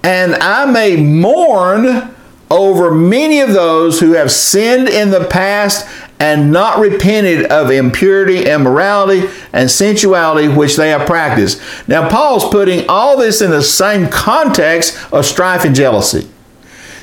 and 0.04 0.36
I 0.36 0.65
may 0.65 0.95
mourn 0.95 2.13
over 2.52 2.91
many 2.91 3.41
of 3.41 3.54
those 3.54 4.00
who 4.00 4.13
have 4.13 4.32
sinned 4.32 4.88
in 4.88 5.10
the 5.12 5.26
past 5.26 5.88
and 6.19 6.52
not 6.52 6.80
repented 6.80 7.45
of 7.45 7.72
impurity, 7.72 8.50
immorality, 8.50 9.28
and 9.54 9.69
sensuality 9.69 10.48
which 10.48 10.76
they 10.76 10.89
have 10.89 11.08
practiced. 11.08 11.62
Now, 11.88 12.10
Paul's 12.10 12.48
putting 12.50 12.88
all 12.89 13.17
this 13.17 13.41
in 13.41 13.52
the 13.52 13.63
same 13.63 14.10
context 14.10 14.98
of 15.13 15.26
strife 15.26 15.63
and 15.63 15.76
jealousy. 15.76 16.30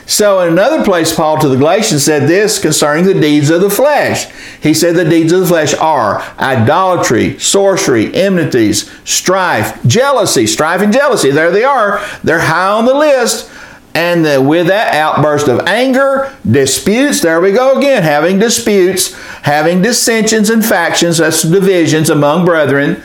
So, 0.09 0.40
in 0.40 0.53
another 0.53 0.85
place, 0.85 1.12
Paul 1.12 1.38
to 1.40 1.49
the 1.49 1.57
Galatians 1.57 2.05
said 2.05 2.29
this 2.29 2.61
concerning 2.61 3.07
the 3.07 3.21
deeds 3.21 3.51
of 3.51 3.61
the 3.61 3.69
flesh. 3.69 4.33
He 4.62 4.73
said 4.73 4.95
the 4.95 5.05
deeds 5.05 5.33
of 5.33 5.40
the 5.40 5.47
flesh 5.49 5.75
are 5.75 6.23
idolatry, 6.38 7.40
sorcery, 7.40 8.14
enmities, 8.14 8.88
strife, 9.05 9.85
jealousy, 9.85 10.47
strife 10.47 10.81
and 10.81 10.92
jealousy. 10.92 11.31
There 11.33 11.51
they 11.51 11.64
are. 11.64 12.07
They're 12.23 12.38
high 12.38 12.69
on 12.69 12.87
the 12.87 12.95
list. 12.95 13.51
And 13.95 14.25
the, 14.25 14.40
with 14.40 14.69
that 14.69 14.95
outburst 14.95 15.49
of 15.49 15.66
anger, 15.66 16.37
disputes, 16.49 17.23
there 17.23 17.40
we 17.40 17.51
go 17.51 17.79
again, 17.79 18.03
having 18.03 18.38
disputes, 18.38 19.14
having 19.42 19.81
dissensions 19.81 20.51
and 20.51 20.64
factions, 20.64 21.16
that's 21.16 21.42
divisions 21.42 22.11
among 22.11 22.45
brethren 22.45 23.03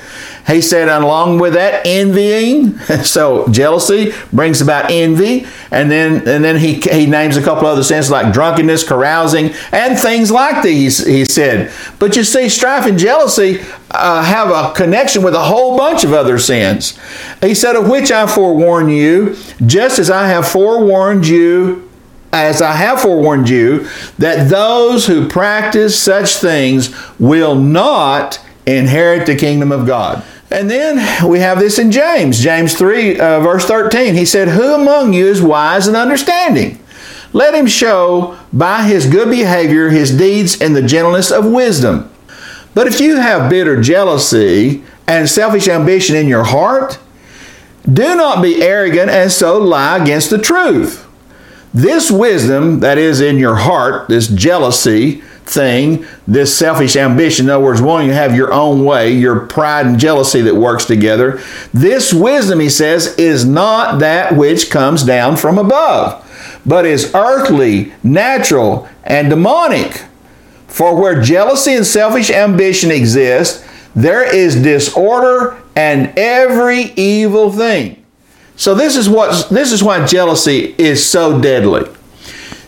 he 0.47 0.61
said, 0.61 0.89
along 0.89 1.39
with 1.39 1.53
that, 1.53 1.85
envying. 1.85 2.77
so 3.03 3.47
jealousy 3.49 4.13
brings 4.33 4.61
about 4.61 4.89
envy. 4.89 5.45
And 5.71 5.89
then, 5.89 6.27
and 6.27 6.43
then 6.43 6.57
he, 6.57 6.75
he 6.79 7.05
names 7.05 7.37
a 7.37 7.43
couple 7.43 7.67
other 7.67 7.83
sins 7.83 8.09
like 8.09 8.33
drunkenness, 8.33 8.87
carousing, 8.87 9.51
and 9.71 9.97
things 9.97 10.31
like 10.31 10.63
these, 10.63 11.05
he 11.05 11.25
said. 11.25 11.71
But 11.99 12.15
you 12.15 12.23
see, 12.23 12.49
strife 12.49 12.85
and 12.85 12.97
jealousy 12.97 13.61
uh, 13.91 14.23
have 14.23 14.49
a 14.49 14.73
connection 14.73 15.23
with 15.23 15.35
a 15.35 15.43
whole 15.43 15.77
bunch 15.77 16.03
of 16.03 16.13
other 16.13 16.37
sins. 16.39 16.99
He 17.41 17.53
said, 17.53 17.75
Of 17.75 17.89
which 17.89 18.11
I 18.11 18.27
forewarn 18.27 18.89
you, 18.89 19.35
just 19.65 19.99
as 19.99 20.09
I 20.09 20.27
have 20.27 20.47
forewarned 20.47 21.27
you 21.27 21.87
as 22.33 22.61
I 22.61 22.71
have 22.73 23.01
forewarned 23.01 23.49
you, 23.49 23.89
that 24.17 24.49
those 24.49 25.05
who 25.05 25.27
practice 25.27 26.01
such 26.01 26.35
things 26.35 26.95
will 27.19 27.55
not 27.55 28.39
inherit 28.65 29.25
the 29.25 29.35
kingdom 29.35 29.71
of 29.71 29.85
God. 29.85 30.23
And 30.49 30.69
then 30.69 31.29
we 31.29 31.39
have 31.39 31.59
this 31.59 31.79
in 31.79 31.91
James, 31.91 32.41
James 32.41 32.77
3, 32.77 33.19
uh, 33.19 33.39
verse 33.39 33.65
13. 33.65 34.15
He 34.15 34.25
said, 34.25 34.49
Who 34.49 34.73
among 34.73 35.13
you 35.13 35.27
is 35.27 35.41
wise 35.41 35.87
and 35.87 35.95
understanding? 35.95 36.77
Let 37.33 37.55
him 37.55 37.67
show 37.67 38.37
by 38.51 38.83
his 38.83 39.05
good 39.07 39.29
behavior 39.29 39.89
his 39.89 40.15
deeds 40.17 40.59
in 40.59 40.73
the 40.73 40.81
gentleness 40.81 41.31
of 41.31 41.45
wisdom. 41.45 42.11
But 42.73 42.87
if 42.87 42.99
you 42.99 43.17
have 43.17 43.49
bitter 43.49 43.81
jealousy 43.81 44.83
and 45.07 45.29
selfish 45.29 45.67
ambition 45.69 46.15
in 46.17 46.27
your 46.27 46.43
heart, 46.43 46.99
do 47.91 48.15
not 48.15 48.41
be 48.41 48.61
arrogant 48.61 49.09
and 49.09 49.31
so 49.31 49.57
lie 49.57 49.97
against 49.97 50.29
the 50.29 50.37
truth. 50.37 51.07
This 51.73 52.11
wisdom 52.11 52.81
that 52.81 52.97
is 52.97 53.21
in 53.21 53.37
your 53.37 53.55
heart, 53.55 54.09
this 54.09 54.27
jealousy, 54.27 55.23
thing, 55.51 56.05
this 56.27 56.57
selfish 56.57 56.95
ambition, 56.95 57.45
in 57.45 57.49
other 57.51 57.63
words, 57.63 57.81
wanting 57.81 58.09
to 58.09 58.15
have 58.15 58.35
your 58.35 58.53
own 58.53 58.85
way, 58.85 59.11
your 59.11 59.47
pride 59.47 59.85
and 59.85 59.99
jealousy 59.99 60.41
that 60.41 60.55
works 60.55 60.85
together. 60.85 61.41
This 61.73 62.13
wisdom, 62.13 62.59
he 62.59 62.69
says, 62.69 63.15
is 63.17 63.45
not 63.45 63.99
that 63.99 64.35
which 64.35 64.69
comes 64.69 65.03
down 65.03 65.37
from 65.37 65.57
above, 65.57 66.25
but 66.65 66.85
is 66.85 67.13
earthly, 67.13 67.93
natural, 68.03 68.87
and 69.03 69.29
demonic. 69.29 70.05
For 70.67 70.95
where 70.95 71.21
jealousy 71.21 71.75
and 71.75 71.85
selfish 71.85 72.29
ambition 72.29 72.91
exist, 72.91 73.65
there 73.93 74.23
is 74.23 74.55
disorder 74.55 75.61
and 75.75 76.17
every 76.17 76.93
evil 76.95 77.51
thing. 77.51 78.05
So 78.55 78.75
this 78.75 78.95
is 78.95 79.09
what 79.09 79.49
this 79.49 79.71
is 79.71 79.83
why 79.83 80.05
jealousy 80.05 80.75
is 80.77 81.05
so 81.05 81.41
deadly. 81.41 81.89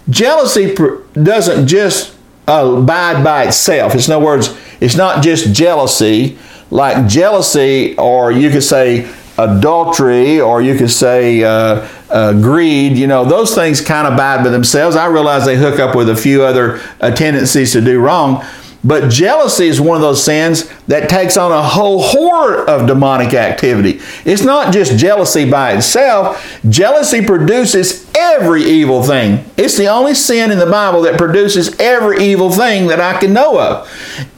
Jealousy 0.09 0.75
doesn't 1.13 1.67
just 1.67 2.15
abide 2.47 3.23
by 3.23 3.45
itself. 3.45 3.95
It's 3.95 4.07
in 4.07 4.13
other 4.13 4.25
words, 4.25 4.57
it's 4.79 4.95
not 4.95 5.23
just 5.23 5.53
jealousy, 5.53 6.37
like 6.69 7.07
jealousy, 7.07 7.95
or 7.97 8.31
you 8.31 8.49
could 8.49 8.63
say 8.63 9.11
adultery, 9.37 10.39
or 10.39 10.61
you 10.61 10.77
could 10.77 10.91
say 10.91 11.43
uh, 11.43 11.87
uh, 12.09 12.33
greed. 12.33 12.97
You 12.97 13.07
know, 13.07 13.25
those 13.25 13.55
things 13.55 13.81
kind 13.81 14.07
of 14.07 14.13
abide 14.13 14.43
by 14.43 14.49
themselves. 14.49 14.95
I 14.95 15.07
realize 15.07 15.45
they 15.45 15.57
hook 15.57 15.79
up 15.79 15.95
with 15.95 16.09
a 16.09 16.15
few 16.15 16.43
other 16.43 16.81
uh, 17.01 17.11
tendencies 17.11 17.71
to 17.73 17.81
do 17.81 17.99
wrong. 17.99 18.45
But 18.83 19.09
jealousy 19.09 19.67
is 19.67 19.79
one 19.79 19.95
of 19.95 20.01
those 20.01 20.23
sins 20.23 20.69
that 20.87 21.09
takes 21.09 21.37
on 21.37 21.51
a 21.51 21.61
whole 21.61 22.01
horde 22.01 22.67
of 22.67 22.85
demonic 22.85 23.33
activity. 23.33 24.01
It's 24.25 24.43
not 24.43 24.73
just 24.73 24.97
jealousy 24.97 25.49
by 25.49 25.73
itself, 25.73 26.59
jealousy 26.69 27.25
produces 27.25 28.11
every 28.15 28.63
evil 28.63 29.01
thing. 29.01 29.45
It's 29.55 29.77
the 29.77 29.87
only 29.87 30.13
sin 30.13 30.51
in 30.51 30.59
the 30.59 30.65
Bible 30.65 31.01
that 31.03 31.17
produces 31.17 31.79
every 31.79 32.25
evil 32.25 32.51
thing 32.51 32.87
that 32.87 32.99
I 32.99 33.17
can 33.19 33.31
know 33.31 33.59
of. 33.59 33.89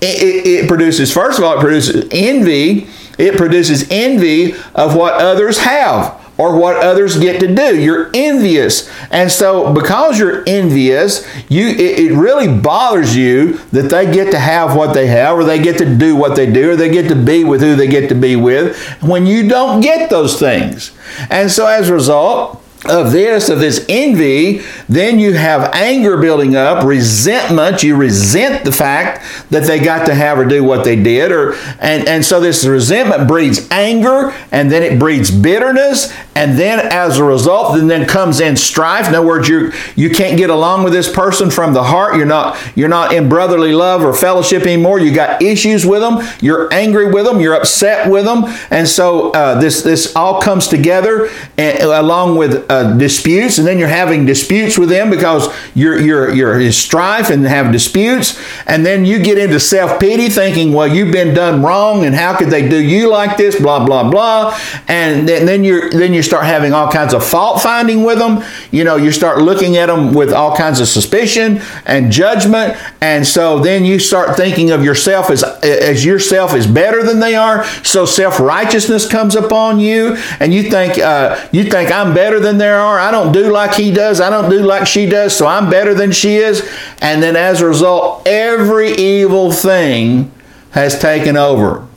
It, 0.01 0.21
it, 0.21 0.47
it 0.47 0.67
produces, 0.67 1.11
first 1.11 1.39
of 1.39 1.45
all, 1.45 1.57
it 1.57 1.61
produces 1.61 2.07
envy. 2.11 2.87
It 3.17 3.37
produces 3.37 3.87
envy 3.89 4.53
of 4.75 4.95
what 4.95 5.13
others 5.15 5.59
have 5.59 6.24
or 6.37 6.59
what 6.59 6.77
others 6.77 7.17
get 7.17 7.39
to 7.39 7.53
do. 7.53 7.79
You're 7.79 8.09
envious. 8.13 8.89
And 9.11 9.31
so 9.31 9.73
because 9.73 10.19
you're 10.19 10.43
envious, 10.47 11.25
you 11.49 11.67
it, 11.67 11.99
it, 11.99 12.15
really 12.15 12.47
bothers 12.47 13.15
you 13.15 13.53
that 13.71 13.89
they 13.89 14.11
get 14.11 14.31
to 14.31 14.39
have 14.39 14.75
what 14.75 14.93
they 14.93 15.07
have 15.07 15.37
or 15.37 15.43
they 15.43 15.61
get 15.61 15.77
to 15.77 15.97
do 15.97 16.15
what 16.15 16.35
they 16.35 16.51
do 16.51 16.71
or 16.71 16.75
they 16.75 16.89
get 16.89 17.07
to 17.09 17.15
be 17.15 17.43
with 17.43 17.61
who 17.61 17.75
they 17.75 17.87
get 17.87 18.09
to 18.09 18.15
be 18.15 18.35
with 18.35 18.77
when 19.01 19.25
you 19.25 19.47
don't 19.47 19.81
get 19.81 20.09
those 20.09 20.39
things. 20.39 20.91
And 21.29 21.51
so 21.51 21.67
as 21.67 21.89
a 21.89 21.93
result, 21.93 22.64
of 22.89 23.11
this, 23.11 23.49
of 23.49 23.59
this 23.59 23.85
envy, 23.89 24.61
then 24.87 25.19
you 25.19 25.33
have 25.33 25.73
anger 25.73 26.17
building 26.17 26.55
up, 26.55 26.85
resentment. 26.85 27.83
You 27.83 27.95
resent 27.95 28.65
the 28.65 28.71
fact 28.71 29.23
that 29.49 29.63
they 29.63 29.79
got 29.79 30.05
to 30.07 30.15
have 30.15 30.37
or 30.37 30.45
do 30.45 30.63
what 30.63 30.83
they 30.83 30.95
did, 30.95 31.31
or 31.31 31.53
and, 31.79 32.07
and 32.07 32.25
so 32.25 32.39
this 32.39 32.65
resentment 32.65 33.27
breeds 33.27 33.67
anger, 33.71 34.33
and 34.51 34.71
then 34.71 34.83
it 34.83 34.99
breeds 34.99 35.31
bitterness, 35.31 36.13
and 36.35 36.57
then 36.57 36.79
as 36.91 37.17
a 37.17 37.23
result, 37.23 37.75
then 37.75 37.87
then 37.87 38.05
comes 38.05 38.39
in 38.39 38.55
strife. 38.55 39.07
In 39.07 39.15
other 39.15 39.25
words, 39.25 39.47
you 39.47 39.71
you 39.95 40.09
can't 40.09 40.37
get 40.37 40.49
along 40.49 40.83
with 40.83 40.93
this 40.93 41.11
person 41.11 41.49
from 41.49 41.73
the 41.73 41.83
heart. 41.83 42.17
You're 42.17 42.25
not 42.25 42.57
you're 42.75 42.89
not 42.89 43.13
in 43.13 43.29
brotherly 43.29 43.71
love 43.71 44.03
or 44.03 44.13
fellowship 44.13 44.63
anymore. 44.63 44.99
You 44.99 45.13
got 45.13 45.41
issues 45.41 45.85
with 45.85 46.01
them. 46.01 46.27
You're 46.41 46.71
angry 46.73 47.11
with 47.11 47.25
them. 47.25 47.39
You're 47.39 47.55
upset 47.55 48.09
with 48.09 48.25
them, 48.25 48.43
and 48.69 48.87
so 48.87 49.31
uh, 49.31 49.59
this 49.59 49.81
this 49.81 50.15
all 50.15 50.41
comes 50.41 50.67
together, 50.67 51.29
and, 51.57 51.79
along 51.79 52.37
with 52.37 52.69
uh, 52.69 52.74
disputes, 52.83 53.57
and 53.57 53.67
then 53.67 53.79
you're 53.79 53.87
having 53.87 54.25
disputes 54.25 54.77
with 54.77 54.89
them 54.89 55.09
because 55.09 55.53
you're 55.73 55.99
you're 55.99 56.33
you're 56.33 56.59
in 56.59 56.71
strife 56.71 57.29
and 57.29 57.45
have 57.45 57.71
disputes, 57.71 58.39
and 58.67 58.85
then 58.85 59.05
you 59.05 59.19
get 59.19 59.37
into 59.37 59.59
self 59.59 59.99
pity, 59.99 60.29
thinking, 60.29 60.73
well, 60.73 60.87
you've 60.87 61.11
been 61.11 61.33
done 61.33 61.61
wrong, 61.61 62.05
and 62.05 62.15
how 62.15 62.35
could 62.35 62.49
they 62.49 62.67
do 62.67 62.77
you 62.77 63.09
like 63.09 63.37
this? 63.37 63.59
Blah 63.59 63.85
blah 63.85 64.09
blah, 64.09 64.57
and 64.87 65.27
then, 65.27 65.45
then 65.45 65.63
you 65.63 65.89
then 65.89 66.13
you 66.13 66.21
start 66.21 66.45
having 66.45 66.73
all 66.73 66.91
kinds 66.91 67.13
of 67.13 67.25
fault 67.25 67.61
finding 67.61 68.03
with 68.03 68.19
them. 68.19 68.43
You 68.71 68.83
know, 68.83 68.95
you 68.95 69.11
start 69.11 69.39
looking 69.41 69.77
at 69.77 69.87
them 69.87 70.13
with 70.13 70.33
all 70.33 70.55
kinds 70.55 70.79
of 70.79 70.87
suspicion 70.87 71.61
and 71.85 72.11
judgment, 72.11 72.77
and 73.01 73.25
so 73.25 73.59
then 73.59 73.85
you 73.85 73.99
start 73.99 74.37
thinking 74.37 74.71
of 74.71 74.83
yourself 74.83 75.29
as 75.29 75.43
as 75.43 76.05
yourself 76.05 76.53
is 76.53 76.67
better 76.67 77.03
than 77.03 77.19
they 77.19 77.35
are. 77.35 77.63
So 77.83 78.05
self 78.05 78.39
righteousness 78.39 79.07
comes 79.07 79.35
upon 79.35 79.79
you, 79.79 80.17
and 80.39 80.53
you 80.53 80.69
think 80.69 80.99
uh, 80.99 81.47
you 81.51 81.63
think 81.63 81.91
I'm 81.91 82.13
better 82.13 82.39
than 82.39 82.57
they 82.57 82.64
are. 82.73 82.99
I 82.99 83.11
don't 83.11 83.31
do 83.31 83.51
like 83.51 83.75
he 83.75 83.91
does. 83.91 84.19
I 84.19 84.29
don't 84.29 84.49
do 84.49 84.59
like 84.59 84.87
she 84.87 85.05
does. 85.05 85.35
So 85.35 85.45
I'm 85.45 85.69
better 85.69 85.93
than 85.93 86.11
she 86.11 86.37
is. 86.37 86.67
And 87.01 87.21
then 87.21 87.35
as 87.35 87.61
a 87.61 87.67
result, 87.67 88.25
every 88.27 88.91
evil 88.91 89.51
thing 89.51 90.31
has 90.71 90.99
taken 90.99 91.37
over. 91.37 91.87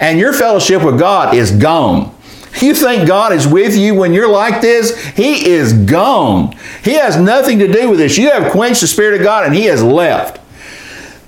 And 0.00 0.18
your 0.18 0.32
fellowship 0.32 0.82
with 0.82 0.98
God 0.98 1.34
is 1.34 1.50
gone. 1.50 2.14
You 2.60 2.74
think 2.74 3.06
God 3.06 3.32
is 3.32 3.46
with 3.46 3.76
you 3.76 3.94
when 3.94 4.12
you're 4.12 4.30
like 4.30 4.60
this? 4.60 4.96
He 5.08 5.48
is 5.48 5.72
gone. 5.72 6.56
He 6.82 6.94
has 6.94 7.16
nothing 7.16 7.58
to 7.60 7.70
do 7.70 7.90
with 7.90 7.98
this. 7.98 8.18
You 8.18 8.30
have 8.30 8.50
quenched 8.50 8.80
the 8.80 8.86
Spirit 8.86 9.20
of 9.20 9.24
God 9.24 9.44
and 9.44 9.54
He 9.54 9.64
has 9.64 9.82
left. 9.82 10.40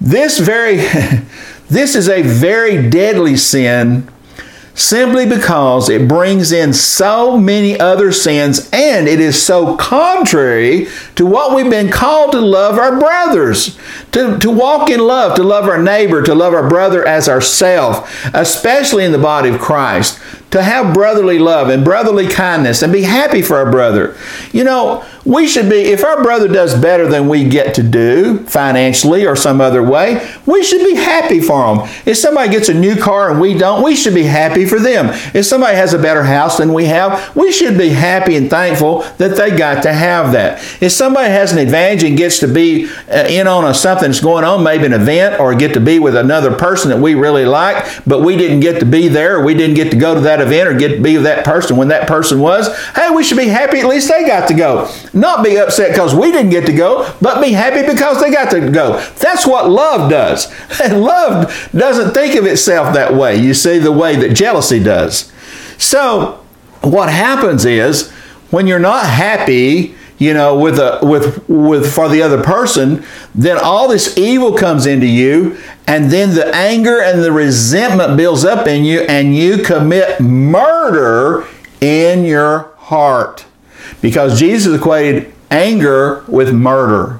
This 0.01 0.39
very, 0.39 0.77
this 1.69 1.95
is 1.95 2.09
a 2.09 2.23
very 2.23 2.91
deadly 2.91 3.37
sin 3.37 4.10
simply 4.81 5.27
because 5.27 5.89
it 5.89 6.09
brings 6.09 6.53
in 6.53 6.73
so 6.73 7.37
many 7.37 7.79
other 7.79 8.11
sins 8.11 8.69
and 8.73 9.07
it 9.07 9.21
is 9.21 9.41
so 9.41 9.77
contrary 9.77 10.89
to 11.15 11.27
what 11.27 11.55
we've 11.55 11.71
been 11.71 11.91
called 11.91 12.33
to 12.33 12.41
love 12.41 12.79
our 12.79 12.99
brothers, 12.99 13.79
to, 14.13 14.39
to 14.39 14.51
walk 14.51 14.89
in 14.89 15.01
love, 15.01 15.37
to 15.37 15.43
love 15.43 15.69
our 15.69 15.83
neighbor, 15.83 16.23
to 16.23 16.35
love 16.35 16.55
our 16.55 16.69
brother 16.69 17.07
as 17.07 17.29
ourself, 17.29 18.25
especially 18.35 19.05
in 19.05 19.13
the 19.13 19.19
body 19.19 19.51
of 19.51 19.61
Christ, 19.61 20.19
to 20.51 20.63
have 20.63 20.93
brotherly 20.93 21.39
love 21.39 21.69
and 21.69 21.85
brotherly 21.85 22.27
kindness 22.27 22.83
and 22.83 22.93
be 22.93 23.03
happy 23.03 23.43
for 23.43 23.57
our 23.57 23.71
brother. 23.71 24.17
You 24.53 24.65
know, 24.65 25.05
we 25.25 25.47
should 25.47 25.69
be, 25.69 25.77
if 25.77 26.03
our 26.03 26.23
brother 26.23 26.49
does 26.49 26.75
better 26.81 27.07
than 27.07 27.29
we 27.29 27.49
get 27.49 27.75
to 27.75 27.83
do 27.83 28.39
financially 28.47 29.27
or 29.27 29.37
some 29.37 29.61
other 29.61 29.83
way, 29.83 30.29
we 30.47 30.65
should 30.65 30.85
be 30.85 30.97
happy 30.97 31.41
for 31.41 31.77
them. 31.77 31.89
If 32.07 32.17
somebody 32.17 32.51
gets 32.51 32.69
a 32.69 32.75
new 32.75 32.97
car 32.97 33.31
and 33.31 33.41
we 33.41 33.57
don't, 33.57 33.85
we 33.85 33.95
should 33.95 34.15
be 34.15 34.25
happy 34.25 34.65
for 34.65 34.79
them. 34.79 35.11
If 35.35 35.45
somebody 35.45 35.77
has 35.77 35.93
a 35.93 35.99
better 35.99 36.25
house 36.25 36.59
than 36.59 36.73
we 36.73 36.87
have, 36.87 37.37
we 37.37 37.53
should 37.53 37.77
be 37.79 37.91
happy 37.91 38.37
and 38.37 38.49
thankful 38.49 39.03
that 39.19 39.37
they 39.37 39.57
got 39.57 39.83
to 39.85 39.93
have 39.93 40.33
that. 40.33 40.59
If 40.83 40.93
somebody 40.93 41.29
has 41.29 41.53
an 41.53 41.59
advantage 41.59 42.03
and 42.03 42.17
gets 42.17 42.41
to 42.41 42.49
be 42.49 42.91
uh, 43.09 43.27
in 43.29 43.47
on 43.47 43.65
a, 43.65 43.75
something 43.75 44.09
that's 44.09 44.21
going 44.21 44.45
on, 44.45 44.65
maybe 44.65 44.87
an 44.87 44.95
event, 44.95 45.39
or 45.39 45.55
get 45.55 45.75
to 45.75 45.81
be 45.81 45.99
with 45.99 46.17
another 46.17 46.57
person 46.57 46.91
that 46.91 46.99
we 46.99 47.15
really 47.15 47.45
like, 47.45 48.05
but 48.05 48.23
we 48.23 48.37
didn't 48.37 48.61
get 48.61 48.81
to 48.81 48.87
be 48.87 49.07
there, 49.07 49.39
or 49.39 49.45
we 49.45 49.55
didn't 49.55 49.77
get 49.77 49.91
to 49.91 49.97
go 49.97 50.15
to 50.15 50.21
that 50.21 50.40
event 50.41 50.69
or 50.69 50.75
get 50.75 50.97
to 50.97 51.03
be 51.03 51.17
that 51.17 51.45
person 51.45 51.77
when 51.77 51.89
that 51.89 52.09
person 52.09 52.41
was, 52.41 52.69
hey, 52.95 53.11
we 53.11 53.23
should 53.23 53.39
be 53.39 53.49
happy 53.49 53.81
at 53.81 53.87
least 53.87 54.09
they 54.09 54.27
got 54.27 54.49
to 54.49 54.55
go. 54.55 54.91
Not 55.13 55.45
be 55.45 55.59
upset 55.59 55.91
because 55.91 56.15
we 56.15 56.33
didn't 56.33 56.51
get 56.51 56.67
to 56.67 56.73
go, 56.73 57.13
but 57.21 57.43
be 57.43 57.53
happy 57.53 57.87
because 57.87 58.21
they 58.21 58.31
got 58.31 58.51
to 58.51 58.71
go. 58.71 59.01
That's 59.19 59.47
what 59.47 59.69
love 59.69 60.11
does. 60.11 60.53
And 60.83 61.03
love 61.03 61.69
doesn't 61.73 62.15
think 62.15 62.37
of 62.37 62.47
itself 62.47 62.95
that 62.95 63.13
way. 63.15 63.37
You 63.37 63.53
see, 63.53 63.79
the 63.79 63.93
way 63.93 64.17
that 64.17 64.35
jealousy 64.35 64.83
does. 64.83 65.31
So, 65.77 66.43
what 66.81 67.11
happens 67.11 67.67
is 67.67 68.11
when 68.51 68.67
you're 68.67 68.79
not 68.79 69.05
happy, 69.07 69.95
you 70.21 70.35
know, 70.35 70.55
with 70.57 70.79
a 70.79 71.01
with 71.03 71.49
with 71.49 71.93
for 71.93 72.09
the 72.09 72.23
other 72.23 72.43
person, 72.43 73.03
then 73.35 73.59
all 73.59 73.89
this 73.89 74.19
evil 74.19 74.55
comes 74.55 74.85
into 74.85 75.07
you, 75.07 75.57
and 75.87 76.11
then 76.13 76.35
the 76.35 76.55
anger 76.55 77.01
and 77.01 77.23
the 77.23 77.33
resentment 77.33 78.19
builds 78.19 78.45
up 78.45 78.69
in 78.69 78.85
you, 78.85 79.01
and 79.01 79.35
you 79.35 79.63
commit 79.63 80.21
murder 80.21 81.47
in 81.81 82.27
your 82.27 82.75
heart 82.77 83.47
because 84.03 84.39
Jesus 84.39 84.79
equated 84.79 85.33
anger 85.51 86.23
with 86.29 86.53
murder. 86.53 87.19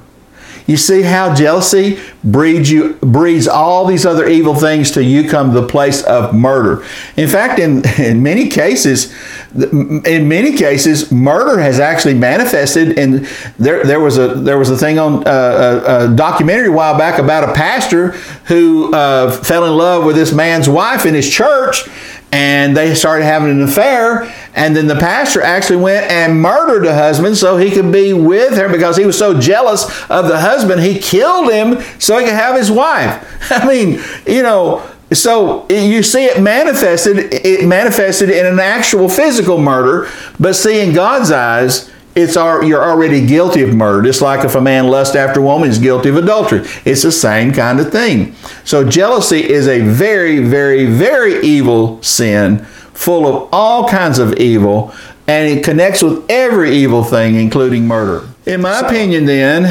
You 0.67 0.77
see 0.77 1.03
how 1.03 1.35
jealousy 1.35 1.99
breeds 2.23 2.71
you 2.71 2.95
breeds 3.01 3.49
all 3.49 3.87
these 3.87 4.07
other 4.07 4.29
evil 4.29 4.55
things 4.55 4.91
till 4.91 5.03
you 5.03 5.29
come 5.29 5.53
to 5.53 5.61
the 5.63 5.67
place 5.67 6.03
of 6.05 6.33
murder. 6.35 6.85
In 7.17 7.29
fact, 7.29 7.59
in, 7.59 7.83
in 7.99 8.23
many 8.23 8.49
cases, 8.49 9.13
in 9.55 10.29
many 10.29 10.57
cases, 10.57 11.11
murder 11.11 11.61
has 11.61 11.81
actually 11.81 12.15
manifested. 12.15 12.99
And 12.99 13.27
there, 13.59 13.85
there 13.85 14.01
was 14.01 14.19
a 14.19 14.29
there 14.29 14.59
was 14.59 14.71
a 14.71 14.77
thing 14.77 14.99
on 14.99 15.27
uh, 15.27 15.31
a, 15.31 16.13
a, 16.13 16.17
documentary 16.17 16.69
a 16.69 16.73
while 16.73 16.97
back 16.97 17.19
about 17.19 17.49
a 17.49 17.53
pastor 17.53 18.13
who 18.47 18.95
uh, 18.95 19.31
fell 19.31 19.65
in 19.65 19.77
love 19.77 20.05
with 20.05 20.17
this 20.17 20.33
man's 20.33 20.69
wife 20.69 21.05
in 21.05 21.15
his 21.15 21.29
church, 21.29 21.89
and 22.33 22.77
they 22.77 22.95
started 22.95 23.25
having 23.25 23.51
an 23.51 23.63
affair 23.63 24.33
and 24.55 24.77
then 24.77 24.87
the 24.87 24.97
pastor 24.97 25.43
actually 25.43 25.77
went 25.77 26.11
and 26.11 26.41
murdered 26.41 26.85
the 26.85 26.95
husband 26.95 27.37
so 27.37 27.57
he 27.57 27.71
could 27.71 27.93
be 27.93 28.13
with 28.13 28.57
her 28.57 28.69
because 28.69 28.97
he 28.97 29.05
was 29.05 29.19
so 29.19 29.39
jealous 29.39 29.85
of 30.11 30.29
the 30.29 30.39
husband 30.39 30.81
he 30.81 30.99
killed 30.99 31.51
him 31.51 31.81
so 31.99 32.19
he 32.19 32.25
could 32.25 32.35
have 32.35 32.57
his 32.57 32.71
wife 32.71 33.51
i 33.53 33.67
mean 33.67 34.01
you 34.27 34.43
know 34.43 34.89
so 35.13 35.67
you 35.69 36.03
see 36.03 36.25
it 36.25 36.41
manifested 36.41 37.33
it 37.33 37.67
manifested 37.67 38.31
in 38.31 38.47
an 38.47 38.61
actual 38.61 39.09
physical 39.09 39.59
murder 39.59 40.09
but 40.39 40.55
see 40.55 40.81
in 40.81 40.95
god's 40.95 41.31
eyes 41.31 41.91
it's 42.15 42.35
you're 42.35 42.83
already 42.83 43.25
guilty 43.25 43.63
of 43.63 43.75
murder. 43.75 44.09
It's 44.09 44.21
like 44.21 44.45
if 44.45 44.55
a 44.55 44.61
man 44.61 44.89
lusts 44.89 45.15
after 45.15 45.41
a 45.41 45.43
woman, 45.43 45.69
he's 45.69 45.79
guilty 45.79 46.09
of 46.09 46.17
adultery. 46.17 46.67
It's 46.85 47.03
the 47.03 47.13
same 47.13 47.53
kind 47.53 47.79
of 47.79 47.93
thing. 47.93 48.35
So 48.65 48.89
jealousy 48.89 49.49
is 49.49 49.69
a 49.69 49.81
very, 49.81 50.41
very, 50.41 50.87
very 50.87 51.41
evil 51.43 52.03
sin, 52.03 52.65
full 52.95 53.27
of 53.27 53.49
all 53.53 53.89
kinds 53.89 54.19
of 54.19 54.35
evil, 54.39 54.93
and 55.29 55.49
it 55.49 55.65
connects 55.65 56.03
with 56.03 56.29
every 56.29 56.73
evil 56.73 57.05
thing, 57.05 57.37
including 57.37 57.87
murder. 57.87 58.29
In 58.45 58.63
my 58.63 58.81
opinion, 58.81 59.27
then, 59.27 59.63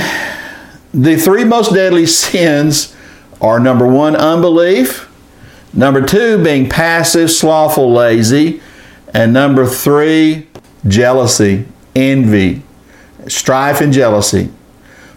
the 0.93 1.17
three 1.17 1.43
most 1.43 1.73
deadly 1.73 2.05
sins 2.05 2.95
are 3.41 3.59
number 3.59 3.85
one, 3.85 4.15
unbelief, 4.15 5.08
number 5.73 6.05
two, 6.05 6.43
being 6.43 6.69
passive, 6.69 7.31
slothful, 7.31 7.91
lazy, 7.91 8.61
and 9.13 9.33
number 9.33 9.65
three, 9.65 10.47
jealousy 10.87 11.65
envy, 11.95 12.61
strife, 13.27 13.81
and 13.81 13.93
jealousy. 13.93 14.49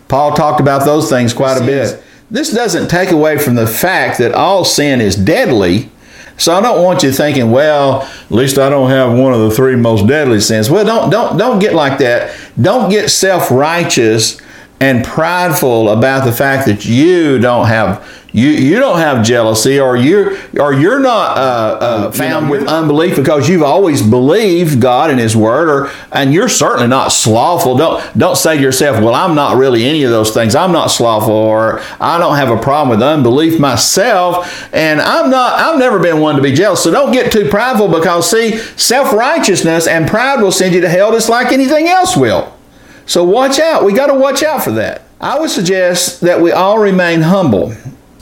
Paul 0.09 0.35
talked 0.35 0.61
about 0.61 0.85
those 0.85 1.09
things 1.09 1.33
quite 1.33 1.61
a 1.61 1.65
bit. 1.65 2.03
This 2.31 2.53
doesn't 2.53 2.89
take 2.89 3.11
away 3.11 3.39
from 3.39 3.55
the 3.55 3.67
fact 3.67 4.19
that 4.19 4.35
all 4.35 4.65
sin 4.65 5.01
is 5.01 5.17
deadly. 5.17 5.91
So 6.39 6.55
I 6.55 6.61
don't 6.61 6.83
want 6.83 7.03
you 7.03 7.13
thinking, 7.13 7.51
well, 7.51 8.03
at 8.03 8.31
least 8.31 8.59
I 8.59 8.69
don't 8.69 8.91
have 8.91 9.17
one 9.17 9.35
of 9.35 9.41
the 9.41 9.51
three 9.51 9.77
most 9.77 10.07
deadly 10.07 10.41
sins. 10.41 10.71
Well, 10.71 10.85
don't 10.85 11.11
don't 11.11 11.37
don't 11.37 11.59
get 11.59 11.75
like 11.75 11.99
that. 11.99 12.35
Don't 12.61 12.91
get 12.91 13.11
self-righteous 13.11 14.41
and 14.81 15.05
prideful 15.05 15.91
about 15.91 16.25
the 16.25 16.33
fact 16.33 16.67
that 16.67 16.85
you 16.85 17.39
don't 17.39 17.67
have 17.67 18.22
You, 18.35 18.49
you 18.49 18.79
don't 18.79 18.97
have 18.97 19.23
jealousy, 19.23 19.79
or 19.79 19.95
you're 19.95 20.39
or 20.59 20.73
you're 20.73 21.01
not 21.01 21.37
uh, 21.37 21.41
uh, 21.81 22.13
found 22.13 22.49
with 22.49 22.67
unbelief 22.67 23.15
because 23.15 23.47
you've 23.47 23.63
always 23.63 24.01
believed 24.01 24.81
God 24.81 25.11
and 25.11 25.21
His 25.21 25.37
Word, 25.37 25.69
or 25.69 25.91
and 26.13 26.33
you're 26.33 26.49
certainly 26.49 26.89
not 26.89 27.13
slothful. 27.13 27.77
Don't 27.77 28.19
don't 28.19 28.37
say 28.37 28.57
to 28.57 28.63
yourself, 28.63 29.03
"Well, 29.03 29.15
I'm 29.15 29.35
not 29.35 29.59
really 29.59 29.85
any 29.85 30.03
of 30.05 30.11
those 30.11 30.33
things. 30.33 30.55
I'm 30.55 30.73
not 30.73 30.87
slothful, 30.87 31.35
or 31.35 31.83
I 32.01 32.19
don't 32.19 32.37
have 32.37 32.49
a 32.49 32.57
problem 32.57 32.89
with 32.99 33.07
unbelief 33.07 33.61
myself, 33.61 34.67
and 34.73 35.03
I'm 35.03 35.29
not. 35.29 35.61
I've 35.61 35.79
never 35.79 35.99
been 35.99 36.21
one 36.21 36.37
to 36.37 36.43
be 36.43 36.53
jealous. 36.53 36.83
So 36.83 36.91
don't 36.91 37.13
get 37.13 37.33
too 37.33 37.51
prideful 37.51 37.89
because 37.89 38.31
see, 38.31 38.57
self 38.57 39.13
righteousness 39.13 39.87
and 39.87 40.09
pride 40.09 40.41
will 40.41 40.53
send 40.53 40.75
you 40.75 40.81
to 40.81 40.89
hell 40.89 41.13
just 41.13 41.29
like 41.29 41.53
anything 41.53 41.87
else 41.87 42.17
will. 42.17 42.57
So 43.05 43.25
watch 43.25 43.61
out. 43.61 43.85
We 43.85 43.93
got 43.93 44.07
to 44.07 44.15
watch 44.15 44.43
out 44.43 44.65
for 44.65 44.71
that. 44.71 45.03
I 45.21 45.39
would 45.39 45.51
suggest 45.51 46.23
that 46.23 46.41
we 46.41 46.51
all 46.51 46.79
remain 46.79 47.21
humble 47.21 47.75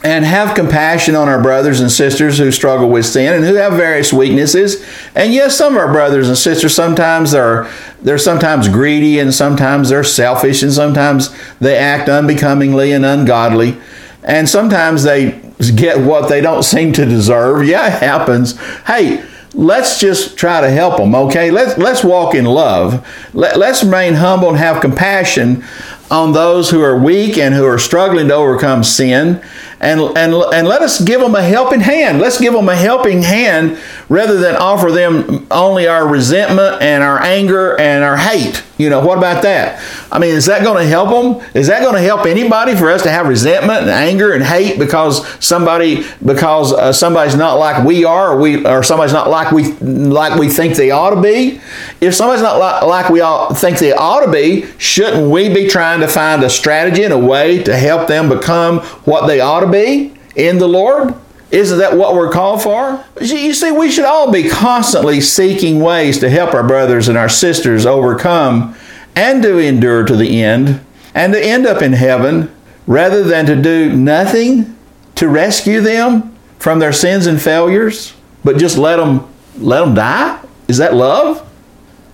and 0.03 0.25
have 0.25 0.55
compassion 0.55 1.15
on 1.15 1.29
our 1.29 1.43
brothers 1.43 1.81
and 1.81 1.91
sisters 1.91 2.39
who 2.39 2.51
struggle 2.51 2.89
with 2.89 3.05
sin 3.05 3.35
and 3.35 3.45
who 3.45 3.55
have 3.55 3.75
various 3.75 4.13
weaknesses. 4.13 4.83
And 5.15 5.33
yes, 5.33 5.57
some 5.57 5.75
of 5.75 5.79
our 5.79 5.93
brothers 5.93 6.29
and 6.29 6.39
sisters 6.39 6.75
sometimes 6.75 7.35
are 7.35 7.71
they're 8.01 8.17
sometimes 8.17 8.69
greedy 8.69 9.19
and 9.19 9.35
sometimes 9.35 9.91
they're 9.91 10.05
selfish 10.05 10.63
and 10.63 10.73
sometimes 10.73 11.37
they 11.59 11.77
act 11.77 12.09
unbecomingly 12.09 12.93
and 12.93 13.05
ungodly. 13.05 13.77
And 14.23 14.49
sometimes 14.49 15.03
they 15.03 15.33
get 15.77 15.99
what 15.99 16.29
they 16.29 16.41
don't 16.41 16.63
seem 16.63 16.93
to 16.95 17.05
deserve. 17.05 17.67
Yeah, 17.67 17.95
it 17.95 18.03
happens. 18.03 18.59
Hey, 18.87 19.23
let's 19.55 19.99
just 19.99 20.37
try 20.37 20.61
to 20.61 20.71
help 20.71 20.97
them, 20.97 21.15
okay? 21.15 21.51
Let's, 21.51 21.77
let's 21.79 22.05
walk 22.05 22.35
in 22.35 22.45
love. 22.45 23.07
Let, 23.35 23.59
let's 23.59 23.83
remain 23.83 24.15
humble 24.15 24.49
and 24.49 24.59
have 24.59 24.81
compassion 24.81 25.65
on 26.11 26.33
those 26.33 26.71
who 26.71 26.83
are 26.83 26.99
weak 26.99 27.39
and 27.39 27.55
who 27.55 27.65
are 27.65 27.79
struggling 27.79 28.29
to 28.29 28.35
overcome 28.35 28.83
sin 28.83 29.41
and, 29.81 30.01
and, 30.01 30.35
and 30.35 30.67
let 30.67 30.83
us 30.83 31.01
give 31.01 31.21
them 31.21 31.35
a 31.35 31.43
helping 31.43 31.81
hand. 31.81 32.19
Let's 32.19 32.41
give 32.41 32.53
them 32.53 32.69
a 32.69 32.77
helping 32.77 33.23
hand 33.23 33.79
rather 34.09 34.37
than 34.37 34.57
offer 34.57 34.91
them 34.91 35.47
only 35.51 35.87
our 35.87 36.07
resentment 36.07 36.83
and 36.83 37.03
our 37.03 37.23
anger 37.23 37.79
and 37.79 38.03
our 38.05 38.17
hate. 38.17 38.63
You 38.81 38.89
know, 38.89 39.05
what 39.05 39.19
about 39.19 39.43
that? 39.43 39.83
I 40.11 40.19
mean, 40.19 40.35
is 40.35 40.47
that 40.47 40.63
going 40.63 40.83
to 40.83 40.89
help 40.89 41.11
them? 41.11 41.47
Is 41.55 41.67
that 41.67 41.83
going 41.83 41.97
to 41.97 42.01
help 42.01 42.25
anybody 42.25 42.75
for 42.75 42.91
us 42.91 43.03
to 43.03 43.11
have 43.11 43.29
resentment 43.29 43.83
and 43.83 43.91
anger 43.91 44.33
and 44.33 44.43
hate 44.43 44.79
because 44.79 45.27
somebody 45.45 46.07
because 46.25 46.73
uh, 46.73 46.91
somebody's 46.91 47.37
not 47.37 47.55
like 47.55 47.85
we 47.85 48.07
are, 48.07 48.33
or 48.33 48.41
we 48.41 48.65
or 48.65 48.83
somebody's 48.83 49.13
not 49.13 49.29
like 49.29 49.53
we 49.53 49.73
like 49.75 50.39
we 50.39 50.49
think 50.49 50.77
they 50.77 50.91
ought 50.91 51.15
to 51.15 51.21
be? 51.21 51.61
If 52.01 52.15
somebody's 52.15 52.43
not 52.43 52.59
like, 52.59 52.83
like 52.85 53.11
we 53.11 53.21
all 53.21 53.53
think 53.53 53.79
they 53.79 53.93
ought 53.93 54.25
to 54.25 54.33
be, 54.33 54.67
shouldn't 54.79 55.31
we 55.31 55.53
be 55.53 55.69
trying 55.69 56.01
to 56.01 56.09
find 56.09 56.43
a 56.43 56.49
strategy 56.49 57.05
and 57.05 57.13
a 57.13 57.19
way 57.19 57.63
to 57.65 57.77
help 57.77 58.09
them 58.09 58.31
become 58.31 58.81
what 59.05 59.27
they 59.27 59.41
ought 59.41 59.61
to 59.61 59.71
be 59.71 60.15
in 60.37 60.57
the 60.57 60.69
Lord? 60.69 61.15
Isn't 61.51 61.79
that 61.79 61.97
what 61.97 62.15
we're 62.15 62.31
called 62.31 62.63
for? 62.63 63.05
You 63.21 63.53
see, 63.53 63.73
we 63.73 63.91
should 63.91 64.05
all 64.05 64.31
be 64.31 64.49
constantly 64.49 65.21
seeking 65.21 65.81
ways 65.81 66.19
to 66.21 66.31
help 66.31 66.55
our 66.55 66.67
brothers 66.67 67.09
and 67.09 67.19
our 67.19 67.29
sisters 67.29 67.87
overcome 67.87 68.77
and 69.17 69.43
to 69.43 69.59
endure 69.59 70.05
to 70.05 70.15
the 70.15 70.43
end 70.43 70.81
and 71.13 71.33
to 71.33 71.45
end 71.45 71.67
up 71.67 71.83
in 71.83 71.93
heaven 71.93 72.55
rather 72.87 73.25
than 73.25 73.47
to 73.47 73.57
do 73.57 73.93
nothing 73.93 74.77
to 75.17 75.29
rescue 75.29 75.81
them 75.81 76.37
from 76.59 76.79
their 76.79 76.93
sins 76.93 77.27
and 77.27 77.43
failures, 77.43 78.15
but 78.45 78.57
just 78.57 78.79
let 78.79 78.97
them 78.97 79.27
let 79.59 79.81
them 79.81 79.95
die? 79.95 80.41
Is 80.69 80.79
that 80.79 80.95
love? 80.95 81.47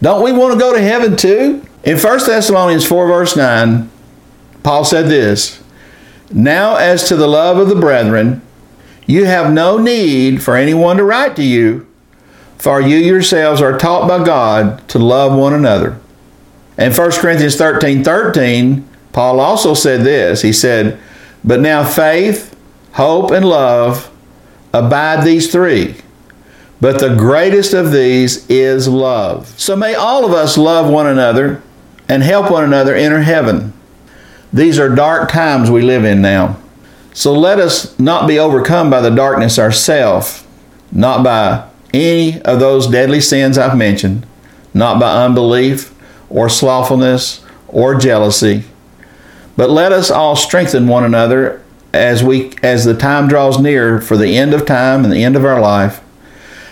Don't 0.01 0.25
we 0.25 0.33
want 0.33 0.55
to 0.55 0.59
go 0.59 0.73
to 0.73 0.81
heaven 0.81 1.17
too? 1.17 1.63
In 1.85 1.99
1 1.99 2.19
Thessalonians 2.27 2.87
4 2.87 3.07
verse 3.07 3.37
9, 3.37 3.91
Paul 4.63 4.85
said 4.85 5.09
this, 5.09 5.61
"Now 6.33 6.77
as 6.77 7.07
to 7.09 7.17
the 7.17 7.29
love 7.29 7.59
of 7.59 7.69
the 7.69 7.77
brethren, 7.77 8.43
you 9.07 9.25
have 9.25 9.53
no 9.53 9.79
need 9.79 10.43
for 10.43 10.57
anyone 10.57 10.97
to 10.97 11.05
write 11.05 11.37
to 11.37 11.43
you, 11.43 11.87
for 12.59 12.81
you 12.81 12.97
yourselves 12.97 13.61
are 13.61 13.79
taught 13.79 14.09
by 14.09 14.25
God 14.25 14.87
to 14.89 14.99
love 14.99 15.39
one 15.39 15.55
another. 15.55 15.99
And 16.77 16.97
1 16.97 17.13
Corinthians 17.13 17.57
13 17.57 18.05
13, 18.05 18.89
Paul 19.13 19.41
also 19.41 19.75
said 19.75 20.03
this. 20.03 20.43
He 20.43 20.53
said, 20.53 20.99
But 21.45 21.61
now 21.61 21.85
faith, 21.85 22.55
hope, 22.93 23.31
and 23.31 23.49
love 23.49 24.11
abide 24.75 25.25
these 25.25 25.51
three. 25.51 25.97
But 26.81 26.99
the 26.99 27.15
greatest 27.15 27.73
of 27.73 27.93
these 27.93 28.49
is 28.51 28.89
love. 28.89 29.49
So 29.59 29.77
may 29.77 29.95
all 29.95 30.27
of 30.27 30.33
us 30.33 30.59
love 30.59 30.91
one 30.91 31.07
another 31.07 31.63
and 32.09 32.23
help 32.23 32.51
one 32.51 32.65
another 32.65 32.95
enter 32.95 33.23
heaven. 33.23 33.73
These 34.53 34.79
are 34.79 34.95
dark 34.95 35.31
times 35.31 35.71
we 35.71 35.83
live 35.83 36.05
in 36.05 36.21
now. 36.21 36.59
So 37.17 37.33
let 37.33 37.59
us 37.59 37.99
not 37.99 38.29
be 38.29 38.39
overcome 38.39 38.91
by 38.91 39.01
the 39.01 39.09
darkness 39.09 39.59
ourselves, 39.59 40.45
not 40.93 41.25
by 41.25 41.67
any 41.95 42.43
of 42.43 42.61
those 42.61 42.87
deadly 42.87 43.23
sins 43.23 43.57
I've 43.57 43.75
mentioned, 43.75 44.27
not 44.75 45.01
by 45.01 45.25
unbelief 45.25 45.95
or 46.29 46.51
slothfulness 46.51 47.43
or 47.69 47.95
jealousy, 47.95 48.65
but 49.57 49.71
let 49.71 49.93
us 49.93 50.11
all 50.11 50.37
strengthen 50.37 50.89
one 50.89 51.05
another 51.05 51.63
as 51.95 52.23
we 52.23 52.53
as 52.63 52.85
the 52.85 52.93
time 52.93 53.29
draws 53.29 53.59
near 53.59 53.99
for 53.99 54.19
the 54.19 54.37
end 54.37 54.53
of 54.53 54.67
time 54.67 55.03
and 55.03 55.11
the 55.11 55.25
end 55.25 55.37
of 55.37 55.45
our 55.47 55.59
life. 55.59 56.03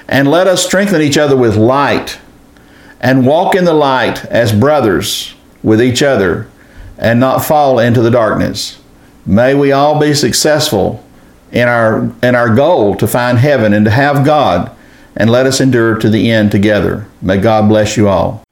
And 0.07 0.31
let 0.31 0.47
us 0.47 0.63
strengthen 0.63 1.01
each 1.01 1.17
other 1.17 1.39
with 1.39 1.57
light 1.57 2.19
and 3.01 3.27
walk 3.27 3.55
in 3.55 3.65
the 3.65 3.73
light 3.73 4.27
as 4.27 4.53
brothers 4.53 5.35
with 5.63 5.81
each 5.81 6.03
other 6.03 6.49
and 6.99 7.19
not 7.19 7.43
fall 7.43 7.79
into 7.79 8.03
the 8.03 8.11
darkness. 8.11 8.79
May 9.27 9.55
we 9.55 9.73
all 9.73 9.99
be 9.99 10.13
successful 10.13 11.03
in 11.51 11.67
our 11.67 12.13
in 12.23 12.35
our 12.35 12.55
goal 12.55 12.95
to 12.97 13.07
find 13.07 13.39
heaven 13.39 13.73
and 13.73 13.87
to 13.87 13.91
have 13.91 14.27
God 14.27 14.71
and 15.17 15.31
let 15.31 15.47
us 15.47 15.61
endure 15.61 15.97
to 15.99 16.11
the 16.11 16.31
end 16.31 16.51
together. 16.51 17.07
May 17.23 17.39
God 17.39 17.67
bless 17.69 17.97
you 17.97 18.09
all. 18.09 18.43